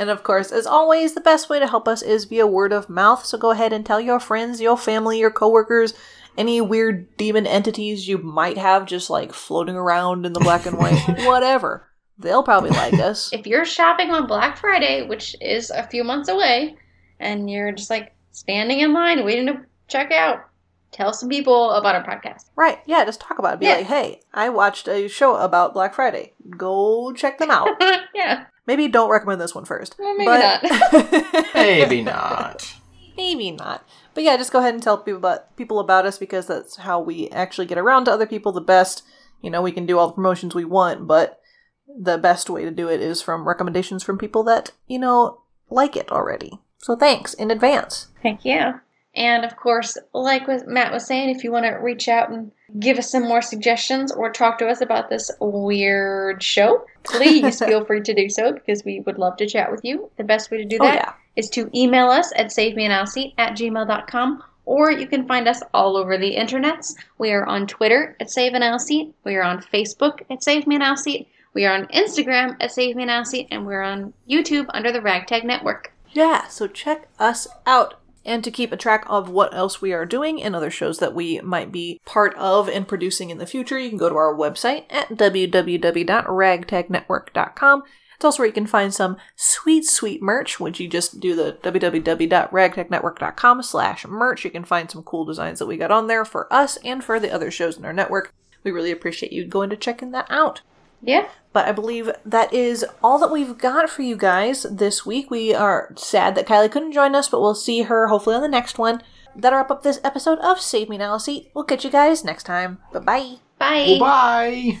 and 0.00 0.10
of 0.10 0.22
course, 0.24 0.50
as 0.50 0.66
always, 0.66 1.14
the 1.14 1.20
best 1.20 1.48
way 1.48 1.60
to 1.60 1.66
help 1.68 1.86
us 1.86 2.02
is 2.02 2.24
via 2.24 2.46
word 2.46 2.72
of 2.72 2.88
mouth. 2.88 3.24
So 3.24 3.38
go 3.38 3.50
ahead 3.50 3.72
and 3.72 3.84
tell 3.86 4.00
your 4.00 4.18
friends, 4.18 4.60
your 4.60 4.76
family, 4.76 5.18
your 5.20 5.30
coworkers, 5.30 5.94
any 6.38 6.60
weird 6.60 7.16
demon 7.16 7.46
entities 7.46 8.08
you 8.08 8.18
might 8.18 8.56
have 8.58 8.86
just 8.86 9.10
like 9.10 9.32
floating 9.32 9.76
around 9.76 10.24
in 10.26 10.32
the 10.32 10.40
black 10.40 10.66
and 10.66 10.78
white, 10.78 10.98
whatever. 11.26 11.86
They'll 12.18 12.42
probably 12.42 12.70
like 12.70 12.94
us. 13.10 13.30
If 13.32 13.46
you're 13.46 13.64
shopping 13.64 14.10
on 14.10 14.26
Black 14.26 14.56
Friday, 14.56 15.06
which 15.06 15.36
is 15.40 15.70
a 15.70 15.86
few 15.86 16.02
months 16.04 16.28
away, 16.28 16.76
and 17.18 17.50
you're 17.50 17.72
just 17.72 17.90
like 17.90 18.14
standing 18.32 18.80
in 18.80 18.92
line 18.92 19.24
waiting 19.24 19.46
to 19.46 19.60
check 19.88 20.12
out, 20.12 20.44
tell 20.92 21.12
some 21.12 21.28
people 21.28 21.70
about 21.72 21.94
our 21.94 22.04
podcast. 22.04 22.46
Right, 22.56 22.78
yeah, 22.86 23.04
just 23.04 23.20
talk 23.20 23.38
about 23.38 23.54
it. 23.54 23.60
Be 23.60 23.66
Yeah. 23.66 23.74
like, 23.76 23.86
hey, 23.86 24.20
I 24.34 24.48
watched 24.50 24.88
a 24.88 25.08
show 25.08 25.36
about 25.36 25.72
Black 25.74 25.94
Friday. 25.94 26.32
Go 26.56 27.12
check 27.12 27.38
them 27.38 27.50
out. 27.50 27.68
yeah. 28.14 28.46
Maybe 28.66 28.88
don't 28.88 29.10
recommend 29.10 29.40
this 29.40 29.54
one 29.54 29.64
first. 29.64 29.96
Well, 29.98 30.16
maybe 30.16 30.26
but- 30.26 31.54
Maybe 31.54 32.02
not. 32.02 32.76
Maybe 33.16 33.50
not. 33.50 33.84
But 34.14 34.24
yeah, 34.24 34.36
just 34.36 34.52
go 34.52 34.58
ahead 34.60 34.74
and 34.74 34.82
tell 34.82 34.98
people 34.98 35.18
about 35.18 35.56
people 35.56 35.78
about 35.78 36.06
us 36.06 36.18
because 36.18 36.46
that's 36.46 36.76
how 36.76 37.00
we 37.00 37.28
actually 37.30 37.66
get 37.66 37.78
around 37.78 38.04
to 38.04 38.12
other 38.12 38.26
people 38.26 38.52
the 38.52 38.60
best. 38.60 39.02
You 39.42 39.50
know, 39.50 39.62
we 39.62 39.72
can 39.72 39.86
do 39.86 39.98
all 39.98 40.08
the 40.08 40.14
promotions 40.14 40.54
we 40.54 40.64
want, 40.64 41.06
but 41.06 41.40
the 41.88 42.18
best 42.18 42.50
way 42.50 42.64
to 42.64 42.70
do 42.70 42.88
it 42.88 43.00
is 43.00 43.22
from 43.22 43.46
recommendations 43.48 44.02
from 44.02 44.18
people 44.18 44.42
that, 44.44 44.72
you 44.86 44.98
know, 44.98 45.42
like 45.70 45.96
it 45.96 46.10
already. 46.10 46.60
So 46.78 46.96
thanks 46.96 47.34
in 47.34 47.50
advance. 47.50 48.08
Thank 48.22 48.44
yeah. 48.44 48.80
And 49.14 49.44
of 49.44 49.56
course, 49.56 49.98
like 50.14 50.46
what 50.46 50.68
Matt 50.68 50.92
was 50.92 51.06
saying, 51.06 51.30
if 51.30 51.42
you 51.42 51.50
want 51.50 51.66
to 51.66 51.72
reach 51.72 52.08
out 52.08 52.30
and 52.30 52.52
give 52.78 52.98
us 52.98 53.10
some 53.10 53.26
more 53.26 53.42
suggestions 53.42 54.12
or 54.12 54.30
talk 54.30 54.58
to 54.58 54.68
us 54.68 54.80
about 54.80 55.10
this 55.10 55.30
weird 55.40 56.42
show, 56.42 56.84
please 57.02 57.58
feel 57.64 57.84
free 57.84 58.02
to 58.02 58.14
do 58.14 58.28
so 58.28 58.52
because 58.52 58.84
we 58.84 59.00
would 59.00 59.18
love 59.18 59.36
to 59.38 59.46
chat 59.46 59.70
with 59.70 59.80
you. 59.84 60.10
The 60.16 60.24
best 60.24 60.50
way 60.50 60.58
to 60.58 60.64
do 60.64 60.78
Oh 60.80 60.84
yeah. 60.84 61.12
is 61.34 61.50
to 61.50 61.68
email 61.74 62.08
us 62.08 62.32
at 62.36 62.46
savemeanoutseat 62.48 63.34
at 63.38 63.52
gmail.com 63.52 64.44
or 64.64 64.92
you 64.92 65.08
can 65.08 65.26
find 65.26 65.48
us 65.48 65.62
all 65.74 65.96
over 65.96 66.16
the 66.16 66.36
internets. 66.36 66.94
We 67.18 67.32
are 67.32 67.44
on 67.44 67.66
Twitter 67.66 68.16
at 68.20 68.30
Save 68.30 68.54
an 68.54 68.78
Seat. 68.78 69.12
We 69.24 69.34
are 69.34 69.42
on 69.42 69.60
Facebook 69.62 70.20
at 70.30 70.44
Save 70.44 70.68
Me 70.68 70.76
an 70.76 70.96
Seat. 70.96 71.26
We 71.54 71.66
are 71.66 71.74
on 71.74 71.86
Instagram 71.88 72.56
at 72.60 72.70
Save 72.70 72.94
Me 72.94 73.02
an 73.02 73.24
Seat. 73.24 73.48
And 73.50 73.66
we're 73.66 73.82
on 73.82 74.12
YouTube 74.28 74.66
under 74.68 74.92
the 74.92 75.02
Ragtag 75.02 75.44
Network. 75.44 75.92
Yeah, 76.12 76.46
so 76.46 76.68
check 76.68 77.08
us 77.18 77.48
out. 77.66 77.99
And 78.24 78.42
to 78.44 78.50
keep 78.50 78.72
a 78.72 78.76
track 78.76 79.04
of 79.08 79.30
what 79.30 79.54
else 79.54 79.80
we 79.80 79.92
are 79.92 80.04
doing 80.04 80.42
and 80.42 80.54
other 80.54 80.70
shows 80.70 80.98
that 80.98 81.14
we 81.14 81.40
might 81.40 81.72
be 81.72 81.98
part 82.04 82.34
of 82.34 82.68
and 82.68 82.86
producing 82.86 83.30
in 83.30 83.38
the 83.38 83.46
future, 83.46 83.78
you 83.78 83.88
can 83.88 83.98
go 83.98 84.10
to 84.10 84.16
our 84.16 84.34
website 84.34 84.84
at 84.90 85.08
www.ragtagnetwork.com. 85.08 87.82
It's 88.20 88.24
also 88.26 88.42
where 88.42 88.48
you 88.48 88.52
can 88.52 88.66
find 88.66 88.92
some 88.92 89.16
sweet, 89.34 89.86
sweet 89.86 90.20
merch, 90.20 90.60
which 90.60 90.78
you 90.78 90.88
just 90.88 91.20
do 91.20 91.34
the 91.34 91.56
www.ragtagnetwork.com 91.62 93.62
slash 93.62 94.06
merch. 94.06 94.44
You 94.44 94.50
can 94.50 94.64
find 94.64 94.90
some 94.90 95.02
cool 95.02 95.24
designs 95.24 95.58
that 95.58 95.64
we 95.64 95.78
got 95.78 95.90
on 95.90 96.06
there 96.06 96.26
for 96.26 96.52
us 96.52 96.76
and 96.84 97.02
for 97.02 97.18
the 97.18 97.32
other 97.32 97.50
shows 97.50 97.78
in 97.78 97.86
our 97.86 97.94
network. 97.94 98.34
We 98.62 98.72
really 98.72 98.90
appreciate 98.90 99.32
you 99.32 99.46
going 99.46 99.70
to 99.70 99.76
checking 99.76 100.10
that 100.10 100.26
out. 100.28 100.60
Yeah. 101.02 101.28
But 101.52 101.66
I 101.66 101.72
believe 101.72 102.10
that 102.24 102.52
is 102.54 102.84
all 103.02 103.18
that 103.18 103.32
we've 103.32 103.58
got 103.58 103.90
for 103.90 104.02
you 104.02 104.16
guys 104.16 104.62
this 104.70 105.04
week. 105.04 105.30
We 105.30 105.54
are 105.54 105.92
sad 105.96 106.34
that 106.36 106.46
Kylie 106.46 106.70
couldn't 106.70 106.92
join 106.92 107.14
us, 107.14 107.28
but 107.28 107.40
we'll 107.40 107.54
see 107.54 107.82
her 107.82 108.06
hopefully 108.06 108.36
on 108.36 108.42
the 108.42 108.48
next 108.48 108.78
one. 108.78 109.02
That'll 109.34 109.58
wrap 109.58 109.70
up 109.70 109.82
this 109.82 110.00
episode 110.04 110.38
of 110.40 110.60
Save 110.60 110.88
Me 110.88 110.96
an 110.96 111.02
Aisle 111.02 111.18
Seat. 111.18 111.50
We'll 111.54 111.64
catch 111.64 111.84
you 111.84 111.90
guys 111.90 112.24
next 112.24 112.44
time. 112.44 112.78
Bye 112.92 113.00
bye 113.00 113.36
bye. 113.58 113.98
Bye. 113.98 114.80